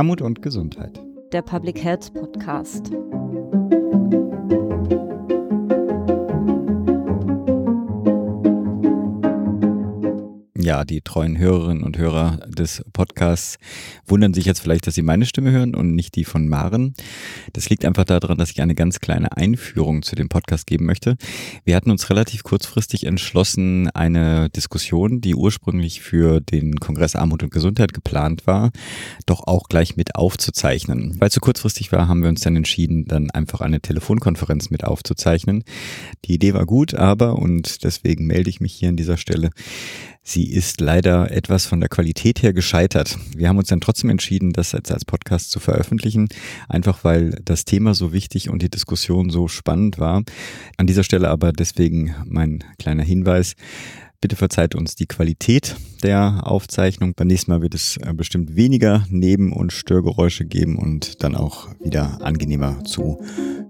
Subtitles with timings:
[0.00, 0.98] Armut und Gesundheit.
[1.30, 2.90] Der Public Health Podcast.
[10.56, 13.56] Ja, die treuen Hörerinnen und Hörer des Podcasts
[14.04, 16.92] wundern sich jetzt vielleicht, dass sie meine Stimme hören und nicht die von Maren.
[17.54, 21.16] Das liegt einfach daran, dass ich eine ganz kleine Einführung zu dem Podcast geben möchte.
[21.64, 27.50] Wir hatten uns relativ kurzfristig entschlossen, eine Diskussion, die ursprünglich für den Kongress Armut und
[27.50, 28.70] Gesundheit geplant war,
[29.24, 31.18] doch auch gleich mit aufzuzeichnen.
[31.18, 34.84] Weil es so kurzfristig war, haben wir uns dann entschieden, dann einfach eine Telefonkonferenz mit
[34.84, 35.64] aufzuzeichnen.
[36.26, 39.48] Die Idee war gut, aber, und deswegen melde ich mich hier an dieser Stelle,
[40.22, 43.18] Sie ist leider etwas von der Qualität her gescheitert.
[43.34, 46.28] Wir haben uns dann trotzdem entschieden, das jetzt als Podcast zu veröffentlichen,
[46.68, 50.22] einfach weil das Thema so wichtig und die Diskussion so spannend war.
[50.76, 53.54] An dieser Stelle aber deswegen mein kleiner Hinweis.
[54.20, 57.14] Bitte verzeiht uns die Qualität der Aufzeichnung.
[57.14, 61.68] Beim nächsten Mal wird es äh, bestimmt weniger Neben- und Störgeräusche geben und dann auch
[61.82, 63.18] wieder angenehmer zu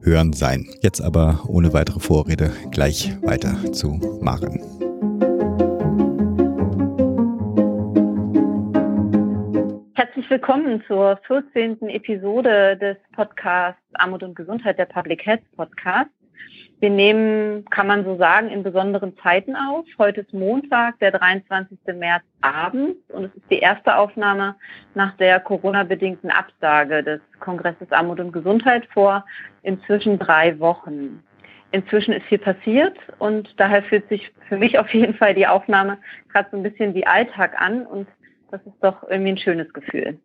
[0.02, 0.68] hören sein.
[0.82, 4.79] Jetzt aber ohne weitere Vorrede gleich weiter zu Maren.
[10.30, 11.88] Willkommen zur 14.
[11.88, 16.08] Episode des Podcasts Armut und Gesundheit, der Public Health Podcast.
[16.78, 19.84] Wir nehmen, kann man so sagen, in besonderen Zeiten auf.
[19.98, 21.76] Heute ist Montag, der 23.
[21.96, 24.54] März abends und es ist die erste Aufnahme
[24.94, 29.26] nach der Corona-bedingten Absage des Kongresses Armut und Gesundheit vor
[29.64, 31.24] inzwischen drei Wochen.
[31.72, 35.98] Inzwischen ist viel passiert und daher fühlt sich für mich auf jeden Fall die Aufnahme
[36.32, 38.06] gerade so ein bisschen wie Alltag an und
[38.50, 40.18] das ist doch irgendwie ein schönes Gefühl.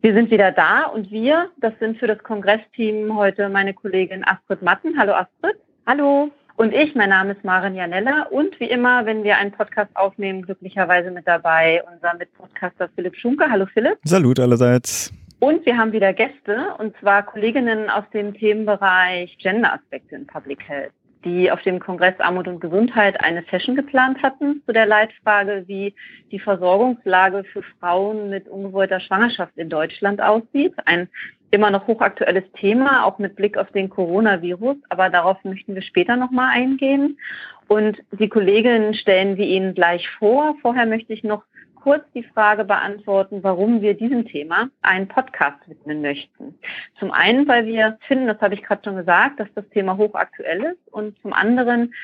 [0.00, 4.62] Wir sind wieder da und wir, das sind für das Kongressteam heute meine Kollegin Astrid
[4.62, 4.98] Matten.
[4.98, 5.56] Hallo Astrid.
[5.86, 6.30] Hallo.
[6.56, 10.42] Und ich, mein Name ist Maren Janella und wie immer, wenn wir einen Podcast aufnehmen,
[10.42, 13.50] glücklicherweise mit dabei unser Mitpodcaster Philipp Schunke.
[13.50, 13.98] Hallo Philipp.
[14.04, 15.12] Salut allerseits.
[15.38, 20.94] Und wir haben wieder Gäste, und zwar Kolleginnen aus dem Themenbereich Gender-Aspekte in Public Health
[21.26, 25.92] die auf dem Kongress Armut und Gesundheit eine Session geplant hatten zu der Leitfrage, wie
[26.30, 30.72] die Versorgungslage für Frauen mit ungewollter Schwangerschaft in Deutschland aussieht.
[30.84, 31.08] Ein
[31.50, 36.16] immer noch hochaktuelles Thema, auch mit Blick auf den Coronavirus, aber darauf möchten wir später
[36.16, 37.18] nochmal eingehen.
[37.66, 40.54] Und die Kolleginnen stellen wir Ihnen gleich vor.
[40.62, 41.42] Vorher möchte ich noch
[41.86, 46.58] kurz die Frage beantworten, warum wir diesem Thema einen Podcast widmen möchten.
[46.98, 50.64] Zum einen, weil wir finden, das habe ich gerade schon gesagt, dass das Thema hochaktuell
[50.64, 51.94] ist und zum anderen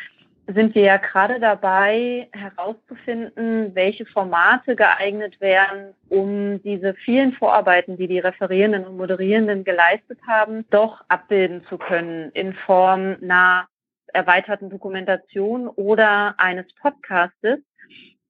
[0.46, 8.06] sind wir ja gerade dabei herauszufinden, welche Formate geeignet wären, um diese vielen Vorarbeiten, die
[8.06, 13.66] die Referierenden und Moderierenden geleistet haben, doch abbilden zu können in Form einer
[14.12, 17.58] erweiterten Dokumentation oder eines Podcastes,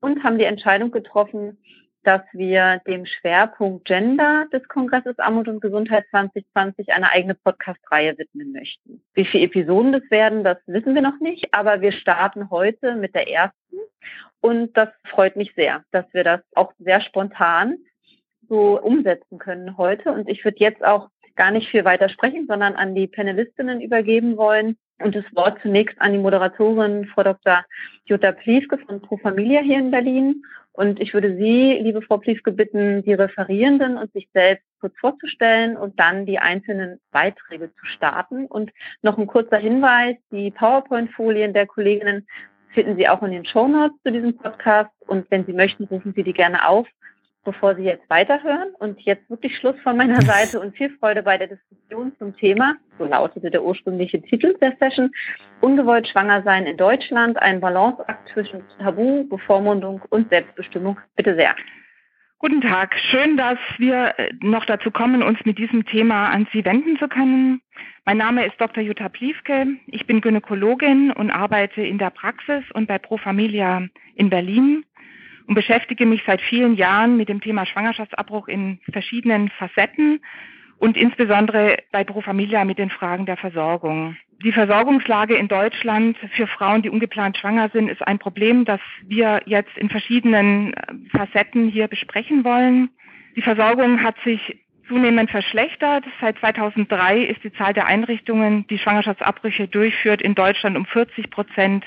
[0.02, 1.56] und haben die Entscheidung getroffen,
[2.02, 8.52] dass wir dem Schwerpunkt Gender des Kongresses Armut und Gesundheit 2020 eine eigene Podcast-Reihe widmen
[8.52, 9.02] möchten.
[9.14, 13.14] Wie viele Episoden das werden, das wissen wir noch nicht, aber wir starten heute mit
[13.14, 13.76] der ersten
[14.40, 17.78] und das freut mich sehr, dass wir das auch sehr spontan
[18.48, 22.74] so umsetzen können heute und ich würde jetzt auch gar nicht viel weiter sprechen, sondern
[22.74, 27.64] an die Panelistinnen übergeben wollen, und das Wort zunächst an die Moderatorin, Frau Dr.
[28.04, 30.42] Jutta Pliefke von Pro Familia hier in Berlin.
[30.72, 35.76] Und ich würde Sie, liebe Frau Pliefke, bitten, die Referierenden und sich selbst kurz vorzustellen
[35.76, 38.46] und dann die einzelnen Beiträge zu starten.
[38.46, 38.70] Und
[39.02, 42.26] noch ein kurzer Hinweis, die PowerPoint-Folien der Kolleginnen
[42.72, 44.90] finden Sie auch in den Show Notes zu diesem Podcast.
[45.06, 46.88] Und wenn Sie möchten, rufen Sie die gerne auf
[47.44, 48.74] bevor Sie jetzt weiterhören.
[48.78, 52.76] Und jetzt wirklich Schluss von meiner Seite und viel Freude bei der Diskussion zum Thema,
[52.98, 55.10] so lautete der ursprüngliche Titel der Session,
[55.60, 60.98] Ungewollt schwanger sein in Deutschland, ein Balanceakt zwischen Tabu, Bevormundung und Selbstbestimmung.
[61.16, 61.54] Bitte sehr.
[62.38, 62.96] Guten Tag.
[62.98, 67.06] Schön, dass wir äh, noch dazu kommen, uns mit diesem Thema an Sie wenden zu
[67.06, 67.60] können.
[68.04, 68.82] Mein Name ist Dr.
[68.82, 69.68] Jutta Pliefke.
[69.86, 73.86] Ich bin Gynäkologin und arbeite in der Praxis und bei Pro Familia
[74.16, 74.84] in Berlin
[75.46, 80.20] und beschäftige mich seit vielen Jahren mit dem Thema Schwangerschaftsabbruch in verschiedenen Facetten
[80.78, 84.16] und insbesondere bei Pro Familia mit den Fragen der Versorgung.
[84.42, 89.42] Die Versorgungslage in Deutschland für Frauen, die ungeplant schwanger sind, ist ein Problem, das wir
[89.46, 92.90] jetzt in verschiedenen äh, Facetten hier besprechen wollen.
[93.36, 94.58] Die Versorgung hat sich
[94.88, 96.04] zunehmend verschlechtert.
[96.20, 101.84] Seit 2003 ist die Zahl der Einrichtungen, die Schwangerschaftsabbrüche durchführt, in Deutschland um 40 Prozent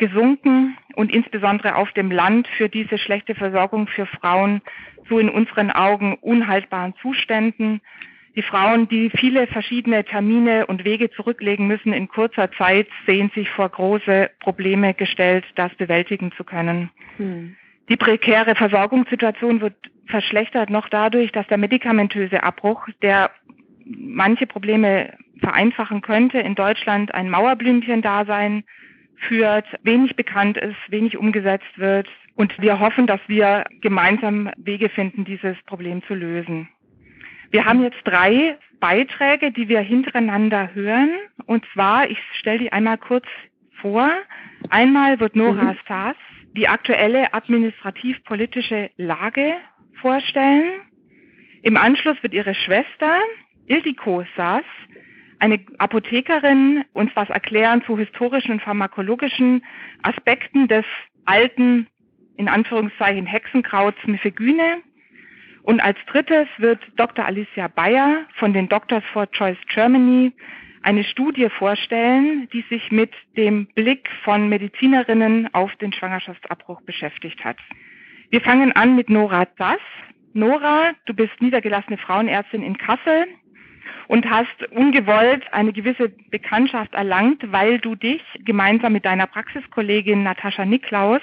[0.00, 4.62] gesunken und insbesondere auf dem Land für diese schlechte Versorgung für Frauen
[5.06, 7.80] zu in unseren Augen unhaltbaren Zuständen.
[8.34, 13.50] Die Frauen, die viele verschiedene Termine und Wege zurücklegen müssen in kurzer Zeit, sehen sich
[13.50, 16.90] vor große Probleme gestellt, das bewältigen zu können.
[17.18, 17.56] Hm.
[17.90, 19.74] Die prekäre Versorgungssituation wird
[20.06, 23.30] verschlechtert noch dadurch, dass der medikamentöse Abbruch, der
[23.84, 28.64] manche Probleme vereinfachen könnte, in Deutschland ein Mauerblümchen-Dasein
[29.20, 32.08] führt, wenig bekannt ist, wenig umgesetzt wird.
[32.34, 36.68] Und wir hoffen, dass wir gemeinsam Wege finden, dieses Problem zu lösen.
[37.50, 41.10] Wir haben jetzt drei Beiträge, die wir hintereinander hören.
[41.46, 43.26] Und zwar, ich stelle die einmal kurz
[43.80, 44.10] vor.
[44.70, 45.78] Einmal wird Nora mhm.
[45.86, 46.16] Saas
[46.56, 49.54] die aktuelle administrativ-politische Lage
[50.00, 50.80] vorstellen.
[51.62, 53.18] Im Anschluss wird ihre Schwester
[53.66, 54.64] Ildiko Saas
[55.40, 59.64] eine Apothekerin uns was erklären zu historischen und pharmakologischen
[60.02, 60.84] Aspekten des
[61.24, 61.86] alten,
[62.36, 64.82] in Anführungszeichen, Hexenkrauts Mifegyne.
[65.62, 67.24] Und als drittes wird Dr.
[67.24, 70.32] Alicia Bayer von den Doctors for Choice Germany
[70.82, 77.58] eine Studie vorstellen, die sich mit dem Blick von Medizinerinnen auf den Schwangerschaftsabbruch beschäftigt hat.
[78.30, 79.80] Wir fangen an mit Nora Zass.
[80.32, 83.26] Nora, du bist niedergelassene Frauenärztin in Kassel
[84.08, 90.64] und hast ungewollt eine gewisse Bekanntschaft erlangt, weil du dich gemeinsam mit deiner Praxiskollegin Natascha
[90.64, 91.22] Niklaus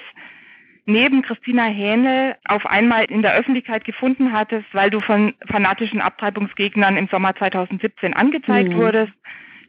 [0.88, 6.96] neben Christina Hähnel auf einmal in der Öffentlichkeit gefunden hattest, weil du von fanatischen Abtreibungsgegnern
[6.96, 8.76] im Sommer 2017 angezeigt mhm.
[8.78, 9.12] wurdest,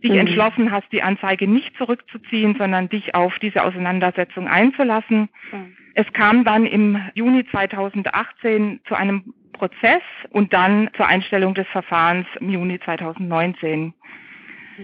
[0.02, 0.20] dich mhm.
[0.20, 5.28] entschlossen hast, die Anzeige nicht zurückzuziehen, sondern dich auf diese Auseinandersetzung einzulassen.
[5.52, 5.76] Mhm.
[5.94, 10.02] Es kam dann im Juni 2018 zu einem Prozess
[10.32, 13.94] und dann zur Einstellung des Verfahrens im Juni 2019.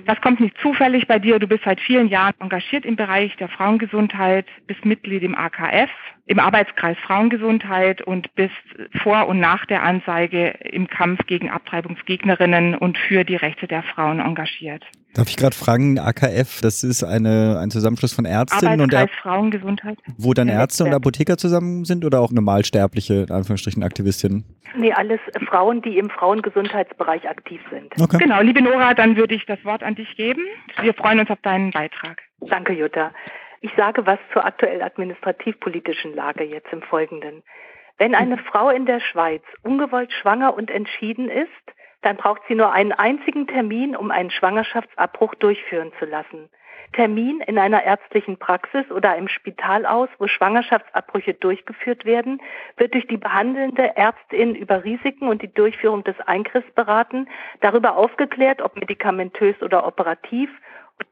[0.06, 1.40] Das kommt nicht zufällig bei dir.
[1.40, 5.90] Du bist seit vielen Jahren engagiert im Bereich der Frauengesundheit, bist Mitglied im AKF,
[6.26, 8.54] im Arbeitskreis Frauengesundheit und bist
[9.02, 14.20] vor und nach der Anzeige im Kampf gegen Abtreibungsgegnerinnen und für die Rechte der Frauen
[14.20, 14.84] engagiert.
[15.16, 19.98] Darf ich gerade fragen, AKF, das ist eine, ein Zusammenschluss von Ärztinnen und Ar Frauengesundheit.
[20.18, 24.44] Wo dann Ärzte und Apotheker zusammen sind oder auch normalsterbliche, in Anführungsstrichen, Aktivistinnen?
[24.78, 27.94] Nee, alles Frauen, die im Frauengesundheitsbereich aktiv sind.
[27.98, 28.18] Okay.
[28.18, 30.42] Genau, liebe Nora, dann würde ich das Wort an dich geben.
[30.82, 32.22] Wir freuen uns auf deinen Beitrag.
[32.42, 33.12] Danke, Jutta.
[33.62, 37.42] Ich sage was zur aktuell administrativpolitischen Lage jetzt im Folgenden.
[37.98, 41.48] Wenn eine Frau in der Schweiz ungewollt schwanger und entschieden ist,
[42.06, 46.50] dann braucht sie nur einen einzigen Termin, um einen Schwangerschaftsabbruch durchführen zu lassen.
[46.94, 52.44] Termin in einer ärztlichen Praxis oder im Spital aus, wo Schwangerschaftsabbrüche durchgeführt werden,
[52.78, 57.28] wird durch die behandelnde Ärztin über Risiken und die Durchführung des Eingriffs beraten,
[57.62, 60.52] darüber aufgeklärt, ob medikamentös oder operativ,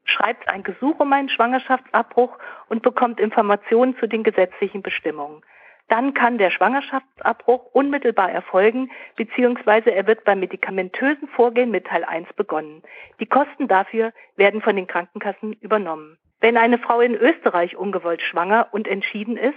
[0.06, 2.38] schreibt ein Gesuch um einen Schwangerschaftsabbruch
[2.70, 5.42] und bekommt Informationen zu den gesetzlichen Bestimmungen
[5.90, 12.32] dann kann der Schwangerschaftsabbruch unmittelbar erfolgen, beziehungsweise er wird beim medikamentösen Vorgehen mit Teil 1
[12.34, 12.84] begonnen.
[13.20, 16.18] Die Kosten dafür werden von den Krankenkassen übernommen.
[16.40, 19.56] Wenn eine Frau in Österreich ungewollt schwanger und entschieden ist,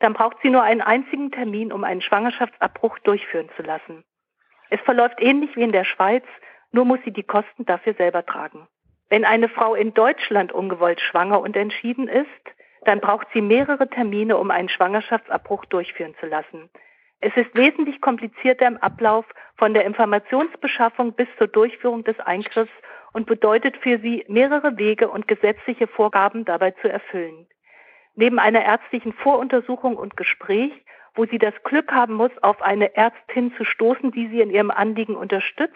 [0.00, 4.04] dann braucht sie nur einen einzigen Termin, um einen Schwangerschaftsabbruch durchführen zu lassen.
[4.70, 6.24] Es verläuft ähnlich wie in der Schweiz,
[6.72, 8.66] nur muss sie die Kosten dafür selber tragen.
[9.08, 12.26] Wenn eine Frau in Deutschland ungewollt schwanger und entschieden ist,
[12.84, 16.70] dann braucht sie mehrere Termine, um einen Schwangerschaftsabbruch durchführen zu lassen.
[17.20, 19.24] Es ist wesentlich komplizierter im Ablauf
[19.56, 22.72] von der Informationsbeschaffung bis zur Durchführung des Eingriffs
[23.12, 27.46] und bedeutet für sie mehrere Wege und gesetzliche Vorgaben dabei zu erfüllen.
[28.14, 30.72] Neben einer ärztlichen Voruntersuchung und Gespräch
[31.14, 34.70] wo sie das Glück haben muss, auf eine Ärztin zu stoßen, die sie in ihrem
[34.70, 35.74] Anliegen unterstützt.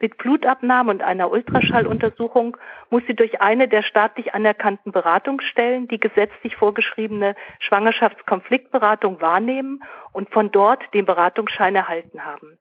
[0.00, 2.56] Mit Blutabnahme und einer Ultraschalluntersuchung
[2.88, 10.50] muss sie durch eine der staatlich anerkannten Beratungsstellen die gesetzlich vorgeschriebene Schwangerschaftskonfliktberatung wahrnehmen und von
[10.50, 12.58] dort den Beratungsschein erhalten haben.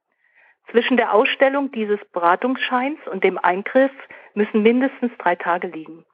[0.71, 3.91] Zwischen der Ausstellung dieses Beratungsscheins und dem Eingriff
[4.33, 6.05] müssen mindestens drei Tage liegen.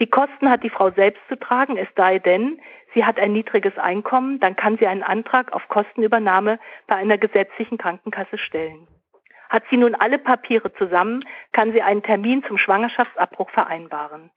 [0.00, 2.60] Die Kosten hat die Frau selbst zu tragen, es sei denn,
[2.94, 7.76] sie hat ein niedriges Einkommen, dann kann sie einen Antrag auf Kostenübernahme bei einer gesetzlichen
[7.76, 8.88] Krankenkasse stellen.
[9.50, 14.30] Hat sie nun alle Papiere zusammen, kann sie einen Termin zum Schwangerschaftsabbruch vereinbaren.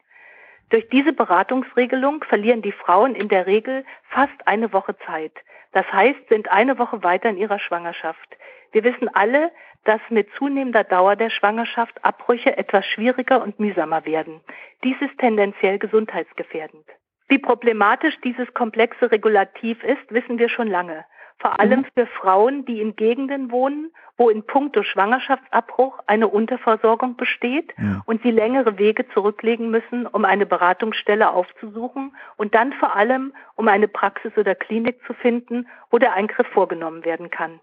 [0.70, 5.34] Durch diese Beratungsregelung verlieren die Frauen in der Regel fast eine Woche Zeit.
[5.72, 8.38] Das heißt, sind eine Woche weiter in ihrer Schwangerschaft.
[8.72, 9.52] Wir wissen alle,
[9.86, 14.42] dass mit zunehmender Dauer der Schwangerschaft Abbrüche etwas schwieriger und mühsamer werden.
[14.84, 16.86] Dies ist tendenziell gesundheitsgefährdend.
[17.28, 21.06] Wie problematisch dieses komplexe Regulativ ist, wissen wir schon lange.
[21.40, 21.86] Vor allem mhm.
[21.96, 28.02] für Frauen, die in Gegenden wohnen, wo in puncto Schwangerschaftsabbruch eine Unterversorgung besteht ja.
[28.06, 33.68] und sie längere Wege zurücklegen müssen, um eine Beratungsstelle aufzusuchen und dann vor allem, um
[33.68, 37.60] eine Praxis oder Klinik zu finden, wo der Eingriff vorgenommen werden kann.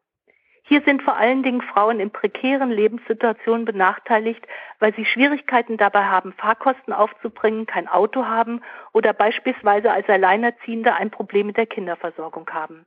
[0.70, 4.46] Hier sind vor allen Dingen Frauen in prekären Lebenssituationen benachteiligt,
[4.78, 8.62] weil sie Schwierigkeiten dabei haben, Fahrkosten aufzubringen, kein Auto haben
[8.92, 12.86] oder beispielsweise als Alleinerziehende ein Problem mit der Kinderversorgung haben.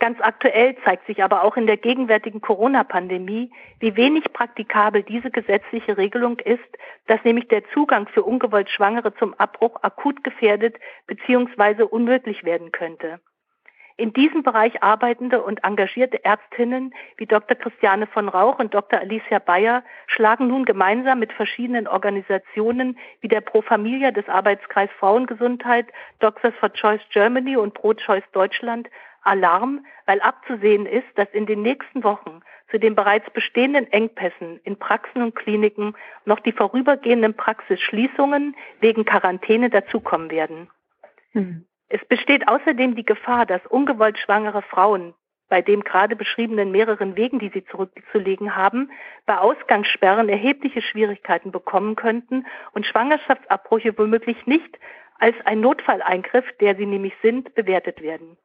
[0.00, 5.96] Ganz aktuell zeigt sich aber auch in der gegenwärtigen Corona-Pandemie, wie wenig praktikabel diese gesetzliche
[5.96, 6.60] Regelung ist,
[7.06, 11.84] dass nämlich der Zugang für ungewollt Schwangere zum Abbruch akut gefährdet bzw.
[11.84, 13.18] unmöglich werden könnte.
[13.98, 17.56] In diesem Bereich arbeitende und engagierte Ärztinnen wie Dr.
[17.56, 19.00] Christiane von Rauch und Dr.
[19.00, 25.86] Alicia Bayer schlagen nun gemeinsam mit verschiedenen Organisationen wie der Pro Familia des Arbeitskreis Frauengesundheit,
[26.18, 28.90] Doctors for Choice Germany und Pro Choice Deutschland
[29.22, 34.78] Alarm, weil abzusehen ist, dass in den nächsten Wochen zu den bereits bestehenden Engpässen in
[34.78, 40.68] Praxen und Kliniken noch die vorübergehenden Praxisschließungen wegen Quarantäne dazukommen werden.
[41.32, 41.66] Hm.
[41.88, 45.14] Es besteht außerdem die Gefahr, dass ungewollt schwangere Frauen
[45.48, 48.90] bei dem gerade beschriebenen mehreren Wegen, die sie zurückzulegen haben,
[49.26, 54.78] bei Ausgangssperren erhebliche Schwierigkeiten bekommen könnten und Schwangerschaftsabbrüche womöglich nicht
[55.18, 58.36] als ein Notfalleingriff, der sie nämlich sind, bewertet werden.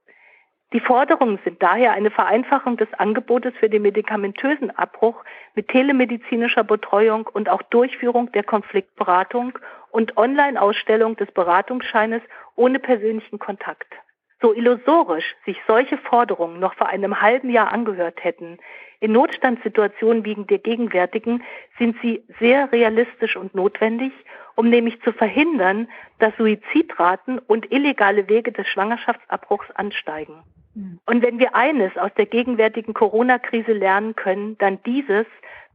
[0.73, 5.21] Die Forderungen sind daher eine Vereinfachung des Angebotes für den medikamentösen Abbruch
[5.53, 12.21] mit telemedizinischer Betreuung und auch Durchführung der Konfliktberatung und Online-Ausstellung des Beratungsscheines
[12.61, 13.91] ohne persönlichen Kontakt.
[14.39, 18.59] So illusorisch sich solche Forderungen noch vor einem halben Jahr angehört hätten,
[18.99, 21.43] in Notstandssituationen wie der gegenwärtigen
[21.79, 24.11] sind sie sehr realistisch und notwendig,
[24.55, 25.87] um nämlich zu verhindern,
[26.19, 30.43] dass Suizidraten und illegale Wege des Schwangerschaftsabbruchs ansteigen.
[30.75, 30.99] Hm.
[31.05, 35.25] Und wenn wir eines aus der gegenwärtigen Corona-Krise lernen können, dann dieses,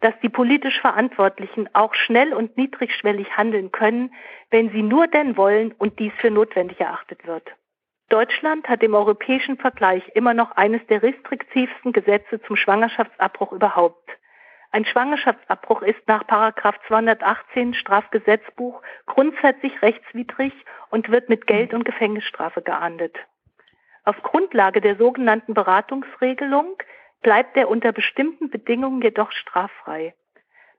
[0.00, 4.12] dass die politisch Verantwortlichen auch schnell und niedrigschwellig handeln können,
[4.50, 7.50] wenn sie nur denn wollen und dies für notwendig erachtet wird.
[8.08, 14.08] Deutschland hat im europäischen Vergleich immer noch eines der restriktivsten Gesetze zum Schwangerschaftsabbruch überhaupt.
[14.70, 16.24] Ein Schwangerschaftsabbruch ist nach
[16.86, 20.52] 218 Strafgesetzbuch grundsätzlich rechtswidrig
[20.90, 23.16] und wird mit Geld- und Gefängnisstrafe geahndet.
[24.06, 26.78] Auf Grundlage der sogenannten Beratungsregelung
[27.22, 30.14] bleibt er unter bestimmten Bedingungen jedoch straffrei.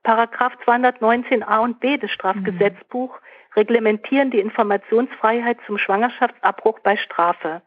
[0.02, 3.52] Paragraph 219a und b des Strafgesetzbuch mhm.
[3.54, 7.60] reglementieren die Informationsfreiheit zum Schwangerschaftsabbruch bei Strafe.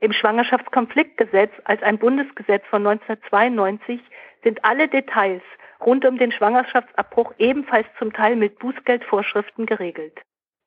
[0.00, 3.98] Im Schwangerschaftskonfliktgesetz als ein Bundesgesetz von 1992
[4.44, 5.42] sind alle Details
[5.80, 10.20] rund um den Schwangerschaftsabbruch ebenfalls zum Teil mit Bußgeldvorschriften geregelt.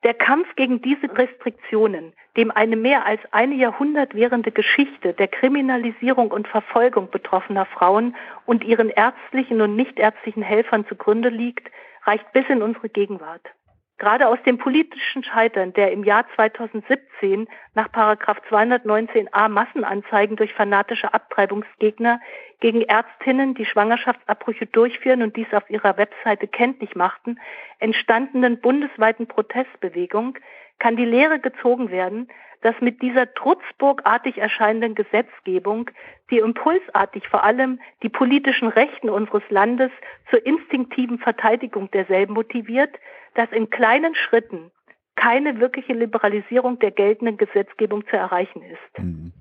[0.05, 6.29] Der Kampf gegen diese Restriktionen, dem eine mehr als eine Jahrhundert währende Geschichte der Kriminalisierung
[6.29, 11.71] und Verfolgung betroffener Frauen und ihren ärztlichen und nichtärztlichen Helfern zugrunde liegt,
[12.03, 13.49] reicht bis in unsere Gegenwart.
[13.97, 22.19] Gerade aus dem politischen Scheitern der im Jahr 2017 nach 219a Massenanzeigen durch fanatische Abtreibungsgegner
[22.59, 27.39] gegen Ärztinnen, die Schwangerschaftsabbrüche durchführen und dies auf ihrer Webseite kenntlich machten,
[27.79, 30.37] entstandenen bundesweiten Protestbewegung
[30.79, 32.27] kann die Lehre gezogen werden,
[32.65, 35.91] dass mit dieser trutzburgartig erscheinenden Gesetzgebung,
[36.31, 39.91] die impulsartig vor allem die politischen Rechten unseres Landes
[40.31, 42.89] zur instinktiven Verteidigung derselben motiviert,
[43.35, 44.71] dass in kleinen Schritten
[45.13, 48.97] keine wirkliche Liberalisierung der geltenden Gesetzgebung zu erreichen ist.
[48.99, 49.31] Mhm.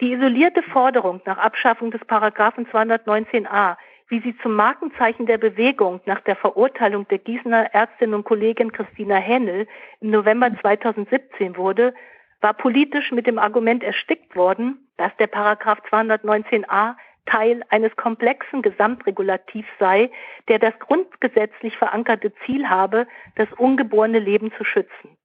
[0.00, 6.20] Die isolierte Forderung nach Abschaffung des Paragraphen 219a, wie sie zum Markenzeichen der Bewegung nach
[6.20, 9.66] der Verurteilung der Gießener Ärztin und Kollegin Christina Hennel
[10.00, 11.92] im November 2017 wurde,
[12.40, 16.94] war politisch mit dem Argument erstickt worden, dass der Paragraph 219a
[17.26, 20.10] Teil eines komplexen Gesamtregulativs sei,
[20.48, 25.16] der das grundgesetzlich verankerte Ziel habe, das ungeborene Leben zu schützen.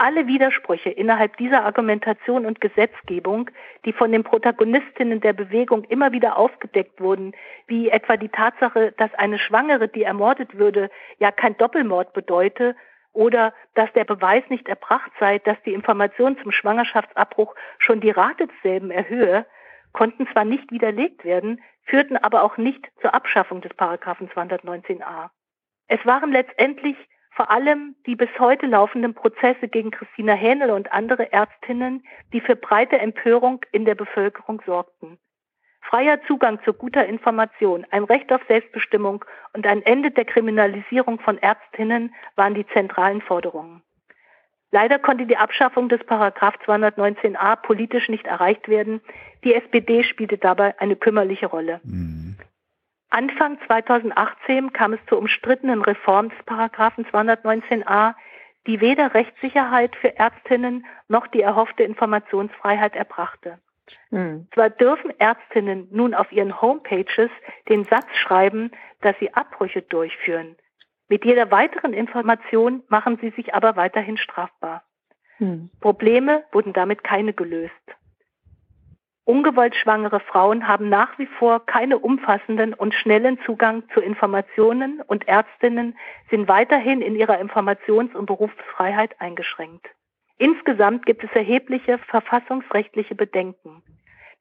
[0.00, 3.50] Alle Widersprüche innerhalb dieser Argumentation und Gesetzgebung,
[3.84, 7.32] die von den Protagonistinnen der Bewegung immer wieder aufgedeckt wurden,
[7.66, 12.76] wie etwa die Tatsache, dass eine Schwangere, die ermordet würde, ja kein Doppelmord bedeute,
[13.12, 18.46] oder dass der Beweis nicht erbracht sei, dass die Information zum Schwangerschaftsabbruch schon die Rate
[18.46, 19.46] desselben erhöhe,
[19.92, 25.30] konnten zwar nicht widerlegt werden, führten aber auch nicht zur Abschaffung des Paragraphen 219a.
[25.88, 26.96] Es waren letztendlich
[27.30, 32.56] vor allem die bis heute laufenden Prozesse gegen Christina Hähnel und andere Ärztinnen, die für
[32.56, 35.18] breite Empörung in der Bevölkerung sorgten.
[35.88, 41.38] Freier Zugang zu guter Information, ein Recht auf Selbstbestimmung und ein Ende der Kriminalisierung von
[41.38, 43.82] Ärztinnen waren die zentralen Forderungen.
[44.70, 49.00] Leider konnte die Abschaffung des Paragraph 219a politisch nicht erreicht werden.
[49.44, 51.80] Die SPD spielte dabei eine kümmerliche Rolle.
[51.84, 52.36] Mhm.
[53.08, 58.14] Anfang 2018 kam es zur umstrittenen Reform des Paragraphen 219a,
[58.66, 63.58] die weder Rechtssicherheit für Ärztinnen noch die erhoffte Informationsfreiheit erbrachte.
[64.10, 64.48] Mhm.
[64.54, 67.30] Zwar dürfen Ärztinnen nun auf ihren Homepages
[67.68, 70.56] den Satz schreiben, dass sie Abbrüche durchführen.
[71.08, 74.82] Mit jeder weiteren Information machen sie sich aber weiterhin strafbar.
[75.38, 75.70] Hm.
[75.80, 77.72] Probleme wurden damit keine gelöst.
[79.24, 85.28] Ungewollt schwangere Frauen haben nach wie vor keine umfassenden und schnellen Zugang zu Informationen und
[85.28, 85.98] Ärztinnen
[86.30, 89.86] sind weiterhin in ihrer Informations- und Berufsfreiheit eingeschränkt.
[90.38, 93.82] Insgesamt gibt es erhebliche verfassungsrechtliche Bedenken.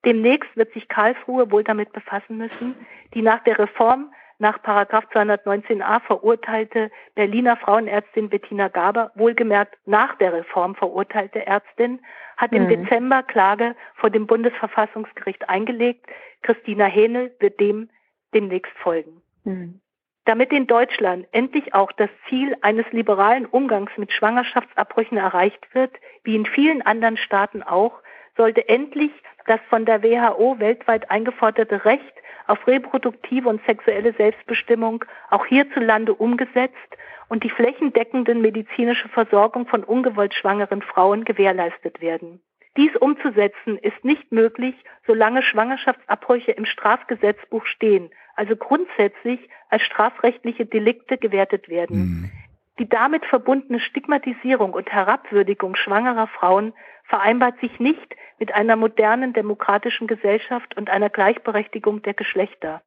[0.05, 2.75] Demnächst wird sich Karlsruhe wohl damit befassen müssen,
[3.13, 10.75] die nach der Reform nach 219a verurteilte Berliner Frauenärztin Bettina Gaber, wohlgemerkt nach der Reform
[10.75, 11.99] verurteilte Ärztin,
[12.37, 12.69] hat im mhm.
[12.69, 16.05] Dezember Klage vor dem Bundesverfassungsgericht eingelegt.
[16.43, 17.89] Christina Hähnel wird dem
[18.35, 19.23] demnächst folgen.
[19.43, 19.81] Mhm.
[20.27, 26.35] Damit in Deutschland endlich auch das Ziel eines liberalen Umgangs mit Schwangerschaftsabbrüchen erreicht wird, wie
[26.35, 27.93] in vielen anderen Staaten auch,
[28.35, 29.11] sollte endlich
[29.45, 32.13] das von der WHO weltweit eingeforderte Recht
[32.45, 36.97] auf reproduktive und sexuelle Selbstbestimmung auch hierzulande umgesetzt
[37.29, 42.41] und die flächendeckende medizinische Versorgung von ungewollt schwangeren Frauen gewährleistet werden.
[42.77, 51.17] Dies umzusetzen ist nicht möglich, solange Schwangerschaftsabbrüche im Strafgesetzbuch stehen, also grundsätzlich als strafrechtliche Delikte
[51.17, 51.97] gewertet werden.
[51.97, 52.31] Mhm.
[52.79, 56.73] Die damit verbundene Stigmatisierung und Herabwürdigung schwangerer Frauen
[57.05, 62.83] vereinbart sich nicht mit einer modernen demokratischen Gesellschaft und einer Gleichberechtigung der Geschlechter.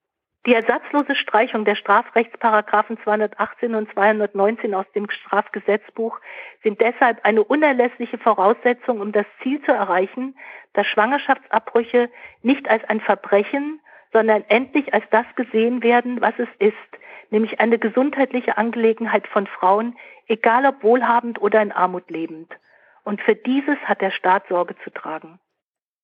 [0.47, 6.19] Die ersatzlose Streichung der Strafrechtsparagraphen 218 und 219 aus dem Strafgesetzbuch
[6.63, 10.35] sind deshalb eine unerlässliche Voraussetzung, um das Ziel zu erreichen,
[10.73, 12.09] dass Schwangerschaftsabbrüche
[12.43, 13.81] nicht als ein Verbrechen,
[14.15, 16.75] sondern endlich als das gesehen werden, was es ist,
[17.29, 22.51] nämlich eine gesundheitliche Angelegenheit von Frauen, egal ob wohlhabend oder in Armut lebend.
[23.05, 25.39] Und für dieses hat der Staat Sorge zu tragen.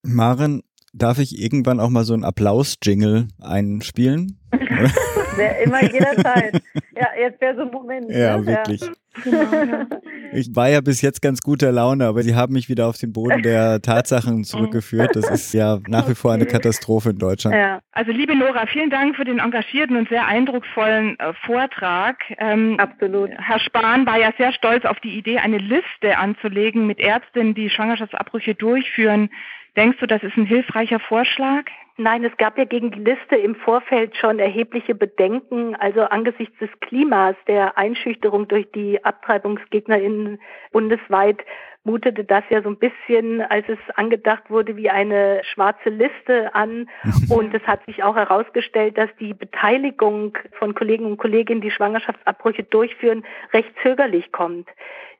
[0.03, 0.63] Maren,
[0.97, 4.39] darf ich irgendwann auch mal so einen Applaus-Jingle einspielen?
[5.65, 6.63] Immer jederzeit.
[6.97, 8.11] Ja, jetzt wäre so ein Moment.
[8.11, 8.47] Ja, ne?
[8.47, 8.81] wirklich.
[8.81, 8.93] Ja.
[9.25, 9.87] Genau,
[10.33, 13.13] ich war ja bis jetzt ganz guter Laune, aber sie haben mich wieder auf den
[13.13, 15.17] Boden der Tatsachen zurückgeführt.
[15.17, 17.57] Das ist ja nach wie vor eine Katastrophe in Deutschland.
[17.57, 17.81] Ja.
[17.93, 22.19] Also liebe Nora, vielen Dank für den engagierten und sehr eindrucksvollen äh, Vortrag.
[22.39, 23.31] Ähm, Absolut.
[23.39, 27.71] Herr Spahn war ja sehr stolz auf die Idee, eine Liste anzulegen mit Ärztinnen, die
[27.71, 29.31] Schwangerschaftsabbrüche durchführen.
[29.77, 31.65] Denkst du, das ist ein hilfreicher Vorschlag?
[31.99, 35.75] Nein, es gab ja gegen die Liste im Vorfeld schon erhebliche Bedenken.
[35.77, 40.39] Also angesichts des Klimas, der Einschüchterung durch die AbtreibungsgegnerInnen
[40.73, 41.39] bundesweit,
[41.85, 46.91] mutete das ja so ein bisschen, als es angedacht wurde, wie eine schwarze Liste an.
[47.31, 52.65] Und es hat sich auch herausgestellt, dass die Beteiligung von Kollegen und Kolleginnen, die Schwangerschaftsabbrüche
[52.65, 54.69] durchführen, recht zögerlich kommt.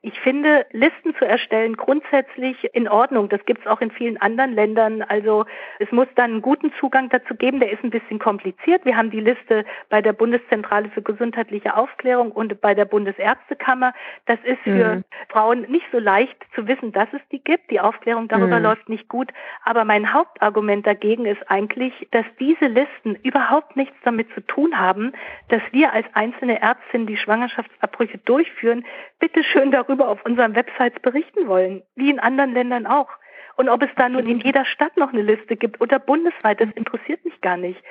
[0.01, 3.29] Ich finde, Listen zu erstellen grundsätzlich in Ordnung.
[3.29, 5.01] Das gibt es auch in vielen anderen Ländern.
[5.01, 5.45] Also
[5.79, 7.59] es muss dann einen guten Zugang dazu geben.
[7.59, 8.85] Der ist ein bisschen kompliziert.
[8.85, 13.93] Wir haben die Liste bei der Bundeszentrale für gesundheitliche Aufklärung und bei der Bundesärztekammer.
[14.27, 15.03] Das ist für mhm.
[15.29, 17.71] Frauen nicht so leicht zu wissen, dass es die gibt.
[17.71, 18.63] Die Aufklärung darüber mhm.
[18.63, 19.31] läuft nicht gut.
[19.65, 25.13] Aber mein Hauptargument dagegen ist eigentlich, dass diese Listen überhaupt nichts damit zu tun haben,
[25.49, 28.85] dass wir als einzelne Ärztinnen, die Schwangerschaftsabbrüche durchführen,
[29.19, 33.09] bitte schön darüber darüber auf unseren Websites berichten wollen, wie in anderen Ländern auch.
[33.55, 36.69] Und ob es da nun in jeder Stadt noch eine Liste gibt oder bundesweit, das
[36.75, 37.81] interessiert mich gar nicht.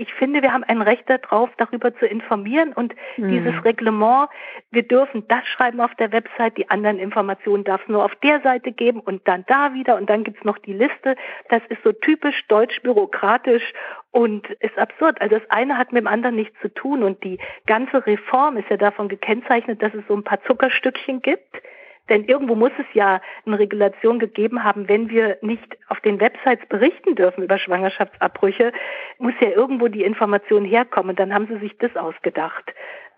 [0.00, 3.30] Ich finde, wir haben ein Recht darauf, darüber zu informieren und mhm.
[3.30, 4.28] dieses Reglement,
[4.70, 8.40] wir dürfen das schreiben auf der Website, die anderen Informationen darf es nur auf der
[8.42, 11.16] Seite geben und dann da wieder und dann gibt es noch die Liste.
[11.48, 13.72] Das ist so typisch deutsch bürokratisch
[14.10, 15.20] und ist absurd.
[15.20, 18.68] Also das eine hat mit dem anderen nichts zu tun und die ganze Reform ist
[18.70, 21.62] ja davon gekennzeichnet, dass es so ein paar Zuckerstückchen gibt
[22.08, 26.66] denn irgendwo muss es ja eine Regulation gegeben haben, wenn wir nicht auf den Websites
[26.68, 28.72] berichten dürfen über Schwangerschaftsabbrüche,
[29.18, 31.16] muss ja irgendwo die Information herkommen.
[31.16, 32.72] Dann haben sie sich das ausgedacht.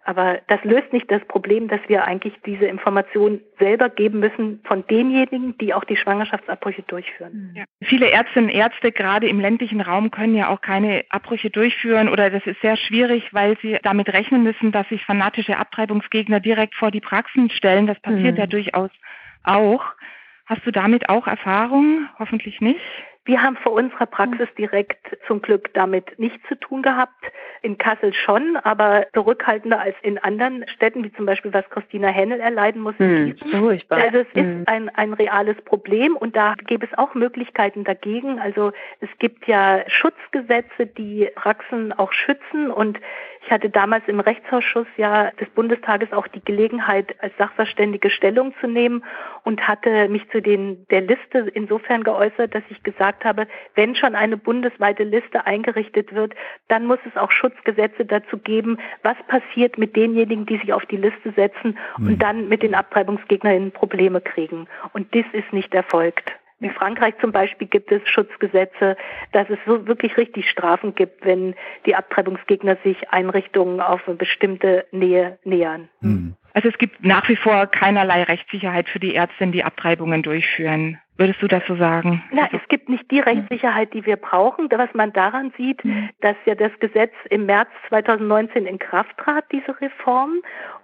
[0.08, 4.86] Aber das löst nicht das Problem, dass wir eigentlich diese Information selber geben müssen von
[4.86, 7.52] denjenigen, die auch die Schwangerschaftsabbrüche durchführen.
[7.54, 7.64] Ja.
[7.82, 12.30] Viele Ärztinnen und Ärzte, gerade im ländlichen Raum, können ja auch keine Abbrüche durchführen oder
[12.30, 16.90] das ist sehr schwierig, weil sie damit rechnen müssen, dass sich fanatische Abtreibungsgegner direkt vor
[16.90, 17.86] die Praxen stellen.
[17.86, 18.40] Das passiert mhm.
[18.40, 18.90] ja durchaus
[19.42, 19.84] auch.
[20.46, 22.08] Hast du damit auch Erfahrung?
[22.18, 22.80] Hoffentlich nicht.
[23.28, 27.12] Wir haben vor unserer Praxis direkt zum Glück damit nichts zu tun gehabt.
[27.60, 32.40] In Kassel schon, aber zurückhaltender als in anderen Städten, wie zum Beispiel was Christina Hennel
[32.40, 32.98] erleiden muss.
[32.98, 33.98] Hm, furchtbar.
[33.98, 34.60] Also es hm.
[34.60, 38.38] ist ein, ein reales Problem und da gäbe es auch Möglichkeiten dagegen.
[38.38, 42.98] Also es gibt ja Schutzgesetze, die Praxen auch schützen und
[43.48, 48.66] ich hatte damals im Rechtsausschuss ja des Bundestages auch die Gelegenheit, als Sachverständige Stellung zu
[48.66, 49.02] nehmen
[49.42, 54.14] und hatte mich zu den, der Liste insofern geäußert, dass ich gesagt habe, wenn schon
[54.14, 56.34] eine bundesweite Liste eingerichtet wird,
[56.68, 60.98] dann muss es auch Schutzgesetze dazu geben, was passiert mit denjenigen, die sich auf die
[60.98, 62.18] Liste setzen und mhm.
[62.18, 64.66] dann mit den Abtreibungsgegnerinnen Probleme kriegen.
[64.92, 66.34] Und dies ist nicht erfolgt.
[66.60, 68.96] In Frankreich zum Beispiel gibt es Schutzgesetze,
[69.32, 71.54] dass es so wirklich richtig Strafen gibt, wenn
[71.86, 75.88] die Abtreibungsgegner sich Einrichtungen auf eine bestimmte Nähe nähern.
[76.00, 76.34] Mhm.
[76.54, 80.98] Also es gibt nach wie vor keinerlei Rechtssicherheit für die Ärztinnen, die Abtreibungen durchführen.
[81.16, 82.22] Würdest du das so sagen?
[82.32, 84.68] Na, es gibt nicht die Rechtssicherheit, die wir brauchen.
[84.70, 86.10] Was man daran sieht, mhm.
[86.20, 90.40] dass ja das Gesetz im März 2019 in Kraft trat, diese Reform,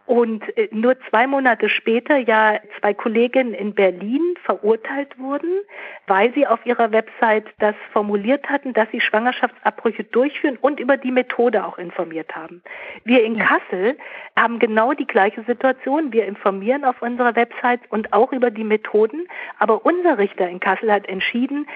[0.06, 5.60] und äh, nur zwei Monate später ja zwei Kolleginnen in Berlin verurteilt wurden,
[6.06, 11.10] weil sie auf ihrer Website das formuliert hatten, dass sie Schwangerschaftsabbrüche durchführen und über die
[11.10, 12.62] Methode auch informiert haben.
[13.04, 13.96] Wir in Kassel
[14.36, 16.12] haben genau die gleiche Situation.
[16.12, 19.26] Wir informieren auf unserer Website und auch über die Methoden,
[19.58, 21.66] aber unser Richter in Kassel hat entschieden,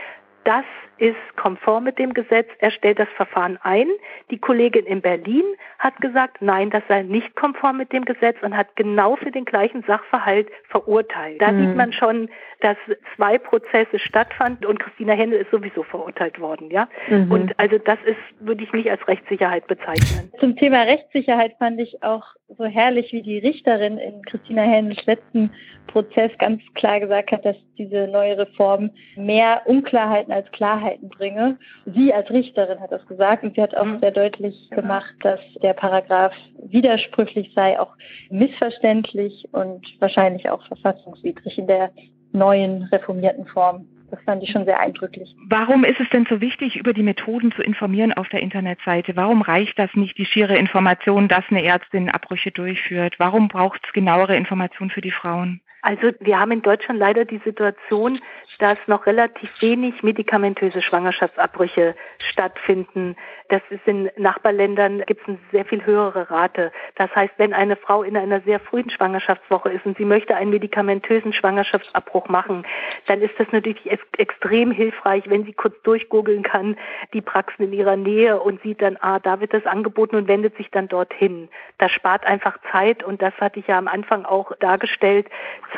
[0.44, 0.64] das
[0.98, 2.48] ist konform mit dem Gesetz.
[2.58, 3.88] Er stellt das Verfahren ein.
[4.30, 5.44] Die Kollegin in Berlin
[5.78, 9.44] hat gesagt, nein, das sei nicht konform mit dem Gesetz und hat genau für den
[9.44, 11.40] gleichen Sachverhalt verurteilt.
[11.40, 11.66] Da mhm.
[11.66, 12.28] sieht man schon,
[12.60, 12.76] dass
[13.16, 16.88] zwei Prozesse stattfanden und Christina Händel ist sowieso verurteilt worden, ja.
[17.08, 17.30] Mhm.
[17.30, 20.32] Und also das ist, würde ich nicht als Rechtssicherheit bezeichnen.
[20.40, 22.24] Zum Thema Rechtssicherheit fand ich auch
[22.56, 25.50] so herrlich, wie die Richterin in Christina Händels letzten
[25.86, 31.58] Prozess ganz klar gesagt hat, dass diese neue Reform mehr Unklarheiten als Klarheiten bringe.
[31.94, 34.00] Sie als Richterin hat das gesagt und sie hat auch mhm.
[34.00, 37.94] sehr deutlich gemacht, dass der Paragraph widersprüchlich sei, auch
[38.30, 41.90] missverständlich und wahrscheinlich auch verfassungswidrig in der
[42.32, 43.86] neuen reformierten Form.
[44.10, 45.34] Das fand ich schon sehr eindrücklich.
[45.48, 49.16] Warum ist es denn so wichtig, über die Methoden zu informieren auf der Internetseite?
[49.16, 53.16] Warum reicht das nicht, die schiere Information, dass eine Ärztin Abbrüche durchführt?
[53.18, 55.60] Warum braucht es genauere Informationen für die Frauen?
[55.82, 58.20] Also wir haben in Deutschland leider die Situation,
[58.58, 61.94] dass noch relativ wenig medikamentöse Schwangerschaftsabbrüche
[62.30, 63.16] stattfinden.
[63.48, 66.72] Das ist in Nachbarländern gibt es eine sehr viel höhere Rate.
[66.96, 70.50] Das heißt, wenn eine Frau in einer sehr frühen Schwangerschaftswoche ist und sie möchte einen
[70.50, 72.66] medikamentösen Schwangerschaftsabbruch machen,
[73.06, 73.88] dann ist das natürlich
[74.18, 76.76] extrem hilfreich, wenn sie kurz durchgoogeln kann,
[77.14, 80.56] die Praxen in ihrer Nähe und sieht dann, ah, da wird das angeboten und wendet
[80.56, 81.48] sich dann dorthin.
[81.78, 85.28] Das spart einfach Zeit und das hatte ich ja am Anfang auch dargestellt.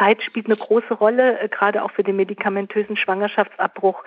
[0.00, 4.02] Zeit spielt eine große Rolle, äh, gerade auch für den medikamentösen Schwangerschaftsabbruch,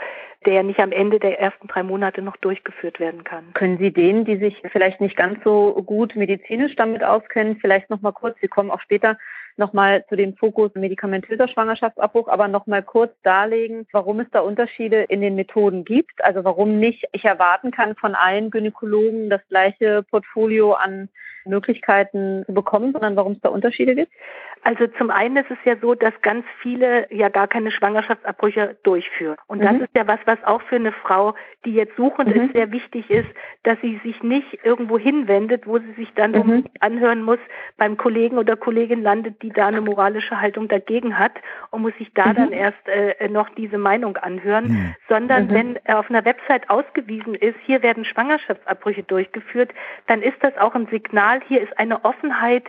[0.45, 3.53] der nicht am Ende der ersten drei Monate noch durchgeführt werden kann.
[3.53, 8.01] Können Sie denen, die sich vielleicht nicht ganz so gut medizinisch damit auskennen, vielleicht noch
[8.01, 9.17] mal kurz, wir kommen auch später
[9.56, 15.21] nochmal zu dem Fokus medikamentöser Schwangerschaftsabbruch, aber nochmal kurz darlegen, warum es da Unterschiede in
[15.21, 16.23] den Methoden gibt.
[16.23, 21.10] Also warum nicht ich erwarten kann von allen Gynäkologen das gleiche Portfolio an
[21.45, 24.12] Möglichkeiten zu bekommen, sondern warum es da Unterschiede gibt?
[24.63, 29.36] Also zum einen ist es ja so, dass ganz viele ja gar keine Schwangerschaftsabbrüche durchführen.
[29.47, 29.82] Und das mhm.
[29.82, 32.43] ist ja was, was auch für eine Frau, die jetzt suchend mhm.
[32.43, 33.27] ist, sehr wichtig ist,
[33.63, 36.65] dass sie sich nicht irgendwo hinwendet, wo sie sich dann mhm.
[36.79, 37.39] anhören muss,
[37.77, 41.34] beim Kollegen oder Kollegin landet, die da eine moralische Haltung dagegen hat
[41.71, 42.53] und muss sich da dann mhm.
[42.53, 44.95] erst äh, noch diese Meinung anhören, mhm.
[45.10, 45.53] sondern mhm.
[45.53, 49.71] wenn auf einer Website ausgewiesen ist, hier werden Schwangerschaftsabbrüche durchgeführt,
[50.08, 52.63] dann ist das auch ein Signal, hier ist eine Offenheit,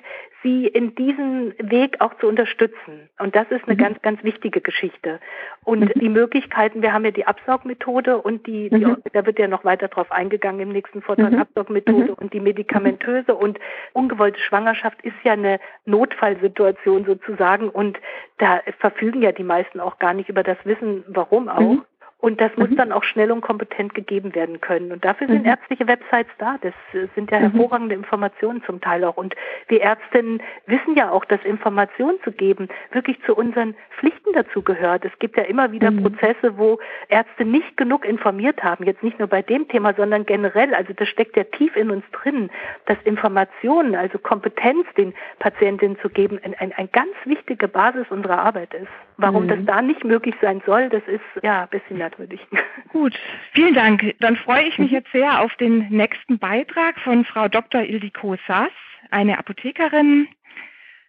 [0.44, 3.08] sie in diesem Weg auch zu unterstützen.
[3.18, 3.78] Und das ist eine mhm.
[3.78, 5.18] ganz, ganz wichtige Geschichte.
[5.64, 6.00] Und mhm.
[6.00, 8.98] die Möglichkeiten, wir haben ja die Absaugmethode und die, die mhm.
[9.12, 11.40] da wird ja noch weiter drauf eingegangen im nächsten Vortrag, mhm.
[11.40, 12.14] Absaugmethode mhm.
[12.14, 13.58] und die medikamentöse und
[13.94, 17.98] ungewollte Schwangerschaft ist ja eine Notfallsituation sozusagen und
[18.38, 21.78] da verfügen ja die meisten auch gar nicht über das Wissen, warum auch.
[22.24, 22.76] Und das muss mhm.
[22.76, 24.92] dann auch schnell und kompetent gegeben werden können.
[24.92, 25.46] Und dafür sind mhm.
[25.46, 26.56] ärztliche Websites da.
[26.62, 26.72] Das
[27.14, 27.52] sind ja mhm.
[27.52, 29.18] hervorragende Informationen zum Teil auch.
[29.18, 29.34] Und
[29.68, 35.04] wir Ärztinnen wissen ja auch, dass Informationen zu geben wirklich zu unseren Pflichten dazu gehört.
[35.04, 36.02] Es gibt ja immer wieder mhm.
[36.02, 38.86] Prozesse, wo Ärzte nicht genug informiert haben.
[38.86, 40.74] Jetzt nicht nur bei dem Thema, sondern generell.
[40.74, 42.48] Also das steckt ja tief in uns drin,
[42.86, 48.38] dass Informationen, also Kompetenz den Patientinnen zu geben, eine ein, ein ganz wichtige Basis unserer
[48.38, 48.88] Arbeit ist.
[49.18, 49.66] Warum das mhm.
[49.66, 52.40] da nicht möglich sein soll, das ist ja ein bisschen merkwürdig.
[52.88, 53.18] Gut,
[53.52, 54.14] vielen Dank.
[54.20, 54.96] Dann freue ich mich mhm.
[54.96, 57.82] jetzt sehr auf den nächsten Beitrag von Frau Dr.
[57.82, 58.70] Ildiko Sass,
[59.10, 60.28] eine Apothekerin,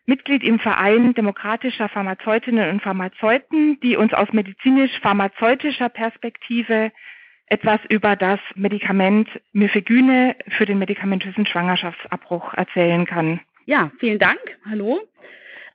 [0.06, 6.92] Mitglied im Verein demokratischer Pharmazeutinnen und Pharmazeuten, die uns aus medizinisch-pharmazeutischer Perspektive
[7.48, 13.40] etwas über das Medikament Mifegyne für den medikamentösen Schwangerschaftsabbruch erzählen kann.
[13.66, 14.40] Ja, vielen Dank.
[14.70, 15.00] Hallo.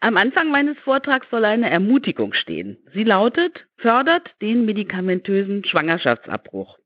[0.02, 2.78] Am Anfang meines Vortrags soll eine Ermutigung stehen.
[2.94, 6.78] Sie lautet, fördert den medikamentösen Schwangerschaftsabbruch.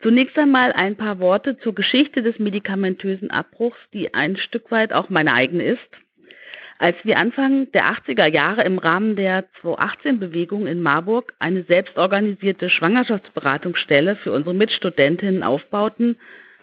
[0.00, 5.10] Zunächst einmal ein paar Worte zur Geschichte des medikamentösen Abbruchs, die ein Stück weit auch
[5.10, 5.90] meine eigene ist.
[6.78, 14.16] Als wir Anfang der 80er Jahre im Rahmen der 218-Bewegung in Marburg eine selbstorganisierte Schwangerschaftsberatungsstelle
[14.16, 16.16] für unsere Mitstudentinnen aufbauten,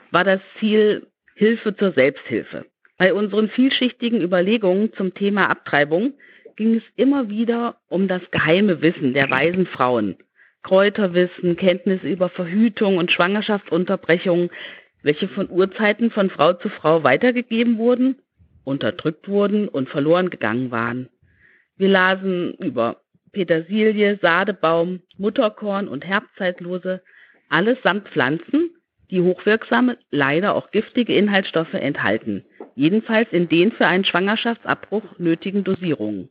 [0.10, 1.06] war das Ziel
[1.36, 2.66] Hilfe zur Selbsthilfe.
[2.98, 6.14] Bei unseren vielschichtigen Überlegungen zum Thema Abtreibung
[6.56, 10.16] ging es immer wieder um das geheime Wissen der weisen Frauen.
[10.64, 14.50] Kräuterwissen, Kenntnisse über Verhütung und Schwangerschaftsunterbrechung,
[15.04, 18.16] welche von Urzeiten von Frau zu Frau weitergegeben wurden,
[18.64, 21.10] unterdrückt wurden und verloren gegangen waren.
[21.78, 23.02] Wir lasen über
[23.34, 27.02] Petersilie, Sadebaum, Mutterkorn und Herbstzeitlose,
[27.50, 28.72] alles samt Pflanzen,
[29.12, 36.30] die hochwirksame, leider auch giftige Inhaltsstoffe enthalten, jedenfalls in den für einen Schwangerschaftsabbruch nötigen Dosierungen.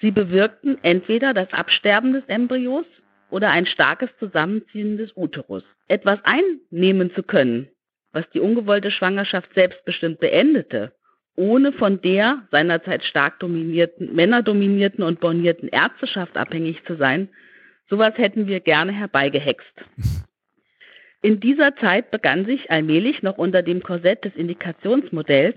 [0.00, 2.84] Sie bewirkten entweder das Absterben des Embryos
[3.30, 5.64] oder ein starkes Zusammenziehen des Uterus.
[5.88, 7.68] Etwas einnehmen zu können,
[8.12, 10.92] was die ungewollte Schwangerschaft selbstbestimmt beendete,
[11.34, 17.28] ohne von der seinerzeit stark dominierten, männerdominierten und bornierten Ärzteschaft abhängig zu sein,
[17.88, 19.72] sowas hätten wir gerne herbeigehext.
[21.22, 25.56] In dieser Zeit begann sich allmählich noch unter dem Korsett des Indikationsmodells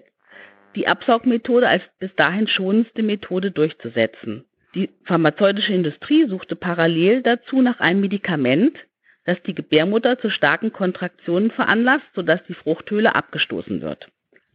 [0.75, 4.45] die Absaugmethode als bis dahin schonendste Methode durchzusetzen.
[4.75, 8.77] Die pharmazeutische Industrie suchte parallel dazu nach einem Medikament,
[9.25, 14.09] das die Gebärmutter zu starken Kontraktionen veranlasst, sodass die Fruchthöhle abgestoßen wird.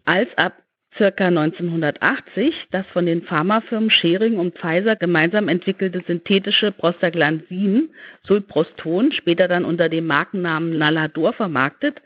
[0.04, 0.63] Als ab
[0.96, 7.90] circa 1980 das von den Pharmafirmen Schering und Pfizer gemeinsam entwickelte synthetische Prostaglandin,
[8.22, 12.00] Sulproston, später dann unter dem Markennamen Nalador vermarktet,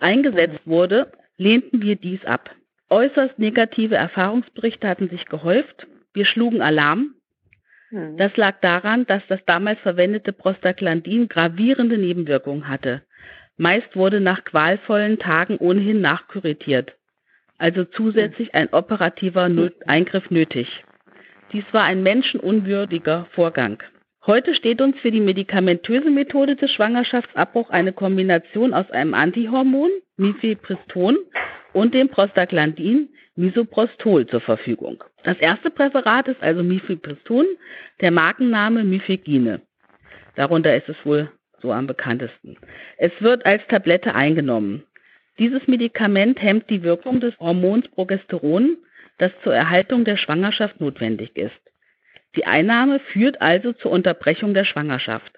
[0.00, 2.50] eingesetzt wurde, lehnten wir dies ab.
[2.90, 5.86] Äußerst negative Erfahrungsberichte hatten sich gehäuft.
[6.12, 7.14] Wir schlugen Alarm.
[7.90, 8.16] Hm.
[8.16, 13.02] Das lag daran, dass das damals verwendete Prostaglandin gravierende Nebenwirkungen hatte.
[13.56, 16.94] Meist wurde nach qualvollen Tagen ohnehin nachkuritiert
[17.58, 19.50] also zusätzlich ein operativer
[19.86, 20.84] Eingriff nötig.
[21.52, 23.82] Dies war ein menschenunwürdiger Vorgang.
[24.26, 31.18] Heute steht uns für die medikamentöse Methode des Schwangerschaftsabbruchs eine Kombination aus einem Antihormon, Mifepriston,
[31.74, 35.04] und dem Prostaglandin, Misoprostol, zur Verfügung.
[35.24, 37.44] Das erste Präparat ist also Mifepriston,
[38.00, 39.60] der Markenname Mifegine.
[40.36, 42.56] Darunter ist es wohl so am bekanntesten.
[42.96, 44.84] Es wird als Tablette eingenommen.
[45.38, 48.76] Dieses Medikament hemmt die Wirkung des Hormons Progesteron,
[49.18, 51.60] das zur Erhaltung der Schwangerschaft notwendig ist.
[52.36, 55.32] Die Einnahme führt also zur Unterbrechung der Schwangerschaft.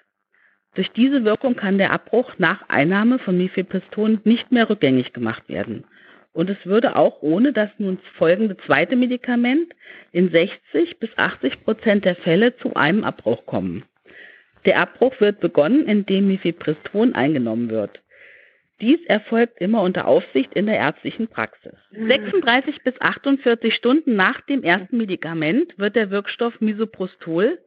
[0.75, 5.85] Durch diese Wirkung kann der Abbruch nach Einnahme von Mifepriston nicht mehr rückgängig gemacht werden.
[6.33, 9.73] Und es würde auch ohne das nun folgende zweite Medikament
[10.11, 13.83] in 60 bis 80 Prozent der Fälle zu einem Abbruch kommen.
[14.65, 17.99] Der Abbruch wird begonnen, indem Mifepriston eingenommen wird.
[18.79, 21.73] Dies erfolgt immer unter Aufsicht in der ärztlichen Praxis.
[21.91, 22.81] 36 mhm.
[22.83, 27.57] bis 48 Stunden nach dem ersten Medikament wird der Wirkstoff Misoprostol,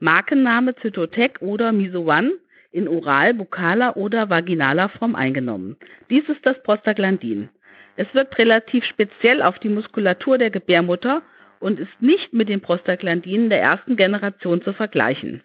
[0.00, 2.32] Markenname Zytotec oder Miso-One,
[2.72, 5.76] in oral, bukaler oder vaginaler Form eingenommen.
[6.10, 7.48] Dies ist das Prostaglandin.
[7.96, 11.22] Es wirkt relativ speziell auf die Muskulatur der Gebärmutter
[11.60, 15.42] und ist nicht mit den Prostaglandinen der ersten Generation zu vergleichen.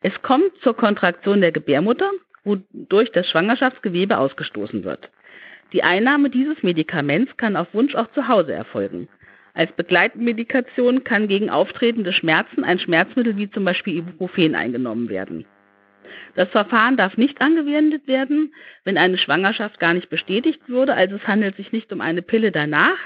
[0.00, 2.10] Es kommt zur Kontraktion der Gebärmutter,
[2.44, 5.10] wodurch das Schwangerschaftsgewebe ausgestoßen wird.
[5.72, 9.08] Die Einnahme dieses Medikaments kann auf Wunsch auch zu Hause erfolgen.
[9.54, 15.44] Als Begleitmedikation kann gegen auftretende Schmerzen ein Schmerzmittel wie zum Beispiel Ibuprofen eingenommen werden.
[16.36, 21.26] Das Verfahren darf nicht angewendet werden, wenn eine Schwangerschaft gar nicht bestätigt wurde, also es
[21.26, 22.98] handelt sich nicht um eine Pille danach.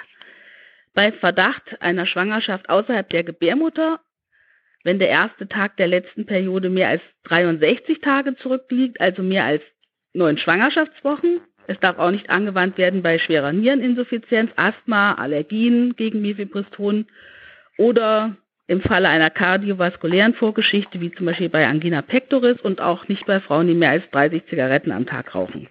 [0.95, 4.01] Bei Verdacht einer Schwangerschaft außerhalb der Gebärmutter
[4.85, 9.63] wenn der erste Tag der letzten Periode mehr als 63 Tage zurückliegt, also mehr als
[10.13, 11.41] neun Schwangerschaftswochen.
[11.67, 17.07] Es darf auch nicht angewandt werden bei schwerer Niereninsuffizienz, Asthma, Allergien gegen Mifepriston
[17.79, 23.27] oder im Falle einer kardiovaskulären Vorgeschichte, wie zum Beispiel bei Angina pectoris und auch nicht
[23.27, 25.69] bei Frauen, die mehr als 30 Zigaretten am Tag rauchen.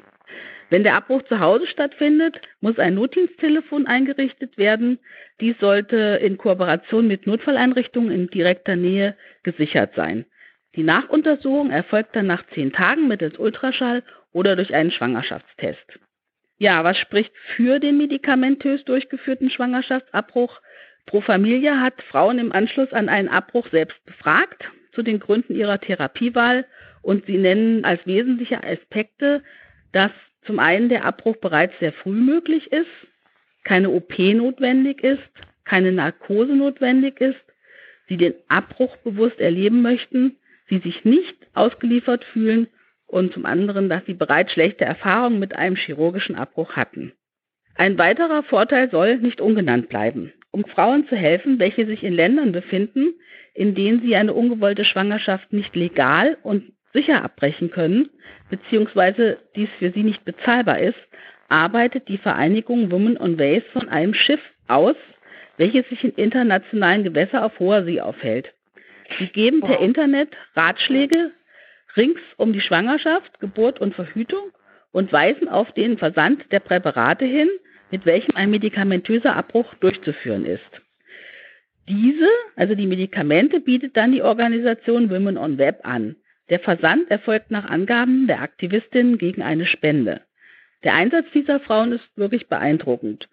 [0.71, 4.99] Wenn der Abbruch zu Hause stattfindet, muss ein Notdiensttelefon eingerichtet werden.
[5.41, 10.23] Dies sollte in Kooperation mit Notfalleinrichtungen in direkter Nähe gesichert sein.
[10.77, 15.99] Die Nachuntersuchung erfolgt dann nach zehn Tagen mittels Ultraschall oder durch einen Schwangerschaftstest.
[16.57, 20.61] Ja, was spricht für den medikamentös durchgeführten Schwangerschaftsabbruch?
[21.05, 25.81] Pro Familie hat Frauen im Anschluss an einen Abbruch selbst befragt zu den Gründen ihrer
[25.81, 26.65] Therapiewahl
[27.01, 29.43] und sie nennen als wesentliche Aspekte,
[29.91, 30.11] dass
[30.45, 32.89] zum einen der Abbruch bereits sehr früh möglich ist,
[33.63, 35.21] keine OP notwendig ist,
[35.65, 37.39] keine Narkose notwendig ist,
[38.07, 40.37] sie den Abbruch bewusst erleben möchten,
[40.69, 42.67] sie sich nicht ausgeliefert fühlen
[43.07, 47.13] und zum anderen, dass sie bereits schlechte Erfahrungen mit einem chirurgischen Abbruch hatten.
[47.75, 50.33] Ein weiterer Vorteil soll nicht ungenannt bleiben.
[50.51, 53.13] Um Frauen zu helfen, welche sich in Ländern befinden,
[53.53, 58.09] in denen sie eine ungewollte Schwangerschaft nicht legal und sicher abbrechen können,
[58.49, 60.99] beziehungsweise dies für sie nicht bezahlbar ist,
[61.49, 64.95] arbeitet die Vereinigung Women on Ways von einem Schiff aus,
[65.57, 68.53] welches sich in internationalen Gewässern auf hoher See aufhält.
[69.19, 71.31] Sie geben per Internet Ratschläge
[71.97, 74.51] rings um die Schwangerschaft, Geburt und Verhütung
[74.91, 77.49] und weisen auf den Versand der Präparate hin,
[77.91, 80.81] mit welchem ein medikamentöser Abbruch durchzuführen ist.
[81.89, 86.15] Diese, also die Medikamente, bietet dann die Organisation Women on Web an.
[86.51, 90.19] Der Versand erfolgt nach Angaben der Aktivistinnen gegen eine Spende.
[90.83, 93.29] Der Einsatz dieser Frauen ist wirklich beeindruckend.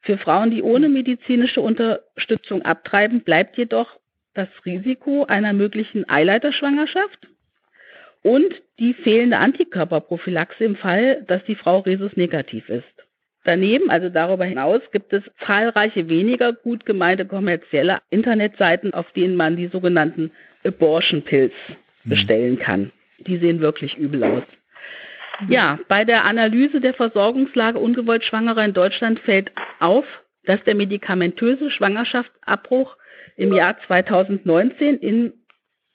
[0.00, 4.00] Für Frauen, die ohne medizinische Unterstützung abtreiben, bleibt jedoch
[4.34, 7.28] das Risiko einer möglichen Eileiterschwangerschaft
[8.22, 12.84] und die fehlende Antikörperprophylaxe im Fall, dass die Frau Rhesus-negativ ist.
[13.44, 19.56] Daneben, also darüber hinaus, gibt es zahlreiche weniger gut gemeinte kommerzielle Internetseiten, auf denen man
[19.56, 20.32] die sogenannten
[20.64, 21.54] Abortion Pills.
[22.06, 22.92] Bestellen kann.
[23.18, 24.42] Die sehen wirklich übel aus.
[25.40, 25.52] Mhm.
[25.52, 30.04] Ja, bei der Analyse der Versorgungslage ungewollt Schwangerer in Deutschland fällt auf,
[30.44, 32.96] dass der medikamentöse Schwangerschaftsabbruch
[33.36, 35.32] im Jahr 2019 in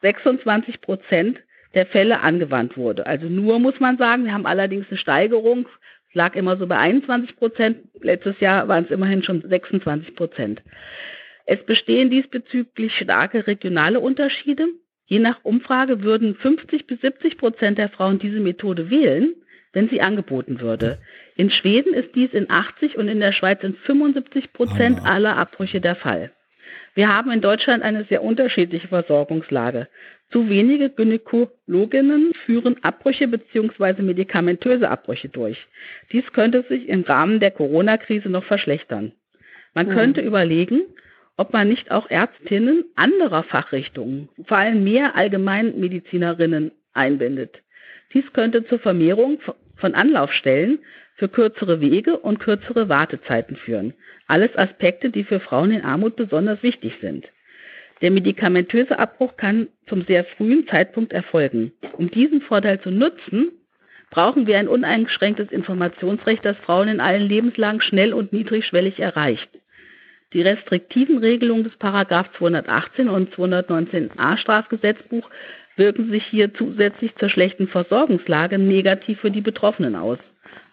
[0.02, 1.40] 26 Prozent
[1.74, 3.06] der Fälle angewandt wurde.
[3.06, 5.68] Also nur muss man sagen, wir haben allerdings eine Steigerung
[6.12, 7.78] es lag immer so bei 21 Prozent.
[8.02, 10.62] Letztes Jahr waren es immerhin schon 26 Prozent.
[11.46, 14.68] Es bestehen diesbezüglich starke regionale Unterschiede.
[15.06, 19.36] Je nach Umfrage würden 50 bis 70 Prozent der Frauen diese Methode wählen,
[19.74, 21.00] wenn sie angeboten würde.
[21.36, 25.38] In Schweden ist dies in 80 und in der Schweiz in 75 Prozent oh aller
[25.38, 26.32] Abbrüche der Fall.
[26.94, 29.88] Wir haben in Deutschland eine sehr unterschiedliche Versorgungslage.
[30.32, 34.02] Zu wenige Gynäkologinnen führen Abbrüche bzw.
[34.02, 35.58] medikamentöse Abbrüche durch.
[36.12, 39.14] Dies könnte sich im Rahmen der Corona-Krise noch verschlechtern.
[39.74, 39.92] Man mhm.
[39.92, 40.82] könnte überlegen,
[41.42, 47.64] ob man nicht auch Ärztinnen anderer Fachrichtungen, vor allem mehr Allgemeinmedizinerinnen, einbindet.
[48.14, 49.40] Dies könnte zur Vermehrung
[49.76, 50.78] von Anlaufstellen
[51.16, 53.96] für kürzere Wege und kürzere Wartezeiten führen.
[54.28, 57.28] Alles Aspekte, die für Frauen in Armut besonders wichtig sind.
[58.02, 61.72] Der medikamentöse Abbruch kann zum sehr frühen Zeitpunkt erfolgen.
[61.98, 63.52] Um diesen Vorteil zu nutzen,
[64.12, 69.50] brauchen wir ein uneingeschränktes Informationsrecht, das Frauen in allen Lebenslagen schnell und niedrigschwellig erreicht.
[70.34, 75.30] Die restriktiven Regelungen des Paragraph 218 und 219a Strafgesetzbuch
[75.76, 80.20] wirken sich hier zusätzlich zur schlechten Versorgungslage negativ für die Betroffenen aus.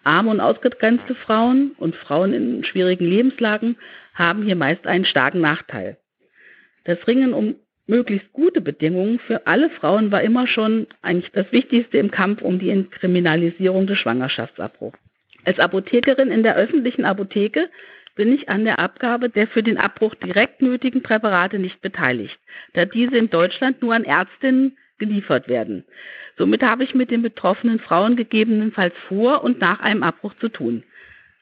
[0.03, 3.75] Arme und ausgegrenzte Frauen und Frauen in schwierigen Lebenslagen
[4.13, 5.97] haben hier meist einen starken Nachteil.
[6.85, 11.97] Das Ringen um möglichst gute Bedingungen für alle Frauen war immer schon eigentlich das Wichtigste
[11.97, 14.99] im Kampf um die Entkriminalisierung des Schwangerschaftsabbruchs.
[15.43, 17.69] Als Apothekerin in der öffentlichen Apotheke
[18.19, 22.37] bin ich an der Abgabe der für den Abbruch direkt nötigen Präparate nicht beteiligt,
[22.73, 25.85] da diese in Deutschland nur an Ärztinnen geliefert werden.
[26.37, 30.83] Somit habe ich mit den betroffenen Frauen gegebenenfalls vor und nach einem Abbruch zu tun.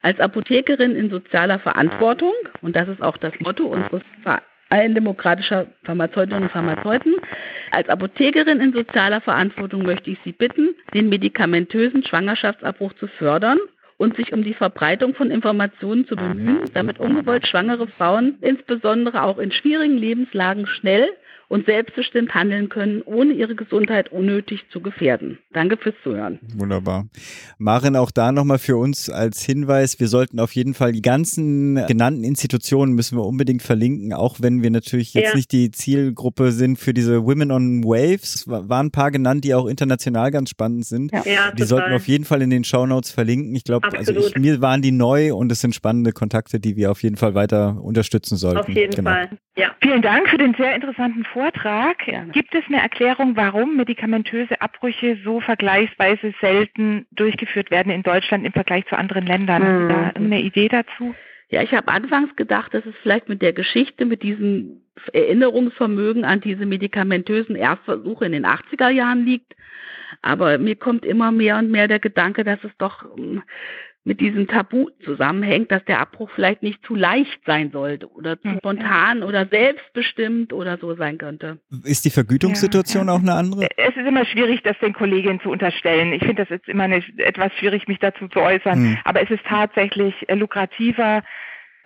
[0.03, 4.03] Als Apothekerin in sozialer Verantwortung, und das ist auch das Motto unseres
[4.69, 7.15] allen demokratischer Pharmazeutinnen und Pharmazeuten.
[7.71, 13.57] Als Apothekerin in sozialer Verantwortung möchte ich Sie bitten, den medikamentösen Schwangerschaftsabbruch zu fördern
[13.97, 19.39] und sich um die Verbreitung von Informationen zu bemühen, damit ungewollt schwangere Frauen insbesondere auch
[19.39, 21.09] in schwierigen Lebenslagen schnell
[21.49, 25.39] und selbstbestimmt handeln können, ohne ihre Gesundheit unnötig zu gefährden.
[25.53, 26.39] Danke fürs Zuhören.
[26.55, 27.07] Wunderbar.
[27.57, 31.85] Marin, auch da nochmal für uns als Hinweis, wir sollten auf jeden Fall die ganzen
[31.87, 35.35] genannten Institutionen müssen wir unbedingt verlinken, auch wenn wir natürlich jetzt ja.
[35.35, 38.35] nicht die Zielgruppe sind für diese Women on Waves.
[38.35, 41.11] Es waren ein paar genannt, die auch international ganz spannend sind.
[41.13, 41.23] Ja.
[41.25, 41.67] Ja, die total.
[41.67, 43.55] sollten wir auf jeden Fall in den Shownotes verlinken.
[43.55, 46.91] Ich glaube, also ich, mir waren die neu und es sind spannende Kontakte, die wir
[46.91, 48.59] auf jeden Fall weiter unterstützen sollten.
[48.59, 49.11] Auf jeden genau.
[49.11, 49.29] Fall.
[49.55, 49.71] Ja.
[49.81, 51.36] Vielen Dank für den sehr interessanten Vortrag.
[52.05, 52.31] Gerne.
[52.31, 58.53] Gibt es eine Erklärung, warum medikamentöse Abbrüche so vergleichsweise selten durchgeführt werden in Deutschland im
[58.53, 59.61] Vergleich zu anderen Ländern?
[59.61, 59.87] Mhm.
[59.87, 61.15] Sie da eine Idee dazu?
[61.49, 64.81] Ja, ich habe anfangs gedacht, dass es vielleicht mit der Geschichte, mit diesem
[65.13, 69.55] Erinnerungsvermögen an diese medikamentösen Erstversuche in den 80er Jahren liegt.
[70.21, 73.43] Aber mir kommt immer mehr und mehr der Gedanke, dass es doch hm,
[74.07, 78.47] mit diesem Tabu zusammenhängt, dass der Abbruch vielleicht nicht zu leicht sein sollte oder zu
[78.57, 81.59] spontan oder selbstbestimmt oder so sein könnte.
[81.83, 83.17] Ist die Vergütungssituation ja, ja.
[83.17, 83.67] auch eine andere?
[83.75, 86.13] Es ist immer schwierig, das den Kolleginnen zu unterstellen.
[86.13, 88.75] Ich finde das jetzt immer eine, etwas schwierig, mich dazu zu äußern.
[88.75, 88.97] Hm.
[89.03, 91.23] Aber es ist tatsächlich lukrativer,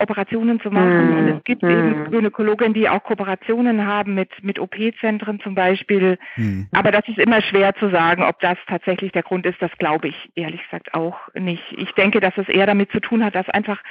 [0.02, 1.18] Operationen zu machen.
[1.18, 2.12] Und es gibt eben mhm.
[2.12, 6.18] Gynäkologen, die auch Kooperationen haben mit, mit OP-Zentren zum Beispiel.
[6.36, 6.68] Mhm.
[6.72, 9.62] Aber das ist immer schwer zu sagen, ob das tatsächlich der Grund ist.
[9.62, 11.64] Das glaube ich ehrlich gesagt auch nicht.
[11.78, 13.82] Ich denke, dass es eher damit zu tun hat, dass einfach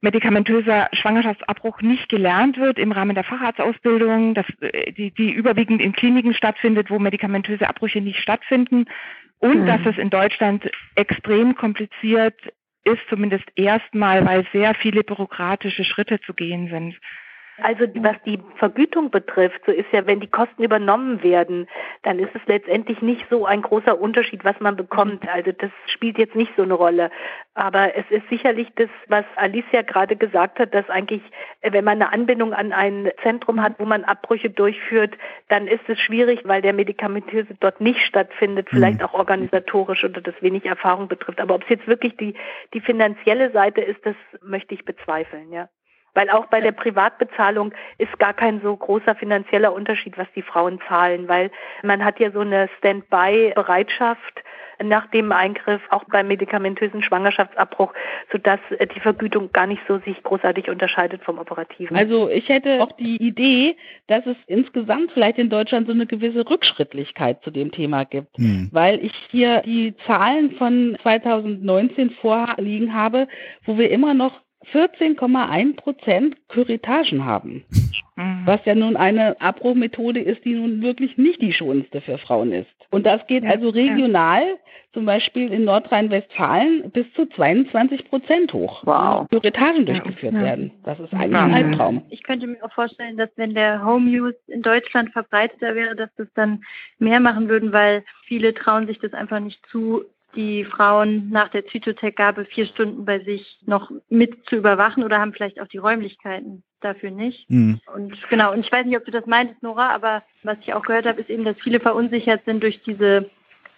[0.00, 5.92] medikamentöser Schwangerschaftsabbruch nicht gelernt wird im Rahmen der Facharztausbildung, dass, äh, die, die überwiegend in
[5.92, 8.86] Kliniken stattfindet, wo medikamentöse Abbrüche nicht stattfinden
[9.38, 9.66] und mhm.
[9.66, 12.34] dass es in Deutschland extrem kompliziert
[12.86, 16.96] ist zumindest erstmal, weil sehr viele bürokratische Schritte zu gehen sind.
[17.62, 21.68] Also was die Vergütung betrifft, so ist ja, wenn die Kosten übernommen werden,
[22.02, 25.22] dann ist es letztendlich nicht so ein großer Unterschied, was man bekommt.
[25.22, 25.30] Mhm.
[25.32, 27.10] Also das spielt jetzt nicht so eine Rolle.
[27.54, 31.22] Aber es ist sicherlich das, was Alicia gerade gesagt hat, dass eigentlich,
[31.62, 35.16] wenn man eine Anbindung an ein Zentrum hat, wo man Abbrüche durchführt,
[35.48, 39.06] dann ist es schwierig, weil der medikamentöse dort nicht stattfindet, vielleicht mhm.
[39.06, 41.40] auch organisatorisch oder das wenig Erfahrung betrifft.
[41.40, 42.34] Aber ob es jetzt wirklich die,
[42.74, 45.70] die finanzielle Seite ist, das möchte ich bezweifeln, ja.
[46.16, 50.80] Weil auch bei der Privatbezahlung ist gar kein so großer finanzieller Unterschied, was die Frauen
[50.88, 51.50] zahlen, weil
[51.82, 54.42] man hat ja so eine Standby-Bereitschaft
[54.82, 57.92] nach dem Eingriff, auch beim medikamentösen Schwangerschaftsabbruch,
[58.30, 61.96] sodass äh, die Vergütung gar nicht so sich großartig unterscheidet vom operativen.
[61.96, 66.48] Also ich hätte auch die Idee, dass es insgesamt vielleicht in Deutschland so eine gewisse
[66.48, 68.68] Rückschrittlichkeit zu dem Thema gibt, hm.
[68.72, 73.28] weil ich hier die Zahlen von 2019 vorliegen habe,
[73.64, 74.40] wo wir immer noch
[74.72, 77.64] 14,1 Prozent Curitagen haben.
[78.16, 78.42] Mhm.
[78.46, 82.70] Was ja nun eine Abbruchmethode ist, die nun wirklich nicht die schonendste für Frauen ist.
[82.90, 84.56] Und das geht ja, also regional, ja.
[84.92, 88.82] zum Beispiel in Nordrhein-Westfalen, bis zu 22 Prozent hoch.
[88.86, 89.28] Wow.
[89.28, 90.40] Curitagen durchgeführt ja.
[90.40, 90.72] werden.
[90.84, 92.02] Das ist eigentlich ein Albtraum.
[92.10, 96.10] Ich könnte mir auch vorstellen, dass wenn der Home Use in Deutschland verbreiteter wäre, dass
[96.16, 96.62] das dann
[96.98, 100.04] mehr machen würden, weil viele trauen sich das einfach nicht zu,
[100.36, 105.32] die Frauen nach der Zytotec-Gabe vier Stunden bei sich noch mit zu überwachen oder haben
[105.32, 107.50] vielleicht auch die Räumlichkeiten dafür nicht.
[107.50, 107.80] Mhm.
[107.94, 110.82] Und genau, und ich weiß nicht, ob du das meintest, Nora, aber was ich auch
[110.82, 113.30] gehört habe, ist eben, dass viele verunsichert sind durch diese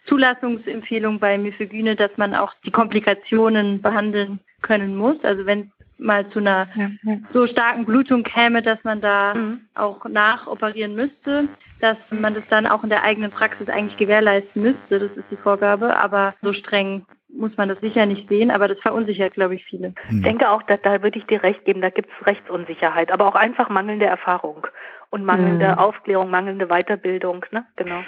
[0.06, 5.16] Zulassungsempfehlung bei Mifegyne, dass man auch die Komplikationen behandeln können muss.
[5.22, 7.16] Also wenn mal zu einer ja, ja.
[7.32, 9.60] so starken Blutung käme, dass man da mhm.
[9.74, 11.48] auch nachoperieren müsste,
[11.80, 14.98] dass man das dann auch in der eigenen Praxis eigentlich gewährleisten müsste.
[14.98, 18.78] Das ist die Vorgabe, aber so streng muss man das sicher nicht sehen, aber das
[18.80, 19.92] verunsichert, glaube ich, viele.
[20.08, 20.22] Ich mhm.
[20.22, 23.34] denke auch, da, da würde ich dir recht geben, da gibt es Rechtsunsicherheit, aber auch
[23.34, 24.66] einfach mangelnde Erfahrung
[25.10, 25.78] und mangelnde mhm.
[25.78, 27.64] Aufklärung, mangelnde Weiterbildung, ne?
[27.76, 28.02] Genau.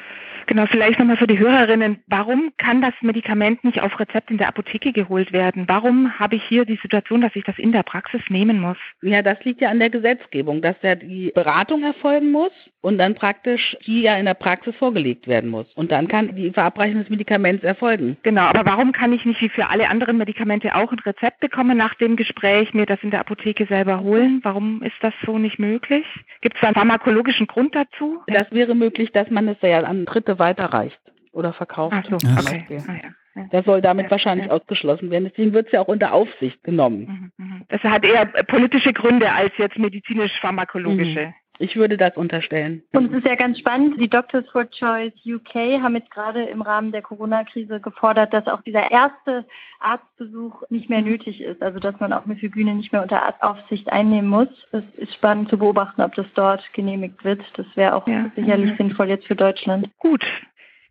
[0.51, 2.03] Genau, vielleicht nochmal für die Hörerinnen.
[2.09, 5.69] Warum kann das Medikament nicht auf Rezept in der Apotheke geholt werden?
[5.69, 8.77] Warum habe ich hier die Situation, dass ich das in der Praxis nehmen muss?
[9.01, 13.15] Ja, das liegt ja an der Gesetzgebung, dass ja die Beratung erfolgen muss und dann
[13.15, 15.73] praktisch die ja in der Praxis vorgelegt werden muss.
[15.75, 18.17] Und dann kann die Verabreichung des Medikaments erfolgen.
[18.25, 21.77] Genau, aber warum kann ich nicht wie für alle anderen Medikamente auch ein Rezept bekommen
[21.77, 24.41] nach dem Gespräch, mir das in der Apotheke selber holen?
[24.43, 26.05] Warum ist das so nicht möglich?
[26.41, 28.22] Gibt es da pharmakologischen Grund dazu?
[28.26, 31.01] Das wäre möglich, dass man es ja an Dritte weiterreicht
[31.32, 31.95] oder verkauft.
[31.97, 32.80] Ach so, okay.
[32.86, 33.47] Ah, ja.
[33.53, 34.53] Das soll damit ja, wahrscheinlich ja.
[34.53, 35.30] ausgeschlossen werden.
[35.30, 37.32] Deswegen wird es ja auch unter Aufsicht genommen.
[37.36, 37.64] Mhm, mhm.
[37.68, 41.32] Das hat eher politische Gründe als jetzt medizinisch-pharmakologische.
[41.61, 42.83] Ich würde das unterstellen.
[42.93, 44.01] Und es ist ja ganz spannend.
[44.01, 48.63] Die Doctors for Choice UK haben jetzt gerade im Rahmen der Corona-Krise gefordert, dass auch
[48.63, 49.45] dieser erste
[49.79, 51.63] Arztbesuch nicht mehr nötig ist.
[51.63, 54.49] Also dass man auch Methylgyne nicht mehr unter Arztaufsicht einnehmen muss.
[54.73, 57.43] Es ist spannend zu beobachten, ob das dort genehmigt wird.
[57.59, 58.31] Das wäre auch ja.
[58.35, 58.77] sicherlich mhm.
[58.77, 59.91] sinnvoll jetzt für Deutschland.
[59.99, 60.25] Gut.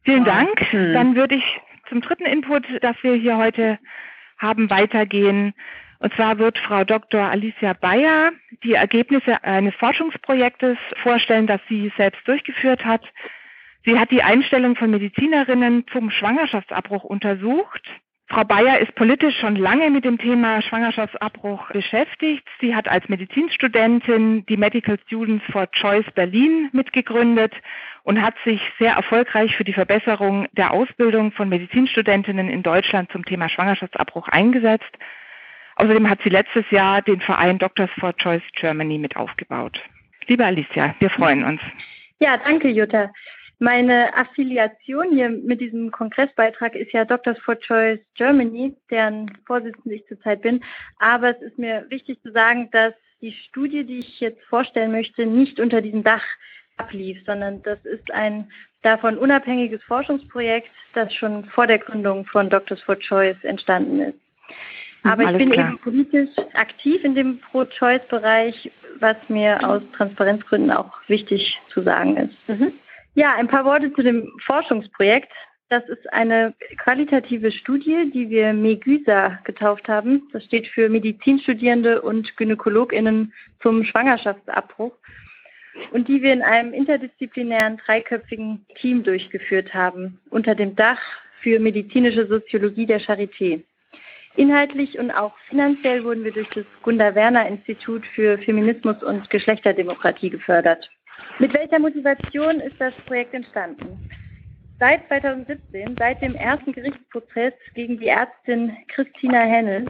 [0.04, 0.72] Vielen Dank.
[0.72, 0.94] Mhm.
[0.94, 3.80] Dann würde ich zum dritten Input, das wir hier heute
[4.38, 5.56] haben, weitergehen.
[6.00, 7.22] Und zwar wird Frau Dr.
[7.22, 8.32] Alicia Bayer
[8.64, 13.04] die Ergebnisse eines Forschungsprojektes vorstellen, das sie selbst durchgeführt hat.
[13.86, 17.82] Sie hat die Einstellung von Medizinerinnen zum Schwangerschaftsabbruch untersucht.
[18.28, 22.48] Frau Bayer ist politisch schon lange mit dem Thema Schwangerschaftsabbruch beschäftigt.
[22.62, 27.54] Sie hat als Medizinstudentin die Medical Students for Choice Berlin mitgegründet
[28.04, 33.26] und hat sich sehr erfolgreich für die Verbesserung der Ausbildung von Medizinstudentinnen in Deutschland zum
[33.26, 34.98] Thema Schwangerschaftsabbruch eingesetzt.
[35.80, 39.80] Außerdem hat sie letztes Jahr den Verein Doctors for Choice Germany mit aufgebaut.
[40.28, 41.62] Liebe Alicia, wir freuen uns.
[42.20, 43.10] Ja, danke, Jutta.
[43.60, 50.06] Meine Affiliation hier mit diesem Kongressbeitrag ist ja Doctors for Choice Germany, deren Vorsitzende ich
[50.08, 50.62] zurzeit bin.
[51.00, 55.26] Aber es ist mir wichtig zu sagen, dass die Studie, die ich jetzt vorstellen möchte,
[55.26, 56.26] nicht unter diesem Dach
[56.76, 58.52] ablief, sondern das ist ein
[58.82, 64.20] davon unabhängiges Forschungsprojekt, das schon vor der Gründung von Doctors for Choice entstanden ist.
[65.04, 65.70] Aber Alles ich bin klar.
[65.70, 72.36] eben politisch aktiv in dem Pro-Choice-Bereich, was mir aus Transparenzgründen auch wichtig zu sagen ist.
[72.48, 72.74] Mhm.
[73.16, 75.32] Ja, ein paar Worte zu dem Forschungsprojekt.
[75.70, 80.24] Das ist eine qualitative Studie, die wir MEGÜSA getauft haben.
[80.34, 84.94] Das steht für Medizinstudierende und GynäkologInnen zum Schwangerschaftsabbruch
[85.92, 91.00] und die wir in einem interdisziplinären dreiköpfigen Team durchgeführt haben, unter dem Dach
[91.42, 93.62] für medizinische Soziologie der Charité.
[94.40, 100.30] Inhaltlich und auch finanziell wurden wir durch das Gunda Werner Institut für Feminismus und Geschlechterdemokratie
[100.30, 100.90] gefördert.
[101.40, 104.10] Mit welcher Motivation ist das Projekt entstanden?
[104.80, 109.90] Seit 2017, seit dem ersten Gerichtsprozess gegen die Ärztin Christina Hennel,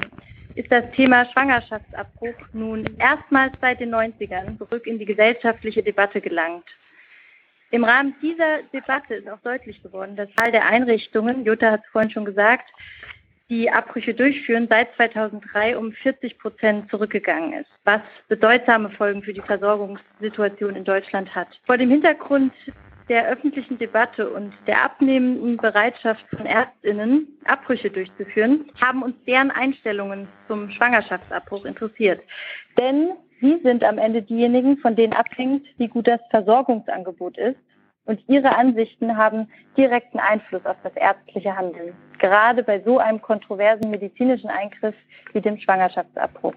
[0.56, 6.66] ist das Thema Schwangerschaftsabbruch nun erstmals seit den 90ern zurück in die gesellschaftliche Debatte gelangt.
[7.70, 11.92] Im Rahmen dieser Debatte ist auch deutlich geworden, dass Zahl der Einrichtungen, Jutta hat es
[11.92, 12.68] vorhin schon gesagt,
[13.50, 19.42] die Abbrüche durchführen, seit 2003 um 40 Prozent zurückgegangen ist, was bedeutsame Folgen für die
[19.42, 21.48] Versorgungssituation in Deutschland hat.
[21.66, 22.54] Vor dem Hintergrund
[23.10, 30.28] der öffentlichen Debatte und der abnehmenden Bereitschaft von Ärztinnen, Abbrüche durchzuführen, haben uns deren Einstellungen
[30.48, 32.22] zum Schwangerschaftsabbruch interessiert.
[32.78, 37.58] Denn sie sind am Ende diejenigen, von denen abhängt, wie gut das Versorgungsangebot ist
[38.06, 43.90] und ihre Ansichten haben direkten Einfluss auf das ärztliche Handeln, gerade bei so einem kontroversen
[43.90, 44.96] medizinischen Eingriff
[45.34, 46.54] wie dem Schwangerschaftsabbruch.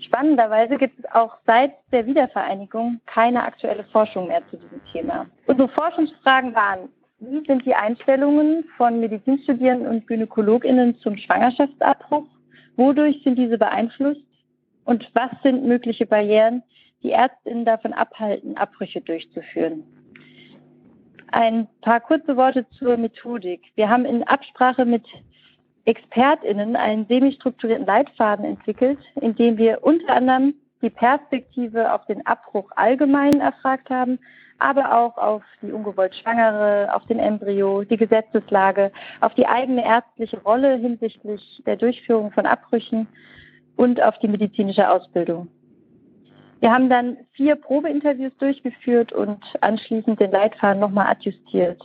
[0.00, 5.26] Spannenderweise gibt es auch seit der Wiedervereinigung keine aktuelle Forschung mehr zu diesem Thema.
[5.46, 12.26] Unsere Forschungsfragen waren, wie sind die Einstellungen von Medizinstudierenden und Gynäkologinnen zum Schwangerschaftsabbruch?
[12.76, 14.20] Wodurch sind diese beeinflusst?
[14.84, 16.62] Und was sind mögliche Barrieren,
[17.02, 19.82] die Ärztinnen davon abhalten, Abbrüche durchzuführen?
[21.36, 23.60] Ein paar kurze Worte zur Methodik.
[23.74, 25.04] Wir haben in Absprache mit
[25.84, 32.70] ExpertInnen einen semi-strukturierten Leitfaden entwickelt, in dem wir unter anderem die Perspektive auf den Abbruch
[32.74, 34.18] allgemein erfragt haben,
[34.58, 40.40] aber auch auf die ungewollt Schwangere, auf den Embryo, die Gesetzeslage, auf die eigene ärztliche
[40.40, 43.08] Rolle hinsichtlich der Durchführung von Abbrüchen
[43.76, 45.48] und auf die medizinische Ausbildung.
[46.60, 51.80] Wir haben dann vier Probeinterviews durchgeführt und anschließend den Leitfaden nochmal adjustiert.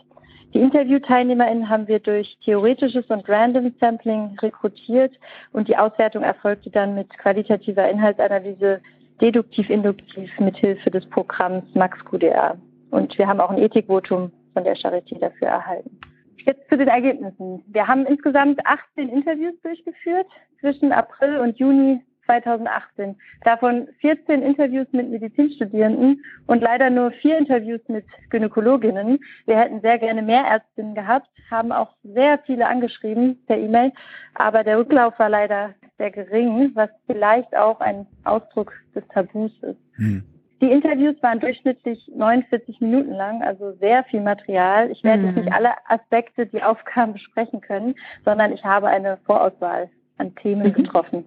[0.53, 5.17] Die InterviewteilnehmerInnen haben wir durch theoretisches und Random Sampling rekrutiert
[5.53, 8.82] und die Auswertung erfolgte dann mit qualitativer Inhaltsanalyse
[9.22, 12.57] deduktiv-induktiv mit Hilfe des Programms MaxQDR.
[12.89, 15.97] Und wir haben auch ein Ethikvotum von der Charité dafür erhalten.
[16.45, 17.63] Jetzt zu den Ergebnissen.
[17.67, 20.28] Wir haben insgesamt 18 Interviews durchgeführt
[20.59, 22.01] zwischen April und Juni
[22.32, 23.15] 2018.
[23.43, 29.19] Davon 14 Interviews mit Medizinstudierenden und leider nur vier Interviews mit Gynäkologinnen.
[29.45, 33.91] Wir hätten sehr gerne mehr Ärztinnen gehabt, haben auch sehr viele angeschrieben per E-Mail,
[34.36, 39.79] aber der Rücklauf war leider sehr gering, was vielleicht auch ein Ausdruck des Tabus ist.
[39.95, 40.23] Hm.
[40.61, 44.91] Die Interviews waren durchschnittlich 49 Minuten lang, also sehr viel Material.
[44.91, 45.34] Ich werde mhm.
[45.34, 50.73] nicht alle Aspekte, die Aufgaben besprechen können, sondern ich habe eine Vorauswahl an Themen mhm.
[50.73, 51.25] getroffen.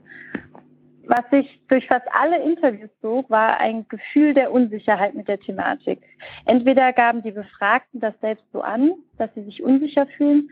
[1.07, 6.00] Was sich durch fast alle Interviews zog, war ein Gefühl der Unsicherheit mit der Thematik.
[6.46, 10.50] Entweder gaben die Befragten das selbst so an, dass sie sich unsicher fühlen,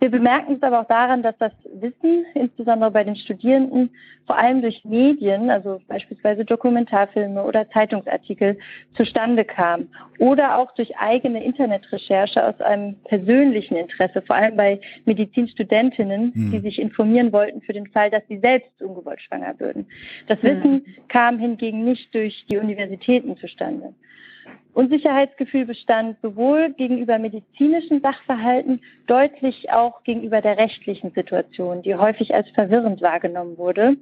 [0.00, 3.90] wir bemerken es aber auch daran, dass das Wissen, insbesondere bei den Studierenden,
[4.26, 8.58] vor allem durch Medien, also beispielsweise Dokumentarfilme oder Zeitungsartikel,
[8.94, 9.88] zustande kam.
[10.18, 16.50] Oder auch durch eigene Internetrecherche aus einem persönlichen Interesse, vor allem bei Medizinstudentinnen, mhm.
[16.50, 19.86] die sich informieren wollten für den Fall, dass sie selbst ungewollt schwanger würden.
[20.28, 20.84] Das Wissen mhm.
[21.08, 23.92] kam hingegen nicht durch die Universitäten zustande.
[24.80, 32.48] Unsicherheitsgefühl bestand sowohl gegenüber medizinischen Sachverhalten, deutlich auch gegenüber der rechtlichen Situation, die häufig als
[32.52, 33.98] verwirrend wahrgenommen wurde.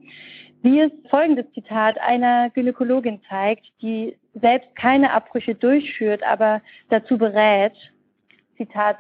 [0.62, 7.74] Wie es folgendes Zitat einer Gynäkologin zeigt, die selbst keine Abbrüche durchführt, aber dazu berät.
[8.56, 8.98] Zitat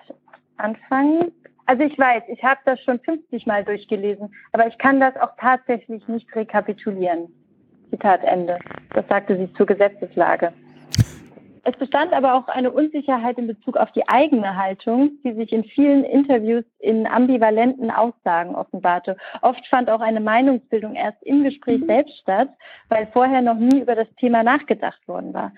[0.56, 1.30] Anfang.
[1.66, 5.36] Also ich weiß, ich habe das schon 50 Mal durchgelesen, aber ich kann das auch
[5.38, 7.28] tatsächlich nicht rekapitulieren.
[7.90, 8.58] Zitat Ende.
[8.94, 10.52] Das sagte sie zur Gesetzeslage.
[11.68, 15.64] Es bestand aber auch eine Unsicherheit in Bezug auf die eigene Haltung, die sich in
[15.64, 19.18] vielen Interviews in ambivalenten Aussagen offenbarte.
[19.42, 21.86] Oft fand auch eine Meinungsbildung erst im Gespräch mhm.
[21.86, 22.48] selbst statt,
[22.88, 25.52] weil vorher noch nie über das Thema nachgedacht worden war.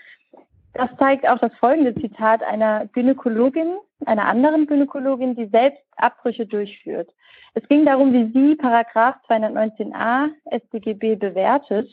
[0.75, 7.09] Das zeigt auch das folgende Zitat einer Gynäkologin, einer anderen Gynäkologin, die selbst Abbrüche durchführt.
[7.55, 11.89] Es ging darum, wie sie Paragraph 219a StGB bewertet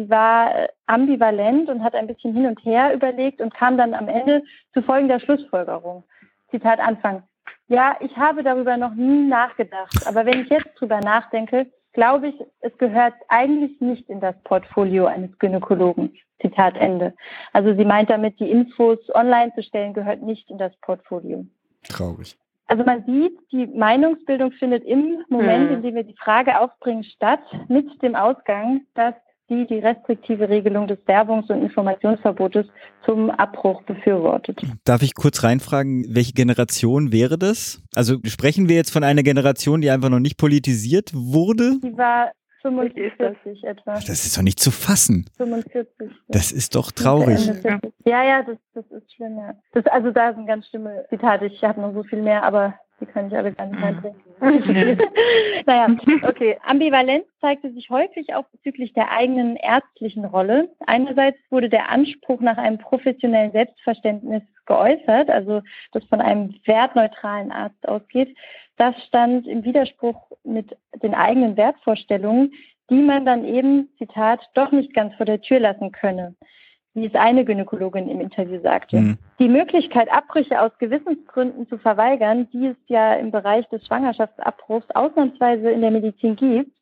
[0.00, 3.92] Sie war äh, ambivalent und hat ein bisschen hin und her überlegt und kam dann
[3.92, 4.42] am Ende
[4.72, 6.04] zu folgender Schlussfolgerung.
[6.50, 7.22] Zitat Anfang.
[7.68, 12.34] Ja, ich habe darüber noch nie nachgedacht, aber wenn ich jetzt drüber nachdenke, glaube ich,
[12.60, 16.16] es gehört eigentlich nicht in das Portfolio eines Gynäkologen.
[16.40, 17.12] Zitat Ende.
[17.52, 21.44] Also sie meint damit, die Infos online zu stellen, gehört nicht in das Portfolio.
[21.86, 22.38] Traurig.
[22.68, 25.76] Also man sieht, die Meinungsbildung findet im Moment, hm.
[25.76, 29.14] in dem wir die Frage aufbringen, statt, mit dem Ausgang, dass
[29.50, 32.66] die die restriktive Regelung des Werbungs- und Informationsverbotes
[33.04, 34.62] zum Abbruch befürwortet.
[34.84, 37.82] Darf ich kurz reinfragen, welche Generation wäre das?
[37.94, 41.78] Also sprechen wir jetzt von einer Generation, die einfach noch nicht politisiert wurde?
[41.82, 42.30] Die war
[42.62, 43.94] 45 etwa.
[43.94, 45.26] Das ist doch nicht zu fassen.
[45.36, 45.88] 45.
[46.28, 47.50] Das ist doch traurig.
[48.04, 49.54] Ja, ja, das, das ist schlimm, ja.
[49.72, 51.46] Das, also da sind ganz schlimme Zitate.
[51.46, 54.20] Ich habe noch so viel mehr, aber Die kann ich aber gar nicht reinbringen.
[55.66, 55.88] naja,
[56.28, 56.58] okay.
[56.64, 60.70] Ambivalenz zeigte sich häufig auch bezüglich der eigenen ärztlichen Rolle.
[60.86, 67.88] Einerseits wurde der Anspruch nach einem professionellen Selbstverständnis geäußert, also das von einem wertneutralen Arzt
[67.88, 68.36] ausgeht.
[68.76, 72.52] Das stand im Widerspruch mit den eigenen Wertvorstellungen,
[72.90, 76.34] die man dann eben, Zitat, doch nicht ganz vor der Tür lassen könne
[76.94, 79.00] wie es eine Gynäkologin im Interview sagte.
[79.00, 79.18] Mhm.
[79.38, 85.70] Die Möglichkeit, Abbrüche aus Gewissensgründen zu verweigern, die es ja im Bereich des Schwangerschaftsabbruchs ausnahmsweise
[85.70, 86.72] in der Medizin gibt,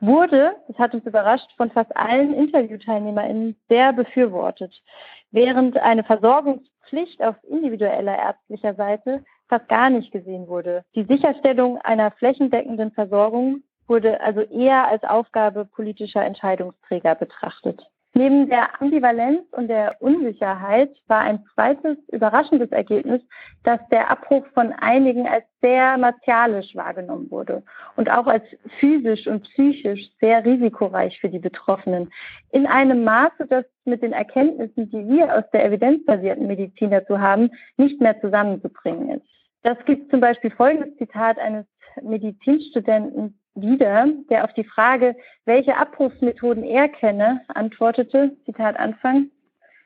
[0.00, 4.82] wurde, das hat uns überrascht, von fast allen InterviewteilnehmerInnen sehr befürwortet,
[5.30, 10.82] während eine Versorgungspflicht auf individueller ärztlicher Seite fast gar nicht gesehen wurde.
[10.96, 17.86] Die Sicherstellung einer flächendeckenden Versorgung wurde also eher als Aufgabe politischer Entscheidungsträger betrachtet.
[18.14, 23.22] Neben der Ambivalenz und der Unsicherheit war ein zweites überraschendes Ergebnis,
[23.64, 27.62] dass der Abbruch von einigen als sehr martialisch wahrgenommen wurde
[27.96, 28.44] und auch als
[28.78, 32.12] physisch und psychisch sehr risikoreich für die Betroffenen.
[32.50, 37.50] In einem Maße, das mit den Erkenntnissen, die wir aus der evidenzbasierten Medizin dazu haben,
[37.78, 39.26] nicht mehr zusammenzubringen ist.
[39.62, 41.64] Das gibt zum Beispiel folgendes Zitat eines
[42.02, 49.30] Medizinstudenten wieder, der auf die Frage, welche Abrufsmethoden er kenne, antwortete, Zitat Anfang,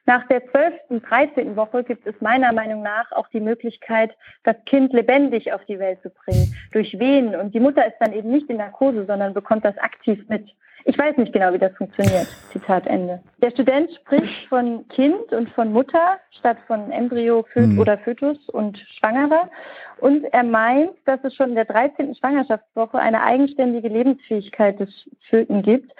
[0.07, 0.75] nach der 12.
[0.89, 1.57] und 13.
[1.57, 6.01] Woche gibt es meiner Meinung nach auch die Möglichkeit, das Kind lebendig auf die Welt
[6.01, 7.35] zu bringen, durch Wehen.
[7.35, 10.49] Und die Mutter ist dann eben nicht in Narkose, sondern bekommt das aktiv mit.
[10.89, 12.29] Ich weiß nicht genau, wie das funktioniert.
[12.53, 13.21] Zitat Ende.
[13.39, 17.81] Der Student spricht von Kind und von Mutter statt von Embryo mhm.
[17.81, 19.51] oder Fötus und Schwangerer.
[19.99, 22.15] Und er meint, dass es schon in der 13.
[22.15, 24.91] Schwangerschaftswoche eine eigenständige Lebensfähigkeit des
[25.29, 25.91] Föten gibt,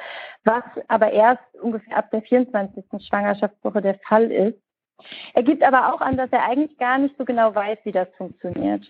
[0.45, 2.85] was aber erst ungefähr ab der 24.
[3.09, 4.59] Schwangerschaftswoche der Fall ist.
[5.35, 8.09] Er gibt aber auch an, dass er eigentlich gar nicht so genau weiß, wie das
[8.17, 8.85] funktioniert.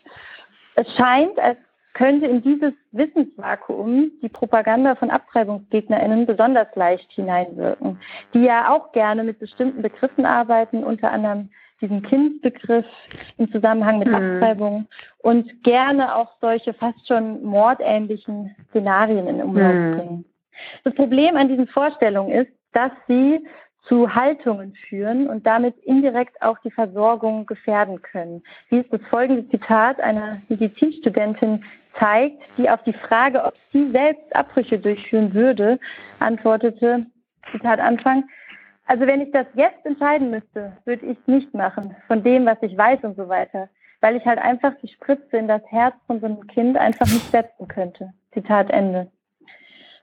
[0.74, 1.56] Es scheint, als
[1.96, 7.98] könnte in dieses Wissensvakuum die Propaganda von AbtreibungsgegnerInnen besonders leicht hineinwirken,
[8.34, 11.48] die ja auch gerne mit bestimmten Begriffen arbeiten, unter anderem
[11.80, 12.84] diesen Kindbegriff
[13.38, 14.14] im Zusammenhang mit mhm.
[14.14, 14.88] Abtreibung
[15.18, 19.96] und gerne auch solche fast schon mordähnlichen Szenarien in Umlauf mhm.
[19.96, 20.24] bringen.
[20.84, 23.40] Das Problem an diesen Vorstellungen ist, dass sie
[23.88, 28.42] zu Haltungen führen und damit indirekt auch die Versorgung gefährden können.
[28.68, 31.64] Wie es das folgende Zitat einer Medizinstudentin
[31.98, 35.78] zeigt, die auf die Frage, ob sie selbst Abbrüche durchführen würde,
[36.18, 37.06] antwortete,
[37.52, 38.24] Zitat Anfang,
[38.86, 42.58] also wenn ich das jetzt entscheiden müsste, würde ich es nicht machen, von dem, was
[42.62, 43.68] ich weiß und so weiter,
[44.00, 47.30] weil ich halt einfach die Spritze in das Herz von so einem Kind einfach nicht
[47.30, 48.12] setzen könnte.
[48.32, 49.10] Zitat Ende.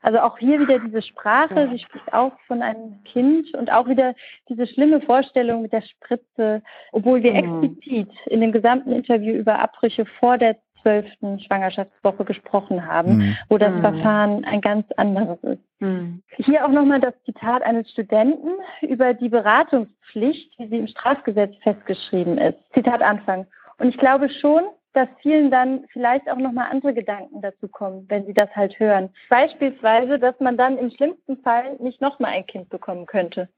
[0.04, 4.14] Also auch hier wieder diese Sprache, sie spricht auch von einem Kind und auch wieder
[4.50, 7.64] diese schlimme Vorstellung mit der Spritze, obwohl wir mhm.
[7.64, 13.38] explizit in dem gesamten Interview über Abbrüche vor der zwölften Schwangerschaftswoche gesprochen haben, mhm.
[13.50, 13.82] wo das mhm.
[13.82, 15.64] Verfahren ein ganz anderes ist.
[15.80, 16.22] Mhm.
[16.36, 18.50] Hier auch nochmal das Zitat eines Studenten
[18.82, 22.58] über die Beratungspflicht, wie sie im Strafgesetz festgeschrieben ist.
[22.74, 23.48] Zitat Anfang.
[23.78, 24.64] Und ich glaube schon,
[24.94, 29.10] dass vielen dann vielleicht auch nochmal andere Gedanken dazu kommen, wenn sie das halt hören.
[29.30, 33.50] Beispielsweise, dass man dann im schlimmsten Fall nicht nochmal ein Kind bekommen könnte,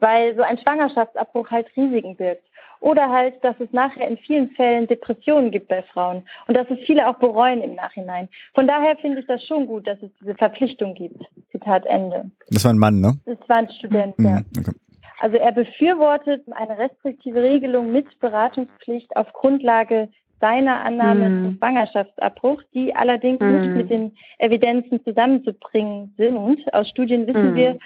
[0.00, 2.44] weil so ein Schwangerschaftsabbruch halt Risiken birgt.
[2.80, 6.80] Oder halt, dass es nachher in vielen Fällen Depressionen gibt bei Frauen und dass es
[6.80, 8.28] viele auch bereuen im Nachhinein.
[8.54, 11.22] Von daher finde ich das schon gut, dass es diese Verpflichtung gibt.
[11.52, 12.28] Zitat Ende.
[12.50, 13.16] Das war ein Mann, ne?
[13.24, 14.26] Das war ein Student, mhm.
[14.26, 14.40] ja.
[14.58, 14.72] Okay.
[15.20, 20.08] Also er befürwortet eine restriktive Regelung mit Beratungspflicht auf Grundlage
[20.42, 21.44] seiner Annahme mhm.
[21.44, 23.60] zum Schwangerschaftsabbruch, die allerdings mhm.
[23.60, 26.74] nicht mit den Evidenzen zusammenzubringen sind.
[26.74, 27.54] Aus Studien wissen mhm.
[27.54, 27.78] wir,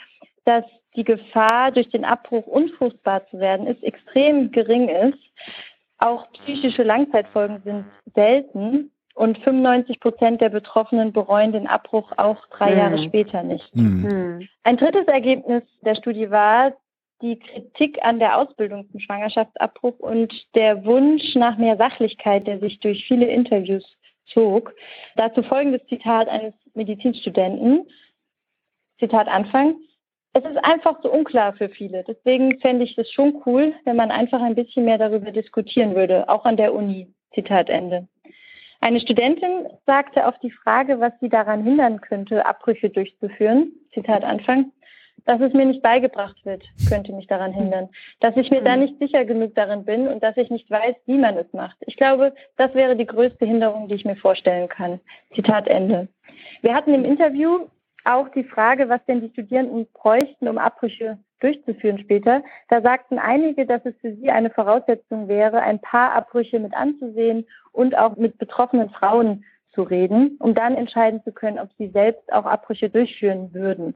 [0.46, 0.64] dass
[0.96, 5.18] die Gefahr, durch den Abbruch unfruchtbar zu werden, ist extrem gering ist.
[5.98, 7.84] Auch psychische Langzeitfolgen sind
[8.14, 12.78] selten und 95 Prozent der Betroffenen bereuen den Abbruch auch drei mhm.
[12.78, 13.76] Jahre später nicht.
[13.76, 14.48] Mhm.
[14.64, 16.72] Ein drittes Ergebnis der Studie war,
[17.22, 22.78] die Kritik an der Ausbildung zum Schwangerschaftsabbruch und der Wunsch nach mehr Sachlichkeit, der sich
[22.80, 23.84] durch viele Interviews
[24.26, 24.74] zog.
[25.16, 27.88] Dazu folgendes Zitat eines Medizinstudenten.
[28.98, 29.76] Zitat Anfang.
[30.32, 32.04] Es ist einfach so unklar für viele.
[32.06, 36.28] Deswegen fände ich es schon cool, wenn man einfach ein bisschen mehr darüber diskutieren würde,
[36.28, 37.08] auch an der Uni.
[37.34, 38.08] Zitat Ende.
[38.80, 44.72] Eine Studentin sagte auf die Frage, was sie daran hindern könnte, Abbrüche durchzuführen, Zitat Anfang,
[45.26, 47.88] dass es mir nicht beigebracht wird, könnte mich daran hindern.
[48.20, 51.18] Dass ich mir da nicht sicher genug darin bin und dass ich nicht weiß, wie
[51.18, 51.76] man es macht.
[51.80, 55.00] Ich glaube, das wäre die größte Hinderung, die ich mir vorstellen kann.
[55.34, 56.08] Zitat Ende.
[56.62, 57.66] Wir hatten im Interview
[58.04, 62.42] auch die Frage, was denn die Studierenden bräuchten, um Abbrüche durchzuführen später.
[62.68, 67.46] Da sagten einige, dass es für sie eine Voraussetzung wäre, ein paar Abbrüche mit anzusehen
[67.72, 69.44] und auch mit betroffenen Frauen
[69.76, 73.94] zu reden, um dann entscheiden zu können, ob sie selbst auch Abbrüche durchführen würden.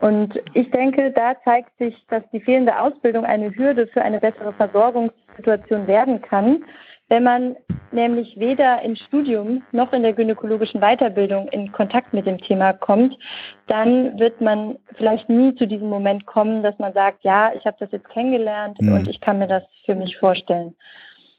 [0.00, 4.52] Und ich denke, da zeigt sich, dass die fehlende Ausbildung eine Hürde für eine bessere
[4.54, 6.64] Versorgungssituation werden kann,
[7.10, 7.56] wenn man
[7.90, 13.18] nämlich weder im Studium noch in der gynäkologischen Weiterbildung in Kontakt mit dem Thema kommt,
[13.66, 17.76] dann wird man vielleicht nie zu diesem Moment kommen, dass man sagt, ja, ich habe
[17.80, 18.92] das jetzt kennengelernt mhm.
[18.92, 20.76] und ich kann mir das für mich vorstellen.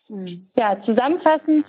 [0.09, 0.47] Mhm.
[0.57, 1.65] Ja, zusammenfassend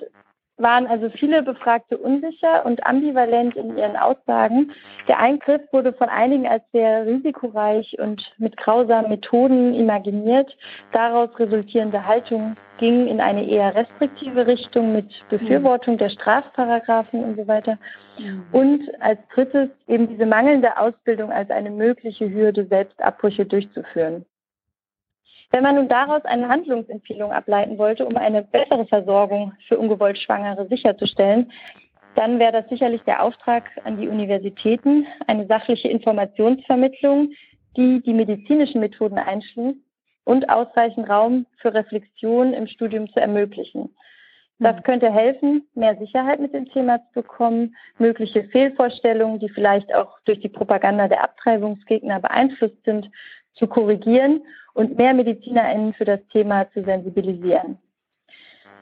[0.58, 4.72] waren also viele Befragte unsicher und ambivalent in ihren Aussagen.
[5.08, 10.56] Der Eingriff wurde von einigen als sehr risikoreich und mit grausamen Methoden imaginiert.
[10.92, 17.46] Daraus resultierende Haltung ging in eine eher restriktive Richtung mit Befürwortung der Strafparagraphen und so
[17.46, 17.78] weiter.
[18.52, 24.26] Und als drittes eben diese mangelnde Ausbildung als eine mögliche Hürde, Selbstabbrüche durchzuführen.
[25.52, 30.66] Wenn man nun daraus eine Handlungsempfehlung ableiten wollte, um eine bessere Versorgung für ungewollt Schwangere
[30.66, 31.52] sicherzustellen,
[32.14, 37.32] dann wäre das sicherlich der Auftrag an die Universitäten, eine sachliche Informationsvermittlung,
[37.76, 39.78] die die medizinischen Methoden einschließt
[40.24, 43.94] und ausreichend Raum für Reflexion im Studium zu ermöglichen.
[44.58, 44.82] Das hm.
[44.84, 50.40] könnte helfen, mehr Sicherheit mit dem Thema zu bekommen, mögliche Fehlvorstellungen, die vielleicht auch durch
[50.40, 53.10] die Propaganda der Abtreibungsgegner beeinflusst sind,
[53.54, 54.40] zu korrigieren
[54.74, 57.78] und mehr MedizinerInnen für das Thema zu sensibilisieren.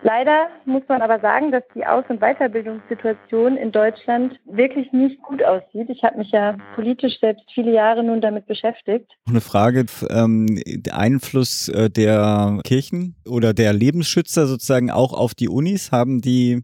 [0.02, 5.42] Leider muss man aber sagen, dass die Aus- und Weiterbildungssituation in Deutschland wirklich nicht gut
[5.44, 5.90] aussieht.
[5.90, 9.10] Ich habe mich ja politisch selbst viele Jahre nun damit beschäftigt.
[9.28, 15.50] Eine Frage, ähm, der Einfluss äh, der Kirchen oder der Lebensschützer sozusagen auch auf die
[15.50, 16.62] Unis, haben die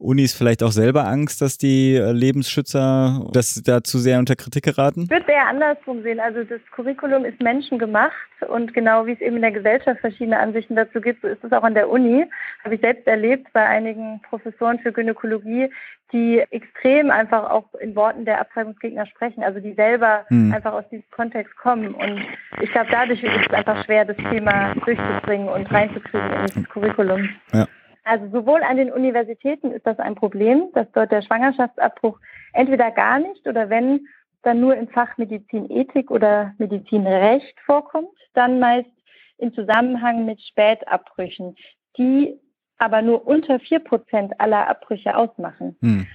[0.00, 4.64] Unis vielleicht auch selber Angst, dass die äh, Lebensschützer das da zu sehr unter Kritik
[4.64, 5.02] geraten?
[5.02, 6.18] Ich würde eher andersrum sehen.
[6.20, 8.14] Also das Curriculum ist menschengemacht
[8.48, 11.52] und genau wie es eben in der Gesellschaft verschiedene Ansichten dazu gibt, so ist es
[11.52, 12.24] auch an der Uni.
[12.64, 15.68] Habe ich selbst erlebt bei einigen Professoren für Gynäkologie,
[16.12, 20.52] die extrem einfach auch in Worten der Abtreibungsgegner sprechen, also die selber hm.
[20.52, 21.94] einfach aus diesem Kontext kommen.
[21.94, 22.24] Und
[22.60, 27.28] ich glaube, dadurch ist es einfach schwer, das Thema durchzubringen und reinzukriegen in das Curriculum.
[27.52, 27.66] Ja.
[28.10, 32.18] Also sowohl an den Universitäten ist das ein Problem, dass dort der Schwangerschaftsabbruch
[32.52, 34.08] entweder gar nicht oder wenn
[34.42, 38.90] dann nur im Fach Medizinethik oder Medizinrecht vorkommt, dann meist
[39.38, 41.54] im Zusammenhang mit Spätabbrüchen,
[41.98, 42.36] die
[42.78, 45.76] aber nur unter vier Prozent aller Abbrüche ausmachen.
[45.80, 46.08] Hm.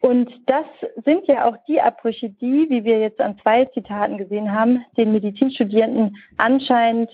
[0.00, 0.66] Und das
[1.06, 5.12] sind ja auch die Abbrüche, die, wie wir jetzt an zwei Zitaten gesehen haben, den
[5.12, 7.10] Medizinstudierenden anscheinend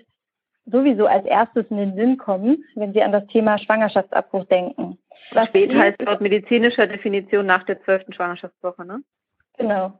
[0.66, 4.98] sowieso als erstes in den Sinn kommen, wenn Sie an das Thema Schwangerschaftsabbruch denken.
[5.32, 9.02] Was Spät heißt laut medizinischer Definition nach der zwölften Schwangerschaftswoche, ne?
[9.58, 9.92] Genau.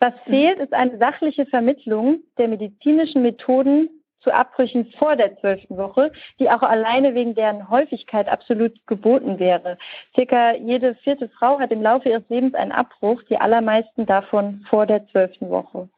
[0.00, 3.88] Was fehlt, ist eine sachliche Vermittlung der medizinischen Methoden
[4.22, 9.78] zu Abbrüchen vor der zwölften Woche, die auch alleine wegen deren Häufigkeit absolut geboten wäre.
[10.14, 14.86] Circa jede vierte Frau hat im Laufe ihres Lebens einen Abbruch, die allermeisten davon vor
[14.86, 15.88] der zwölften Woche.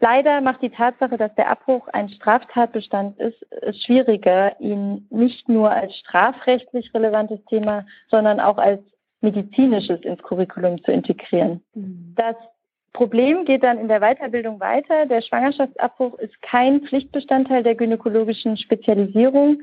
[0.00, 5.70] Leider macht die Tatsache, dass der Abbruch ein Straftatbestand ist, es schwieriger, ihn nicht nur
[5.70, 8.80] als strafrechtlich relevantes Thema, sondern auch als
[9.20, 11.62] medizinisches ins Curriculum zu integrieren.
[11.74, 12.14] Mhm.
[12.16, 12.34] Das
[12.94, 15.04] Problem geht dann in der Weiterbildung weiter.
[15.04, 19.60] Der Schwangerschaftsabbruch ist kein Pflichtbestandteil der gynäkologischen Spezialisierung,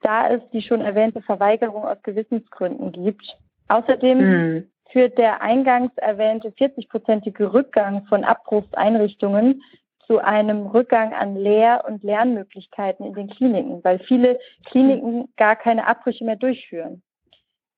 [0.00, 3.36] da es die schon erwähnte Verweigerung aus Gewissensgründen gibt.
[3.66, 9.62] Außerdem mhm führt der eingangs erwähnte 40-prozentige Rückgang von Abbruchseinrichtungen
[10.06, 15.86] zu einem Rückgang an Lehr- und Lernmöglichkeiten in den Kliniken, weil viele Kliniken gar keine
[15.86, 17.02] Abbrüche mehr durchführen.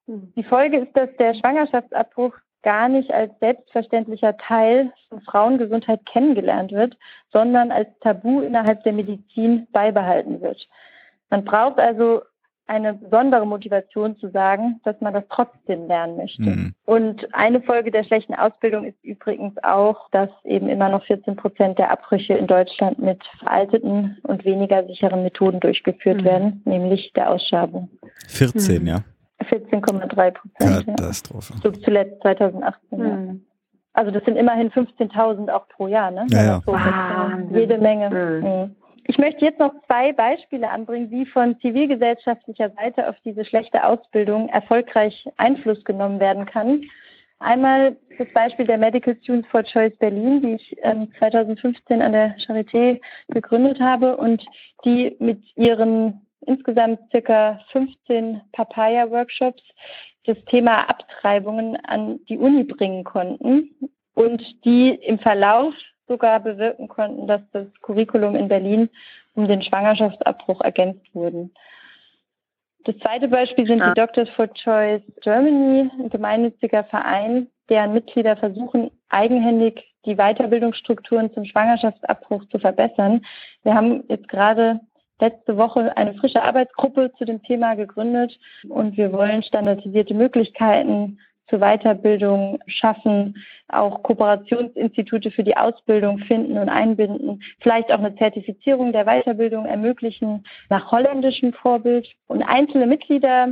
[0.07, 6.97] Die Folge ist, dass der Schwangerschaftsabbruch gar nicht als selbstverständlicher Teil von Frauengesundheit kennengelernt wird,
[7.33, 10.67] sondern als Tabu innerhalb der Medizin beibehalten wird.
[11.31, 12.23] Man braucht also
[12.67, 16.43] eine besondere Motivation zu sagen, dass man das trotzdem lernen möchte.
[16.43, 16.75] Mhm.
[16.87, 21.79] Und eine Folge der schlechten Ausbildung ist übrigens auch, dass eben immer noch 14 Prozent
[21.79, 26.25] der Abbrüche in Deutschland mit veralteten und weniger sicheren Methoden durchgeführt mhm.
[26.25, 27.91] werden, nämlich der Ausschabung.
[28.29, 28.89] 14, mhm.
[28.89, 29.01] ja.
[29.43, 30.87] 14,3 Prozent.
[30.87, 31.53] Katastrophe.
[31.55, 31.61] Ja.
[31.63, 32.99] So zuletzt 2018.
[32.99, 33.05] Ja.
[33.05, 33.45] Mhm.
[33.93, 36.27] Also das sind immerhin 15.000 auch pro Jahr, ne?
[36.31, 36.63] Ja, ja.
[36.67, 38.75] Ah, jede Menge.
[39.07, 44.49] Ich möchte jetzt noch zwei Beispiele anbringen, wie von zivilgesellschaftlicher Seite auf diese schlechte Ausbildung
[44.49, 46.85] erfolgreich Einfluss genommen werden kann.
[47.39, 52.37] Einmal das Beispiel der Medical Students for Choice Berlin, die ich ähm, 2015 an der
[52.39, 54.43] Charité gegründet habe und
[54.85, 59.63] die mit ihren insgesamt circa 15 Papaya-Workshops
[60.25, 63.71] das Thema Abtreibungen an die Uni bringen konnten
[64.15, 65.75] und die im Verlauf
[66.07, 68.89] sogar bewirken konnten, dass das Curriculum in Berlin
[69.35, 71.53] um den Schwangerschaftsabbruch ergänzt wurden.
[72.85, 78.91] Das zweite Beispiel sind die Doctors for Choice Germany, ein gemeinnütziger Verein, deren Mitglieder versuchen,
[79.09, 83.25] eigenhändig die Weiterbildungsstrukturen zum Schwangerschaftsabbruch zu verbessern.
[83.63, 84.81] Wir haben jetzt gerade
[85.19, 88.39] letzte Woche eine frische Arbeitsgruppe zu dem Thema gegründet
[88.69, 91.19] und wir wollen standardisierte Möglichkeiten
[91.49, 93.37] zur Weiterbildung schaffen,
[93.69, 100.45] auch Kooperationsinstitute für die Ausbildung finden und einbinden, vielleicht auch eine Zertifizierung der Weiterbildung ermöglichen
[100.69, 102.09] nach holländischem Vorbild.
[102.27, 103.49] Und einzelne Mitglieder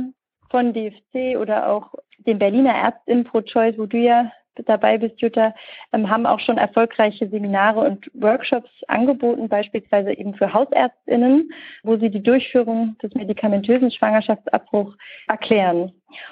[0.49, 4.31] von DFC oder auch den Berliner Ärztinnen Pro Choice, wo du ja
[4.65, 5.53] dabei bist, Jutta,
[5.91, 11.51] ähm, haben auch schon erfolgreiche Seminare und Workshops angeboten, beispielsweise eben für Hausärztinnen,
[11.83, 14.95] wo sie die Durchführung des medikamentösen Schwangerschaftsabbruchs
[15.27, 15.91] erklären.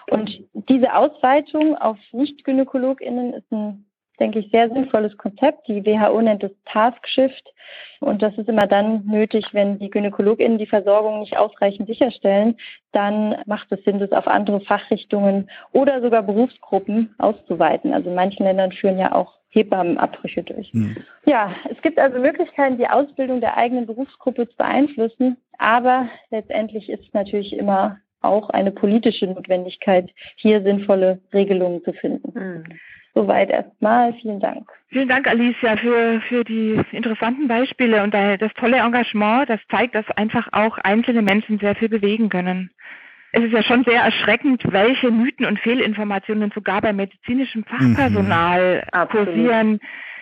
[0.09, 3.85] Und diese Ausweitung auf Nicht-GynäkologInnen ist ein
[4.21, 5.67] denke ich, sehr sinnvolles Konzept.
[5.67, 7.53] Die WHO nennt es Task Shift.
[7.99, 12.57] Und das ist immer dann nötig, wenn die GynäkologInnen die Versorgung nicht ausreichend sicherstellen.
[12.91, 17.93] Dann macht es Sinn, das auf andere Fachrichtungen oder sogar Berufsgruppen auszuweiten.
[17.93, 20.73] Also in manchen Ländern führen ja auch Hebammenabbrüche durch.
[20.73, 20.97] Mhm.
[21.25, 25.37] Ja, es gibt also Möglichkeiten, die Ausbildung der eigenen Berufsgruppe zu beeinflussen.
[25.57, 32.39] Aber letztendlich ist natürlich immer auch eine politische Notwendigkeit, hier sinnvolle Regelungen zu finden.
[32.39, 32.63] Mhm.
[33.13, 34.13] Soweit erstmal.
[34.13, 34.69] Vielen Dank.
[34.87, 39.49] Vielen Dank, Alicia, für, für die interessanten Beispiele und das tolle Engagement.
[39.49, 42.71] Das zeigt, dass einfach auch einzelne Menschen sehr viel bewegen können.
[43.33, 49.07] Es ist ja schon sehr erschreckend, welche Mythen und Fehlinformationen sogar bei medizinischem Fachpersonal mhm.
[49.09, 49.79] kursieren.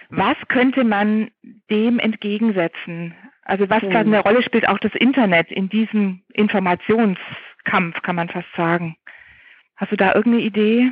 [0.10, 1.30] Was könnte man
[1.70, 3.16] dem entgegensetzen?
[3.44, 3.92] Also was mhm.
[3.92, 8.96] da eine Rolle spielt auch das Internet in diesem Informationskampf, kann man fast sagen.
[9.76, 10.92] Hast du da irgendeine Idee?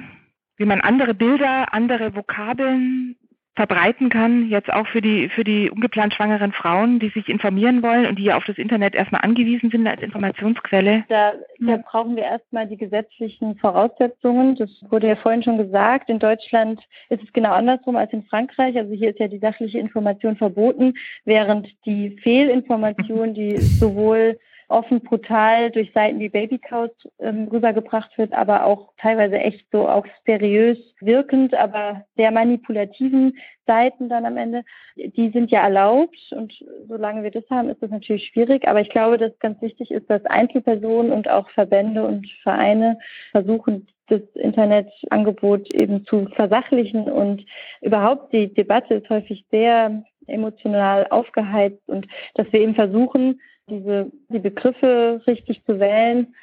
[0.57, 3.15] Wie man andere Bilder, andere Vokabeln
[3.57, 8.05] verbreiten kann, jetzt auch für die, für die ungeplant schwangeren Frauen, die sich informieren wollen
[8.05, 11.05] und die ja auf das Internet erstmal angewiesen sind als Informationsquelle?
[11.09, 14.55] Da, da brauchen wir erstmal die gesetzlichen Voraussetzungen.
[14.57, 16.07] Das wurde ja vorhin schon gesagt.
[16.07, 16.79] In Deutschland
[17.09, 18.77] ist es genau andersrum als in Frankreich.
[18.77, 20.93] Also hier ist ja die sachliche Information verboten,
[21.25, 24.37] während die Fehlinformation, die sowohl
[24.69, 30.05] offen brutal durch Seiten wie Babycows ähm, rübergebracht wird, aber auch teilweise echt so auch
[30.25, 34.63] seriös wirkend, aber sehr manipulativen Seiten dann am Ende,
[34.95, 36.53] die sind ja erlaubt und
[36.87, 38.67] solange wir das haben, ist das natürlich schwierig.
[38.67, 42.99] Aber ich glaube, dass ganz wichtig ist, dass Einzelpersonen und auch Verbände und Vereine
[43.31, 47.45] versuchen, das Internetangebot eben zu versachlichen und
[47.81, 53.39] überhaupt die Debatte ist häufig sehr emotional aufgeheizt und dass wir eben versuchen,
[53.69, 56.33] diese, die Begriffe richtig zu wählen.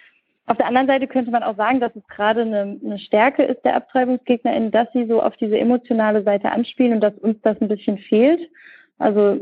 [0.47, 3.65] Auf der anderen Seite könnte man auch sagen, dass es gerade eine, eine Stärke ist
[3.65, 7.69] der AbtreibungsgegnerInnen, dass sie so auf diese emotionale Seite anspielen und dass uns das ein
[7.69, 8.41] bisschen fehlt.
[8.99, 9.39] Also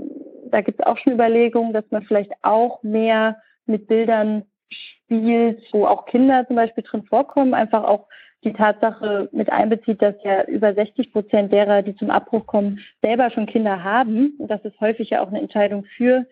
[0.51, 5.87] da gibt es auch schon Überlegungen, dass man vielleicht auch mehr mit Bildern spielt, wo
[5.87, 8.07] auch Kinder zum Beispiel drin vorkommen, einfach auch
[8.45, 13.31] die Tatsache mit einbezieht, dass ja über 60 Prozent derer, die zum Abbruch kommen, selber
[13.31, 16.27] schon Kinder haben und dass es häufig ja auch eine Entscheidung für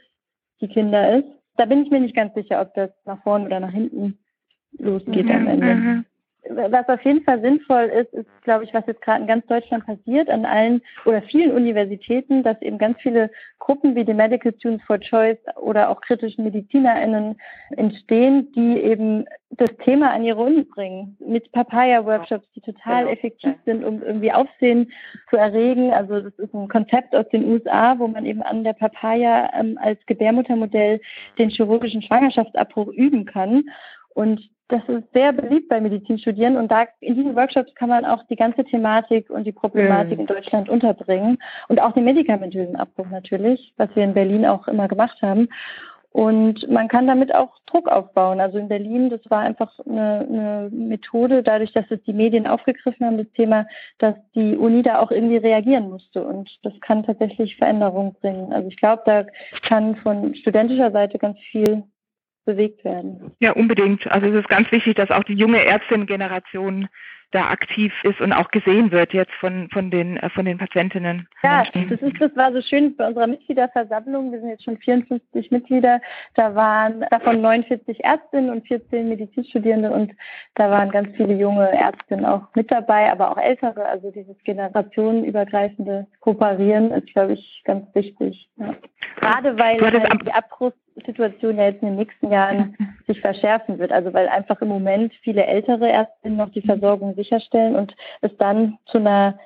[0.60, 3.60] die Kinder ist da bin ich mir nicht ganz sicher, ob das nach vorne oder
[3.60, 4.18] nach hinten
[4.78, 5.74] losgeht mhm, am Ende.
[5.74, 6.04] Mhm.
[6.48, 9.84] Was auf jeden Fall sinnvoll ist, ist, glaube ich, was jetzt gerade in ganz Deutschland
[9.84, 14.84] passiert, an allen oder vielen Universitäten, dass eben ganz viele Gruppen wie die Medical Students
[14.84, 17.38] for Choice oder auch kritischen MedizinerInnen
[17.76, 21.16] entstehen, die eben das Thema an ihre Uni bringen.
[21.20, 23.12] Mit Papaya-Workshops, die total genau.
[23.12, 24.90] effektiv sind, um irgendwie Aufsehen
[25.28, 25.92] zu erregen.
[25.92, 29.78] Also das ist ein Konzept aus den USA, wo man eben an der Papaya ähm,
[29.80, 31.00] als Gebärmuttermodell
[31.38, 33.64] den chirurgischen Schwangerschaftsabbruch üben kann.
[34.14, 38.22] Und das ist sehr beliebt bei Medizinstudierenden und da in diesen Workshops kann man auch
[38.24, 40.20] die ganze Thematik und die Problematik mhm.
[40.20, 41.38] in Deutschland unterbringen
[41.68, 45.48] und auch den medikamentösen Abbruch natürlich, was wir in Berlin auch immer gemacht haben.
[46.12, 48.40] Und man kann damit auch Druck aufbauen.
[48.40, 53.06] Also in Berlin, das war einfach eine, eine Methode, dadurch, dass es die Medien aufgegriffen
[53.06, 53.66] haben, das Thema,
[53.98, 56.24] dass die Uni da auch irgendwie reagieren musste.
[56.24, 58.52] Und das kann tatsächlich Veränderungen bringen.
[58.52, 59.24] Also ich glaube, da
[59.62, 61.84] kann von studentischer Seite ganz viel
[62.44, 63.32] bewegt werden.
[63.40, 64.06] Ja, unbedingt.
[64.10, 66.88] Also es ist ganz wichtig, dass auch die junge Ärztin-Generation
[67.32, 71.28] da aktiv ist und auch gesehen wird jetzt von, von, den, äh, von den Patientinnen.
[71.42, 74.32] Ja, das, ist, das war so schön bei unserer Mitgliederversammlung.
[74.32, 76.00] Wir sind jetzt schon 54 Mitglieder.
[76.34, 80.12] Da waren davon 49 Ärztinnen und 14 Medizinstudierende und
[80.56, 83.84] da waren ganz viele junge Ärztinnen auch mit dabei, aber auch ältere.
[83.84, 88.48] Also dieses generationenübergreifende Kooperieren ist, glaube ich, ganz wichtig.
[88.56, 88.74] Ja.
[89.20, 90.32] Gerade weil halt die
[91.00, 92.76] Abbruchssituation ja jetzt in den nächsten Jahren
[93.06, 93.92] sich verschärfen wird.
[93.92, 98.78] Also weil einfach im Moment viele ältere Ärztinnen noch die Versorgung sicherstellen und es dann
[98.86, 99.38] zu einer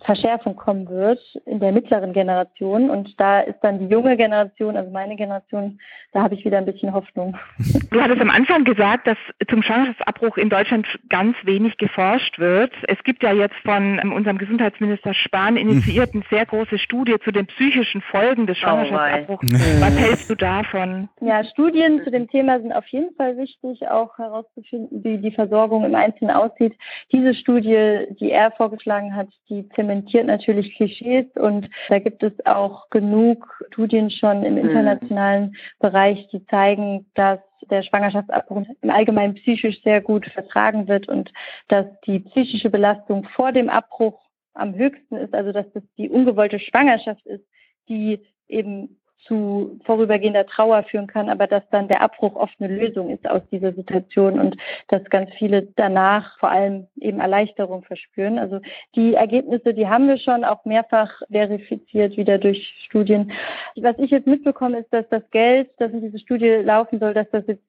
[0.00, 2.90] Verschärfung kommen wird in der mittleren Generation.
[2.90, 5.78] Und da ist dann die junge Generation, also meine Generation,
[6.12, 7.36] da habe ich wieder ein bisschen Hoffnung.
[7.90, 9.16] Du hattest am Anfang gesagt, dass
[9.48, 12.72] zum Schwangerschaftsabbruch in Deutschland ganz wenig geforscht wird.
[12.88, 17.30] Es gibt ja jetzt von ähm, unserem Gesundheitsminister Spahn initiiert eine sehr große Studie zu
[17.30, 19.46] den psychischen Folgen des Schwangerschaftsabbruchs.
[19.50, 21.08] Oh Was hältst du davon?
[21.20, 25.84] Ja, Studien zu dem Thema sind auf jeden Fall wichtig, auch herauszufinden, wie die Versorgung
[25.84, 26.74] im Einzelnen aussieht.
[27.12, 32.90] Diese Studie, die er vorgeschlagen hat, die zementiert natürlich Klischees und da gibt es auch
[32.90, 34.68] genug Studien schon im mhm.
[34.70, 37.38] internationalen Bereich, die zeigen, dass
[37.70, 41.32] der Schwangerschaftsabbruch im Allgemeinen psychisch sehr gut vertragen wird und
[41.68, 44.20] dass die psychische Belastung vor dem Abbruch
[44.54, 47.44] am höchsten ist, also dass das die ungewollte Schwangerschaft ist,
[47.88, 53.10] die eben zu vorübergehender Trauer führen kann, aber dass dann der Abbruch oft eine Lösung
[53.10, 54.56] ist aus dieser Situation und
[54.88, 58.38] dass ganz viele danach vor allem eben Erleichterung verspüren.
[58.38, 58.60] Also
[58.94, 63.32] die Ergebnisse, die haben wir schon auch mehrfach verifiziert, wieder durch Studien.
[63.76, 67.30] Was ich jetzt mitbekomme, ist, dass das Geld, das in diese Studie laufen soll, dass
[67.30, 67.64] das jetzt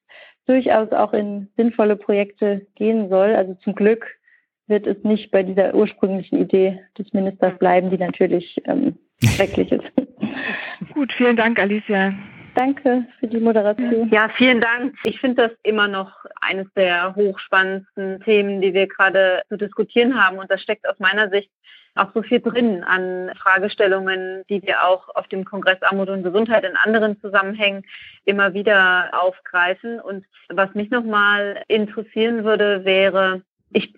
[0.45, 3.35] durchaus auch in sinnvolle Projekte gehen soll.
[3.35, 4.07] Also zum Glück
[4.67, 9.85] wird es nicht bei dieser ursprünglichen Idee des Ministers bleiben, die natürlich ähm, schrecklich ist.
[10.93, 12.13] Gut, vielen Dank, Alicia.
[12.55, 14.09] Danke für die Moderation.
[14.09, 14.95] Ja, vielen Dank.
[15.03, 16.11] Ich finde das immer noch
[16.41, 20.39] eines der hochspannendsten Themen, die wir gerade zu diskutieren haben.
[20.39, 21.51] Und da steckt aus meiner Sicht
[21.93, 26.63] auch so viel drin an Fragestellungen, die wir auch auf dem Kongress Armut und Gesundheit
[26.63, 27.83] in anderen Zusammenhängen
[28.25, 29.99] immer wieder aufgreifen.
[29.99, 33.93] Und was mich nochmal interessieren würde, wäre, ich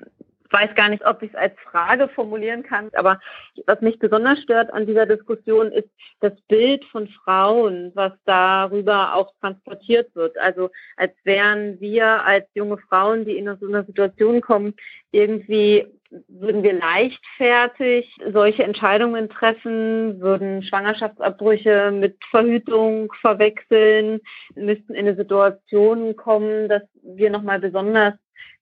[0.51, 3.19] weiß gar nicht, ob ich es als Frage formulieren kann, aber
[3.65, 5.89] was mich besonders stört an dieser Diskussion ist
[6.19, 10.37] das Bild von Frauen, was darüber auch transportiert wird.
[10.37, 14.75] Also als wären wir als junge Frauen, die in so einer Situation kommen,
[15.11, 15.85] irgendwie
[16.27, 24.19] würden wir leichtfertig solche Entscheidungen treffen, würden Schwangerschaftsabbrüche mit Verhütung verwechseln,
[24.55, 28.15] müssten in eine Situation kommen, dass wir nochmal besonders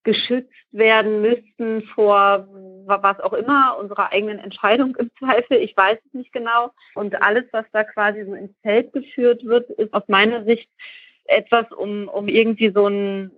[0.07, 2.47] geschützt werden müssten vor
[2.87, 5.57] was auch immer, unserer eigenen Entscheidung im Zweifel.
[5.57, 6.71] Ich weiß es nicht genau.
[6.95, 10.69] Und alles, was da quasi so ins Feld geführt wird, ist aus meiner Sicht
[11.25, 13.31] etwas, um, um irgendwie so einen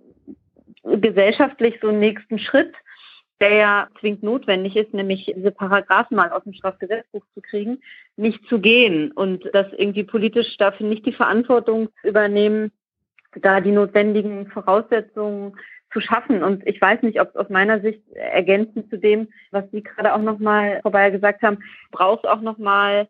[0.84, 2.72] gesellschaftlich so einen nächsten Schritt,
[3.40, 7.80] der ja zwingend notwendig ist, nämlich diese Paragraphen mal aus dem Strafgesetzbuch zu kriegen,
[8.16, 12.70] nicht zu gehen und das irgendwie politisch dafür nicht die Verantwortung übernehmen,
[13.34, 15.56] da die notwendigen Voraussetzungen
[15.92, 16.42] zu schaffen.
[16.42, 20.14] Und ich weiß nicht, ob es aus meiner Sicht ergänzend zu dem, was Sie gerade
[20.14, 21.58] auch nochmal vorbei gesagt haben,
[21.90, 23.08] braucht auch nochmal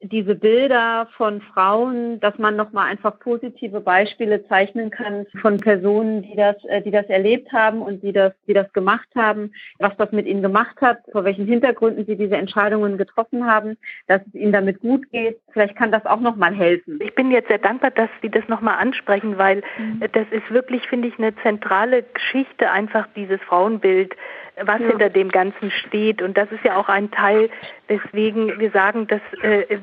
[0.00, 6.36] diese Bilder von Frauen, dass man nochmal einfach positive Beispiele zeichnen kann von Personen, die
[6.36, 10.12] das, äh, die das erlebt haben und die das, die das gemacht haben, was das
[10.12, 13.76] mit ihnen gemacht hat, vor welchen Hintergründen sie diese Entscheidungen getroffen haben,
[14.06, 15.40] dass es ihnen damit gut geht.
[15.52, 17.00] Vielleicht kann das auch nochmal helfen.
[17.02, 20.04] Ich bin jetzt sehr dankbar, dass Sie das nochmal ansprechen, weil mhm.
[20.12, 24.14] das ist wirklich, finde ich, eine zentrale Geschichte, einfach dieses Frauenbild
[24.62, 24.88] was ja.
[24.88, 26.22] hinter dem Ganzen steht.
[26.22, 27.50] Und das ist ja auch ein Teil,
[27.86, 29.78] weswegen wir sagen, das äh,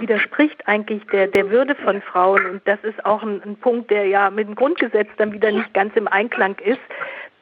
[0.00, 2.46] widerspricht eigentlich der, der Würde von Frauen.
[2.46, 5.72] Und das ist auch ein, ein Punkt, der ja mit dem Grundgesetz dann wieder nicht
[5.74, 6.80] ganz im Einklang ist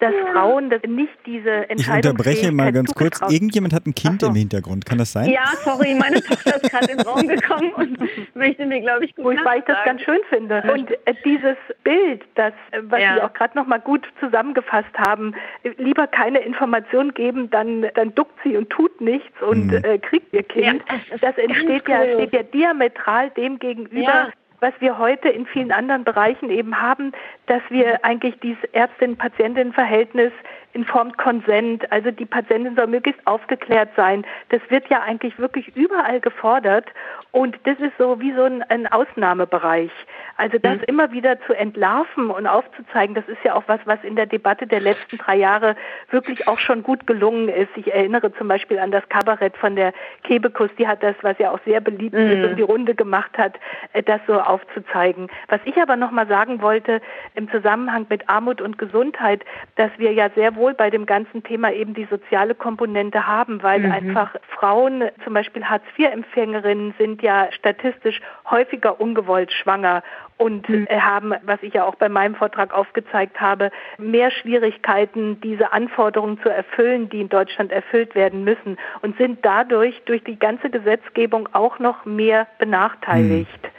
[0.05, 3.21] dass Frauen das nicht diese Entscheidung Ich unterbreche mal ganz kurz.
[3.23, 4.29] Irgendjemand hat ein Kind so.
[4.29, 4.85] im Hintergrund.
[4.85, 5.31] Kann das sein?
[5.31, 7.99] Ja, sorry, meine Tochter ist gerade im Raum gekommen und
[8.35, 10.63] möchte mir, glaube ich, gut Weil ich das ganz schön finde.
[10.73, 13.15] Und äh, dieses Bild, das, äh, was ja.
[13.15, 15.35] Sie auch gerade noch mal gut zusammengefasst haben,
[15.79, 19.85] lieber keine Information geben, dann, dann duckt sie und tut nichts und mhm.
[19.85, 20.83] äh, kriegt ihr Kind.
[20.87, 24.29] Ja, das, das entsteht ja, steht ja diametral dem gegenüber, ja
[24.65, 27.13] was wir heute in vielen anderen Bereichen eben haben,
[27.47, 30.33] dass wir eigentlich dieses Ärztin-Patientin-Verhältnis
[30.75, 34.27] informed Consent, also die Patientin soll möglichst aufgeklärt sein.
[34.49, 36.87] Das wird ja eigentlich wirklich überall gefordert
[37.31, 39.93] und das ist so wie so ein, ein Ausnahmebereich.
[40.37, 40.85] Also das mhm.
[40.89, 44.67] immer wieder zu entlarven und aufzuzeigen, das ist ja auch was, was in der Debatte
[44.67, 45.77] der letzten drei Jahre
[46.11, 47.71] wirklich auch schon gut gelungen ist.
[47.77, 49.93] Ich erinnere zum Beispiel an das Kabarett von der
[50.25, 52.31] Kebekus, die hat das, was ja auch sehr beliebt mhm.
[52.31, 53.61] ist und die Runde gemacht hat,
[53.93, 55.29] äh, das so aufzuzeigen.
[55.49, 57.01] Was ich aber nochmal sagen wollte
[57.37, 59.45] im Zusammenhang mit Armut und Gesundheit,
[59.77, 63.63] dass wir ja sehr wohl wohl bei dem ganzen Thema eben die soziale Komponente haben,
[63.63, 63.93] weil mhm.
[63.93, 70.03] einfach Frauen, zum Beispiel Hartz-IV-Empfängerinnen, sind ja statistisch häufiger ungewollt schwanger
[70.39, 70.89] und mhm.
[70.89, 76.49] haben, was ich ja auch bei meinem Vortrag aufgezeigt habe, mehr Schwierigkeiten, diese Anforderungen zu
[76.49, 81.79] erfüllen, die in Deutschland erfüllt werden müssen und sind dadurch durch die ganze Gesetzgebung auch
[81.79, 83.63] noch mehr benachteiligt.
[83.63, 83.74] Mhm.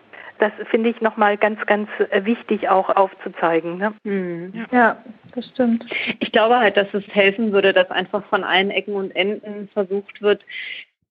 [0.46, 3.80] Das finde ich nochmal ganz, ganz äh, wichtig auch aufzuzeigen.
[3.80, 3.96] Ne?
[4.04, 4.68] Mhm.
[4.72, 5.84] Ja, das stimmt.
[6.20, 10.22] Ich glaube halt, dass es helfen würde, dass einfach von allen Ecken und Enden versucht
[10.22, 10.46] wird,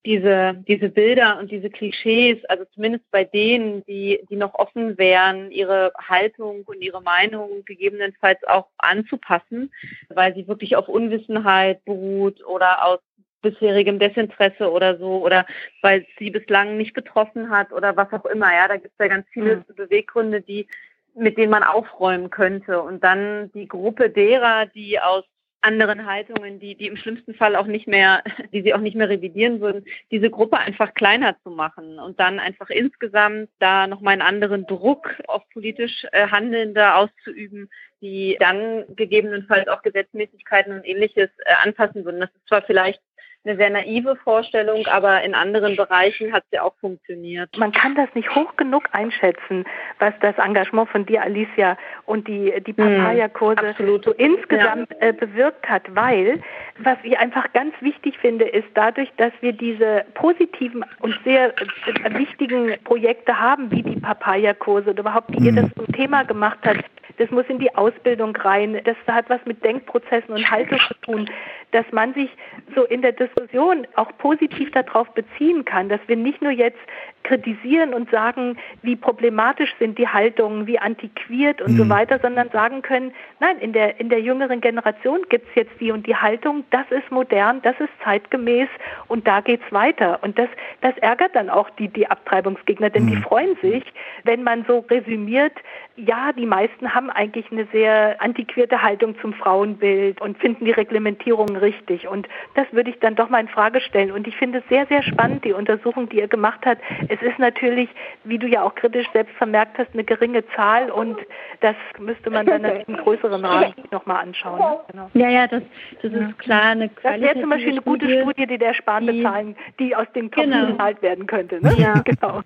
[0.06, 5.50] diese, diese Bilder und diese Klischees, also zumindest bei denen, die, die noch offen wären,
[5.50, 9.72] ihre Haltung und ihre Meinung gegebenenfalls auch anzupassen,
[10.10, 13.00] weil sie wirklich auf Unwissenheit beruht oder aus
[13.44, 15.46] bisherigem Desinteresse oder so oder
[15.82, 18.52] weil sie bislang nicht betroffen hat oder was auch immer.
[18.52, 19.74] Ja, da gibt es ja ganz viele mhm.
[19.76, 20.66] Beweggründe, die
[21.14, 22.82] mit denen man aufräumen könnte.
[22.82, 25.24] Und dann die Gruppe derer, die aus
[25.64, 28.22] anderen Haltungen, die, die im schlimmsten Fall auch nicht mehr,
[28.52, 32.38] die sie auch nicht mehr revidieren würden, diese Gruppe einfach kleiner zu machen und dann
[32.38, 37.70] einfach insgesamt da nochmal einen anderen Druck auf politisch äh, Handelnde auszuüben,
[38.02, 42.20] die dann gegebenenfalls auch Gesetzmäßigkeiten und ähnliches äh, anpassen würden.
[42.20, 43.00] Das ist zwar vielleicht
[43.44, 47.56] eine sehr naive Vorstellung, aber in anderen Bereichen hat sie auch funktioniert.
[47.58, 49.64] Man kann das nicht hoch genug einschätzen,
[49.98, 51.76] was das Engagement von dir, Alicia,
[52.06, 55.08] und die, die hm, Papaya-Kurse mm, so insgesamt ja.
[55.08, 56.42] äh, bewirkt hat, weil
[56.78, 62.18] was ich einfach ganz wichtig finde, ist dadurch, dass wir diese positiven und sehr äh,
[62.18, 65.56] wichtigen Projekte haben, wie die Papaya-Kurse oder überhaupt, die ihr hm.
[65.56, 66.84] das zum Thema gemacht habt,
[67.18, 71.30] das muss in die Ausbildung rein, das hat was mit Denkprozessen und Haltung zu tun,
[71.74, 72.30] dass man sich
[72.74, 76.78] so in der Diskussion auch positiv darauf beziehen kann, dass wir nicht nur jetzt
[77.24, 81.76] kritisieren und sagen, wie problematisch sind die Haltungen, wie antiquiert und mhm.
[81.78, 85.80] so weiter, sondern sagen können, nein, in der, in der jüngeren Generation gibt es jetzt
[85.80, 88.68] die und die Haltung, das ist modern, das ist zeitgemäß
[89.08, 90.22] und da geht's weiter.
[90.22, 90.48] Und das,
[90.82, 93.10] das ärgert dann auch die, die Abtreibungsgegner, denn mhm.
[93.10, 93.82] die freuen sich,
[94.22, 95.54] wenn man so resümiert,
[95.96, 101.56] ja, die meisten haben eigentlich eine sehr antiquierte Haltung zum Frauenbild und finden die Reglementierungen
[101.56, 102.08] richtig.
[102.08, 104.10] Und das würde ich dann doch mal in Frage stellen.
[104.10, 106.82] Und ich finde es sehr, sehr spannend, die Untersuchung, die ihr gemacht habt.
[107.08, 107.88] Es ist natürlich,
[108.24, 111.18] wie du ja auch kritisch selbst vermerkt hast, eine geringe Zahl und
[111.60, 114.78] das müsste man dann im größeren Rahmen nochmal anschauen.
[114.90, 115.10] Genau.
[115.14, 115.62] Ja, ja, das,
[116.02, 116.70] das ist klar.
[116.70, 119.96] Eine das wäre zum Beispiel eine gute Studie, Studie die der Spahn die, bezahlen, die
[119.96, 120.66] aus dem Topf genau.
[120.66, 121.62] bezahlt werden könnte.
[121.62, 121.74] Ne?
[121.78, 122.00] Ja.
[122.04, 122.40] genau.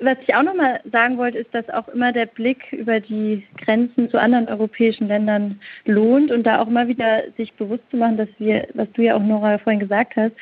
[0.00, 4.10] Was ich auch nochmal sagen wollte, ist, dass auch immer der Blick über die Grenzen
[4.10, 8.28] zu anderen europäischen Ländern lohnt und da auch mal wieder sich bewusst zu machen, dass
[8.38, 10.32] wir, was du ja auch Nora vorhin gesagt hast,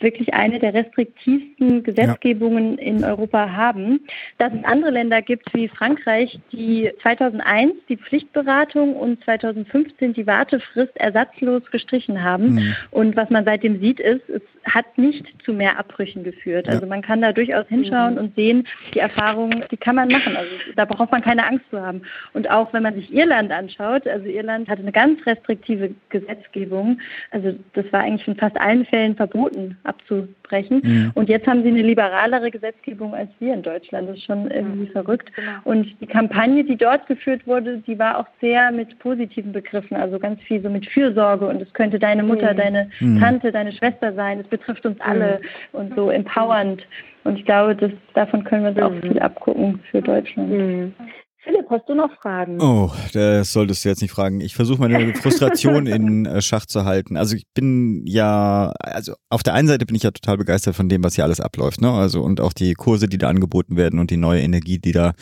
[0.00, 2.84] wirklich eine der restriktivsten Gesetzgebungen ja.
[2.84, 4.00] in Europa haben.
[4.38, 10.96] Dass es andere Länder gibt wie Frankreich, die 2001 die Pflichtberatung und 2015 die Wartefrist
[10.96, 12.54] ersatzlos gestrichen haben.
[12.54, 12.74] Mhm.
[12.90, 16.66] Und was man seitdem sieht, ist, es hat nicht zu mehr Abbrüchen geführt.
[16.66, 16.74] Ja.
[16.74, 18.20] Also man kann da durchaus hinschauen mhm.
[18.20, 20.36] und sehen, die Erfahrungen, die kann man machen.
[20.36, 22.02] Also da braucht man keine Angst zu haben.
[22.32, 26.98] Und auch wenn man sich Irland anschaut, also Irland hatte eine ganz restriktive Gesetzgebung.
[27.30, 30.80] Also das war eigentlich in fast allen Fällen verboten abzubrechen.
[30.82, 31.10] Mhm.
[31.14, 34.08] Und jetzt haben sie eine liberalere Gesetzgebung als wir in Deutschland.
[34.08, 34.92] Das ist schon irgendwie mhm.
[34.92, 35.34] verrückt.
[35.34, 35.50] Genau.
[35.64, 40.18] Und die Kampagne, die dort geführt wurde, die war auch sehr mit positiven Begriffen, also
[40.18, 42.56] ganz viel so mit Fürsorge und es könnte deine Mutter, mhm.
[42.56, 43.20] deine mhm.
[43.20, 44.40] Tante, deine Schwester sein.
[44.40, 45.40] Es betrifft uns alle
[45.72, 45.78] mhm.
[45.78, 46.86] und so empowernd.
[47.24, 50.94] Und ich glaube, das, davon können wir uns auch viel abgucken für Deutschland.
[51.42, 52.60] Philipp, hast du noch Fragen?
[52.60, 54.42] Oh, das solltest du jetzt nicht fragen.
[54.42, 57.16] Ich versuche meine Frustration in äh, Schach zu halten.
[57.16, 60.90] Also ich bin ja, also auf der einen Seite bin ich ja total begeistert von
[60.90, 61.90] dem, was hier alles abläuft, ne?
[61.90, 65.12] Also und auch die Kurse, die da angeboten werden und die neue Energie, die da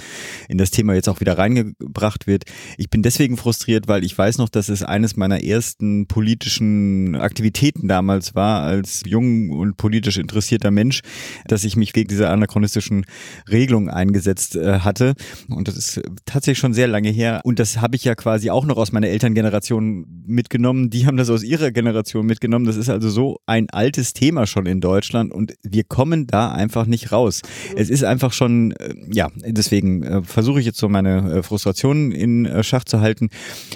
[0.48, 2.44] in das Thema jetzt auch wieder reingebracht wird.
[2.78, 7.86] Ich bin deswegen frustriert, weil ich weiß noch, dass es eines meiner ersten politischen Aktivitäten
[7.86, 11.02] damals war, als jung und politisch interessierter Mensch,
[11.46, 13.06] dass ich mich gegen diese anachronistischen
[13.48, 15.14] Regelungen eingesetzt äh, hatte.
[15.48, 17.40] Und das ist tatsächlich schon sehr lange her.
[17.44, 20.90] Und das habe ich ja quasi auch noch aus meiner Elterngeneration mitgenommen.
[20.90, 22.66] Die haben das aus ihrer Generation mitgenommen.
[22.66, 26.86] Das ist also so ein altes Thema schon in Deutschland und wir kommen da einfach
[26.86, 27.42] nicht raus.
[27.76, 32.12] Es ist einfach schon, äh, ja, deswegen äh, versuche ich jetzt so meine äh, Frustrationen
[32.12, 33.28] in Schach zu halten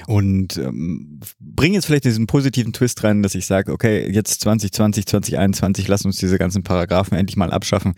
[0.07, 5.07] und ähm, bringe jetzt vielleicht diesen positiven Twist rein, dass ich sage, okay, jetzt 2020,
[5.07, 7.95] 2021, lass uns diese ganzen Paragraphen endlich mal abschaffen.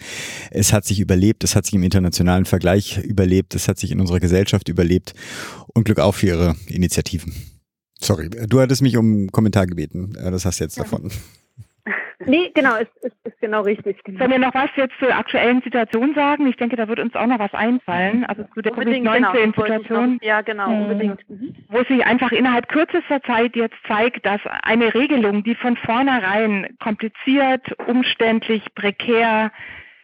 [0.50, 4.00] Es hat sich überlebt, es hat sich im internationalen Vergleich überlebt, es hat sich in
[4.00, 5.14] unserer Gesellschaft überlebt
[5.74, 7.32] und Glück auf für Ihre Initiativen.
[8.00, 10.14] Sorry, du hattest mich um einen Kommentar gebeten.
[10.16, 11.10] Äh, das hast du jetzt davon.
[12.26, 14.02] Nee, genau, ist, ist, ist genau richtig.
[14.04, 14.18] Genau.
[14.18, 16.46] Sollen wir noch was jetzt zur aktuellen Situation sagen?
[16.46, 18.24] Ich denke, da wird uns auch noch was einfallen.
[18.24, 20.18] Also zu der Covid-19-Situation.
[20.18, 20.82] Genau, ja, genau, mhm.
[20.82, 21.28] unbedingt.
[21.28, 21.54] Mhm.
[21.68, 27.66] Wo sich einfach innerhalb kürzester Zeit jetzt zeigt, dass eine Regelung, die von vornherein kompliziert,
[27.88, 29.50] umständlich, prekär,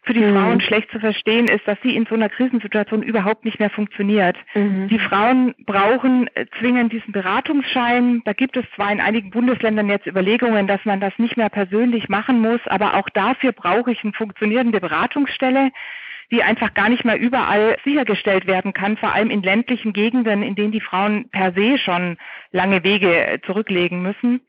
[0.03, 0.35] für die mhm.
[0.35, 4.37] Frauen schlecht zu verstehen ist, dass sie in so einer Krisensituation überhaupt nicht mehr funktioniert.
[4.55, 4.89] Mhm.
[4.89, 8.23] Die Frauen brauchen äh, zwingend diesen Beratungsschein.
[8.25, 12.09] Da gibt es zwar in einigen Bundesländern jetzt Überlegungen, dass man das nicht mehr persönlich
[12.09, 15.71] machen muss, aber auch dafür brauche ich eine funktionierende Beratungsstelle
[16.31, 20.55] die einfach gar nicht mehr überall sichergestellt werden kann, vor allem in ländlichen Gegenden, in
[20.55, 22.17] denen die Frauen per se schon
[22.53, 24.41] lange Wege zurücklegen müssen.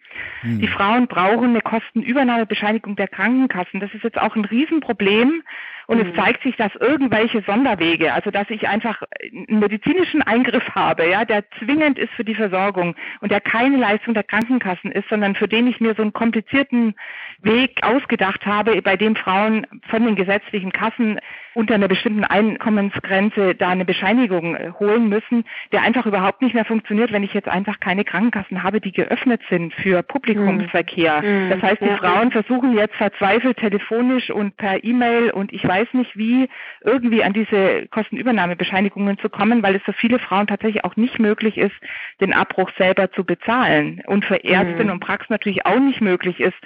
[0.41, 0.59] Hm.
[0.59, 3.79] Die Frauen brauchen eine Kostenübernahmebescheinigung der Krankenkassen.
[3.79, 5.43] Das ist jetzt auch ein Riesenproblem.
[5.87, 6.09] Und mhm.
[6.09, 11.25] es zeigt sich, dass irgendwelche Sonderwege, also dass ich einfach einen medizinischen Eingriff habe, ja,
[11.25, 15.49] der zwingend ist für die Versorgung und der keine Leistung der Krankenkassen ist, sondern für
[15.49, 16.95] den ich mir so einen komplizierten
[17.41, 21.19] Weg ausgedacht habe, bei dem Frauen von den gesetzlichen Kassen
[21.53, 26.65] unter einer bestimmten Einkommensgrenze da eine Bescheinigung äh, holen müssen, der einfach überhaupt nicht mehr
[26.65, 31.21] funktioniert, wenn ich jetzt einfach keine Krankenkassen habe, die geöffnet sind für Publikumsverkehr.
[31.21, 31.49] Mhm.
[31.49, 31.97] Das heißt, die ja.
[31.97, 36.47] Frauen versuchen jetzt verzweifelt telefonisch und per E-Mail und ich weiß nicht wie
[36.81, 41.57] irgendwie an diese Kostenübernahmebescheinigungen zu kommen, weil es für viele Frauen tatsächlich auch nicht möglich
[41.57, 41.75] ist,
[42.21, 44.93] den Abbruch selber zu bezahlen und für Ärztinnen mhm.
[44.93, 46.57] und Praxen natürlich auch nicht möglich ist,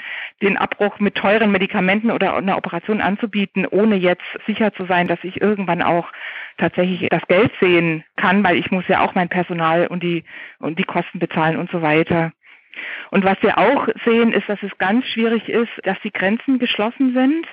[0.42, 5.24] den Abbruch mit teuren Medikamenten oder einer Operation anzubieten, ohne jetzt sicher zu sein, dass
[5.24, 6.12] ich irgendwann auch
[6.58, 10.24] tatsächlich das Geld sehen kann, weil ich muss ja auch mein Personal und die,
[10.60, 12.32] und die Kosten bezahlen und so weiter.
[13.12, 17.14] Und was wir auch sehen, ist, dass es ganz schwierig ist, dass die Grenzen geschlossen
[17.14, 17.48] sind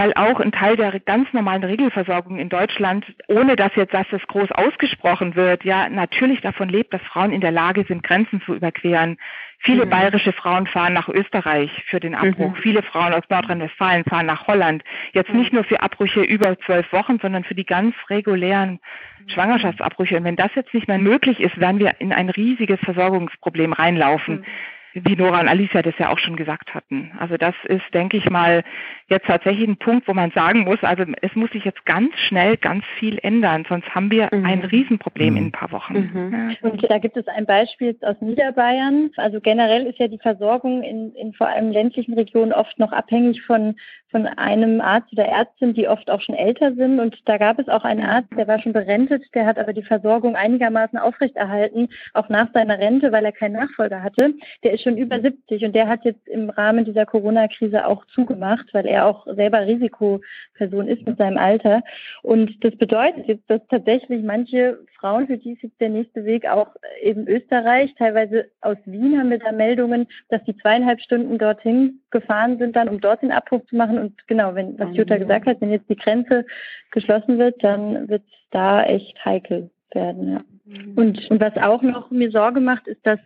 [0.00, 4.50] weil auch ein Teil der ganz normalen Regelversorgung in Deutschland, ohne dass jetzt das groß
[4.50, 9.18] ausgesprochen wird, ja natürlich davon lebt, dass Frauen in der Lage sind, Grenzen zu überqueren.
[9.58, 9.90] Viele mhm.
[9.90, 12.52] bayerische Frauen fahren nach Österreich für den Abbruch.
[12.52, 12.62] Mhm.
[12.62, 14.82] Viele Frauen aus Nordrhein-Westfalen fahren nach Holland.
[15.12, 18.80] Jetzt nicht nur für Abbrüche über zwölf Wochen, sondern für die ganz regulären
[19.26, 20.16] Schwangerschaftsabbrüche.
[20.16, 24.46] Und wenn das jetzt nicht mehr möglich ist, werden wir in ein riesiges Versorgungsproblem reinlaufen.
[24.94, 27.12] Mhm wie Nora und Alicia das ja auch schon gesagt hatten.
[27.18, 28.64] Also das ist, denke ich mal,
[29.08, 32.56] jetzt tatsächlich ein Punkt, wo man sagen muss, also es muss sich jetzt ganz schnell
[32.56, 34.44] ganz viel ändern, sonst haben wir mhm.
[34.44, 35.36] ein Riesenproblem mhm.
[35.36, 36.10] in ein paar Wochen.
[36.12, 36.56] Mhm.
[36.62, 36.70] Ja.
[36.70, 39.10] Und da gibt es ein Beispiel aus Niederbayern.
[39.16, 43.42] Also generell ist ja die Versorgung in, in vor allem ländlichen Regionen oft noch abhängig
[43.42, 43.76] von,
[44.10, 47.00] von einem Arzt oder Ärztin, die oft auch schon älter sind.
[47.00, 49.82] Und da gab es auch einen Arzt, der war schon berentet, der hat aber die
[49.82, 54.34] Versorgung einigermaßen aufrechterhalten, auch nach seiner Rente, weil er keinen Nachfolger hatte.
[54.64, 58.66] Der ist schon über 70 und der hat jetzt im Rahmen dieser Corona-Krise auch zugemacht,
[58.72, 61.82] weil er auch selber Risikoperson ist mit seinem Alter.
[62.22, 66.46] Und das bedeutet jetzt, dass tatsächlich manche Frauen, für die ist jetzt der nächste Weg
[66.48, 66.68] auch
[67.02, 72.58] eben Österreich, teilweise aus Wien haben wir da Meldungen, dass die zweieinhalb Stunden dorthin gefahren
[72.58, 73.99] sind, dann um dort den Abbruch zu machen.
[74.00, 76.44] Und genau, wenn, was Jutta gesagt hat, wenn jetzt die Grenze
[76.90, 80.32] geschlossen wird, dann wird es da echt heikel werden.
[80.32, 80.44] Ja.
[80.70, 80.92] Mhm.
[80.94, 83.18] Und, und was auch noch mir Sorge macht, ist, dass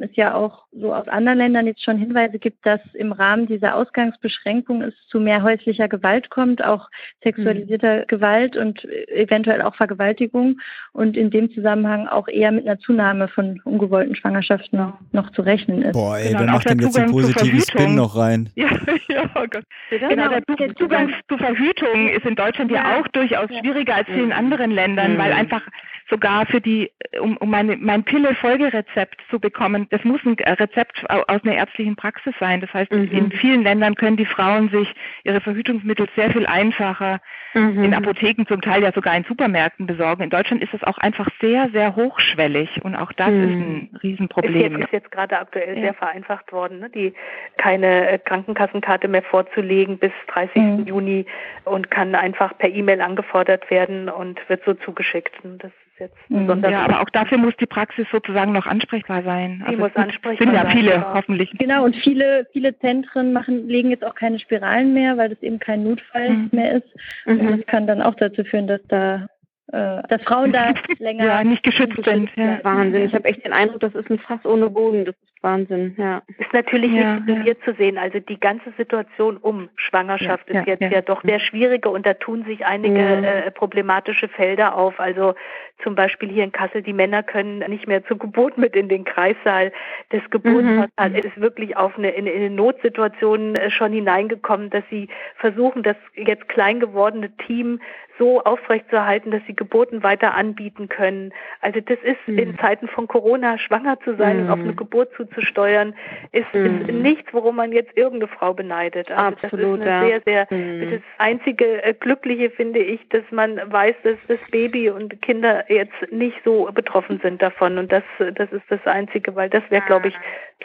[0.00, 3.76] es ja auch so aus anderen Ländern jetzt schon Hinweise gibt, dass im Rahmen dieser
[3.76, 6.88] Ausgangsbeschränkung es zu mehr häuslicher Gewalt kommt, auch
[7.22, 8.06] sexualisierter mhm.
[8.06, 10.60] Gewalt und eventuell auch Vergewaltigung
[10.92, 15.42] und in dem Zusammenhang auch eher mit einer Zunahme von ungewollten Schwangerschaften noch, noch zu
[15.42, 15.92] rechnen ist.
[15.92, 18.50] Boah, ey, genau, wer macht denn jetzt einen positiven Spin noch rein?
[18.54, 18.68] Ja,
[19.08, 19.64] ja, oh Gott.
[19.90, 24.08] Genau, der, der Zugang zur Verhütung ist in Deutschland ja, ja auch durchaus schwieriger als
[24.08, 25.18] in anderen Ländern, mhm.
[25.18, 25.62] weil einfach
[26.10, 26.89] sogar für die,
[27.20, 32.34] um, um meine, mein Pille-Folgerezept zu bekommen, das muss ein Rezept aus einer ärztlichen Praxis
[32.38, 32.60] sein.
[32.60, 33.10] Das heißt, mhm.
[33.10, 34.92] in vielen Ländern können die Frauen sich
[35.24, 37.20] ihre Verhütungsmittel sehr viel einfacher
[37.54, 37.84] mhm.
[37.84, 40.22] in Apotheken, zum Teil ja sogar in Supermärkten besorgen.
[40.22, 43.42] In Deutschland ist es auch einfach sehr, sehr hochschwellig und auch das mhm.
[43.42, 44.54] ist ein Riesenproblem.
[44.54, 45.82] Ist jetzt, ist jetzt gerade aktuell ja.
[45.82, 46.90] sehr vereinfacht worden, ne?
[46.90, 47.14] die
[47.56, 50.62] keine äh, Krankenkassenkarte mehr vorzulegen bis 30.
[50.62, 50.86] Mhm.
[50.86, 51.26] Juni
[51.64, 55.34] und kann einfach per E-Mail angefordert werden und wird so zugeschickt.
[55.42, 56.64] Das jetzt mhm.
[56.68, 59.58] Ja, aber auch dafür muss die Praxis sozusagen noch ansprechbar sein.
[59.60, 61.14] Die also muss ansprechbar sind ja viele, genau.
[61.14, 61.50] hoffentlich.
[61.58, 65.58] Genau, und viele, viele Zentren machen, legen jetzt auch keine Spiralen mehr, weil das eben
[65.58, 66.48] kein Notfall mhm.
[66.52, 66.88] mehr ist.
[67.26, 67.58] Und mhm.
[67.58, 69.28] das kann dann auch dazu führen, dass da
[69.70, 72.30] dass Frauen da länger ja, nicht geschützt, geschützt sind.
[72.36, 72.58] Ja.
[72.62, 73.04] Wahnsinn.
[73.04, 75.04] Ich habe echt den Eindruck, das ist ein Fass ohne Boden.
[75.04, 75.94] Das ist Wahnsinn.
[75.96, 76.22] Ja.
[76.38, 77.64] Ist natürlich ja, nicht isoliert ja.
[77.64, 77.96] zu sehen.
[77.96, 81.00] Also die ganze Situation um Schwangerschaft ja, ist jetzt ja.
[81.02, 85.00] doch sehr schwierige und da tun sich einige äh, problematische Felder auf.
[85.00, 85.34] Also
[85.82, 89.04] zum Beispiel hier in Kassel, die Männer können nicht mehr zur Geburt mit in den
[89.04, 89.72] Kreissaal.
[90.10, 91.16] Das Geburtsportal mhm.
[91.16, 95.96] ist wirklich auf eine, in, in eine Notsituation äh, schon hineingekommen, dass sie versuchen, das
[96.16, 97.80] jetzt klein gewordene Team
[98.20, 101.32] so aufrechtzuerhalten, dass sie Geburten weiter anbieten können.
[101.62, 102.38] Also das ist mhm.
[102.38, 104.44] in Zeiten von Corona schwanger zu sein mhm.
[104.44, 105.94] und auf eine Geburt zuzusteuern,
[106.32, 106.82] ist, mhm.
[106.82, 109.10] ist nichts, worum man jetzt irgendeine Frau beneidet.
[109.10, 110.20] Also Absolut, das ist eine ja.
[110.20, 110.90] sehr, sehr, mhm.
[110.90, 116.12] das einzige äh, Glückliche finde ich, dass man weiß, dass das Baby und Kinder jetzt
[116.12, 117.78] nicht so betroffen sind davon.
[117.78, 120.14] Und das, das ist das Einzige, weil das wäre, glaube ich,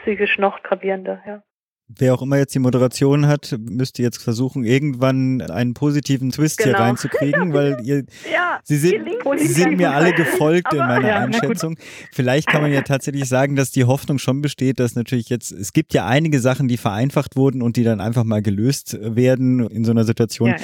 [0.02, 1.22] psychisch noch gravierender.
[1.26, 1.41] Ja.
[1.88, 6.78] Wer auch immer jetzt die Moderation hat, müsste jetzt versuchen, irgendwann einen positiven Twist genau.
[6.78, 9.06] hier reinzukriegen, weil ihr, ja, sie sind,
[9.38, 11.78] sie sind mir alle gefolgt in meiner ja, Einschätzung.
[12.12, 15.74] Vielleicht kann man ja tatsächlich sagen, dass die Hoffnung schon besteht, dass natürlich jetzt, es
[15.74, 19.86] gibt ja einige Sachen, die vereinfacht wurden und die dann einfach mal gelöst werden in
[19.86, 20.49] so einer Situation.
[20.49, 20.56] Ja,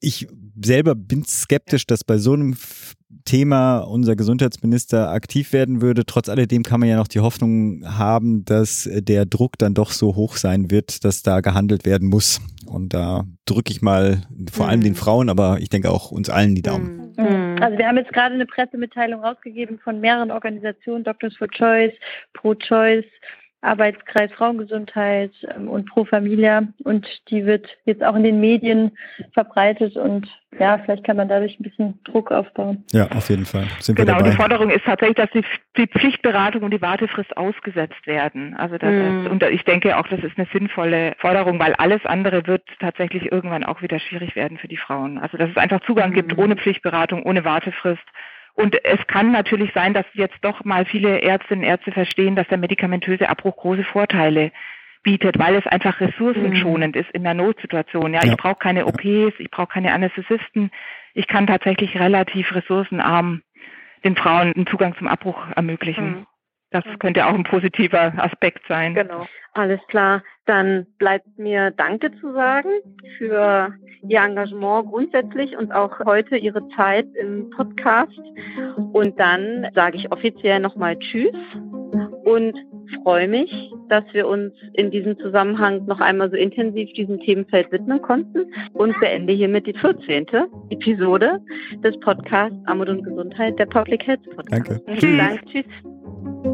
[0.00, 0.28] ich
[0.64, 2.56] selber bin skeptisch, dass bei so einem
[3.24, 6.04] Thema unser Gesundheitsminister aktiv werden würde.
[6.06, 10.16] Trotz alledem kann man ja noch die Hoffnung haben, dass der Druck dann doch so
[10.16, 12.40] hoch sein wird, dass da gehandelt werden muss.
[12.66, 14.22] Und da drücke ich mal
[14.52, 14.96] vor allem den mhm.
[14.96, 17.12] Frauen, aber ich denke auch uns allen die Daumen.
[17.16, 17.24] Mhm.
[17.24, 17.62] Mhm.
[17.62, 21.92] Also wir haben jetzt gerade eine Pressemitteilung rausgegeben von mehreren Organisationen, Doctors for Choice,
[22.32, 23.04] Pro Choice,
[23.62, 28.92] Arbeitskreis Frauengesundheit ähm, und Pro Familia und die wird jetzt auch in den Medien
[29.32, 30.28] verbreitet und
[30.58, 32.84] ja, vielleicht kann man dadurch ein bisschen Druck aufbauen.
[32.90, 33.66] Ja, auf jeden Fall.
[33.78, 35.44] Sind genau, die Forderung ist tatsächlich, dass die,
[35.76, 38.56] die, Pflichtberatung und die Wartefrist ausgesetzt werden.
[38.56, 39.26] Also das mhm.
[39.26, 43.30] ist, und ich denke auch, das ist eine sinnvolle Forderung, weil alles andere wird tatsächlich
[43.30, 45.18] irgendwann auch wieder schwierig werden für die Frauen.
[45.18, 46.14] Also dass es einfach Zugang mhm.
[46.14, 48.02] gibt ohne Pflichtberatung, ohne Wartefrist
[48.54, 52.48] und es kann natürlich sein, dass jetzt doch mal viele Ärztinnen und Ärzte verstehen, dass
[52.48, 54.52] der medikamentöse Abbruch große Vorteile
[55.02, 57.00] bietet, weil es einfach ressourcenschonend mhm.
[57.00, 58.12] ist in der Notsituation.
[58.12, 58.32] Ja, ja.
[58.32, 60.70] ich brauche keine OPs, ich brauche keine Anästhesisten.
[61.14, 63.42] Ich kann tatsächlich relativ ressourcenarm
[64.04, 66.10] den Frauen einen Zugang zum Abbruch ermöglichen.
[66.10, 66.26] Mhm.
[66.70, 68.94] Das könnte auch ein positiver Aspekt sein.
[68.94, 69.26] Genau.
[69.54, 70.22] Alles klar.
[70.50, 72.70] Dann bleibt mir Danke zu sagen
[73.18, 73.72] für
[74.08, 78.18] Ihr Engagement grundsätzlich und auch heute Ihre Zeit im Podcast.
[78.92, 81.36] Und dann sage ich offiziell nochmal Tschüss
[82.24, 82.58] und
[83.04, 88.02] freue mich, dass wir uns in diesem Zusammenhang noch einmal so intensiv diesem Themenfeld widmen
[88.02, 90.26] konnten und beende hiermit die 14.
[90.70, 91.38] Episode
[91.84, 94.68] des Podcasts Armut und Gesundheit, der Public Health Podcast.
[94.68, 94.98] Danke.
[94.98, 95.46] Vielen Dank.
[95.46, 96.49] Tschüss.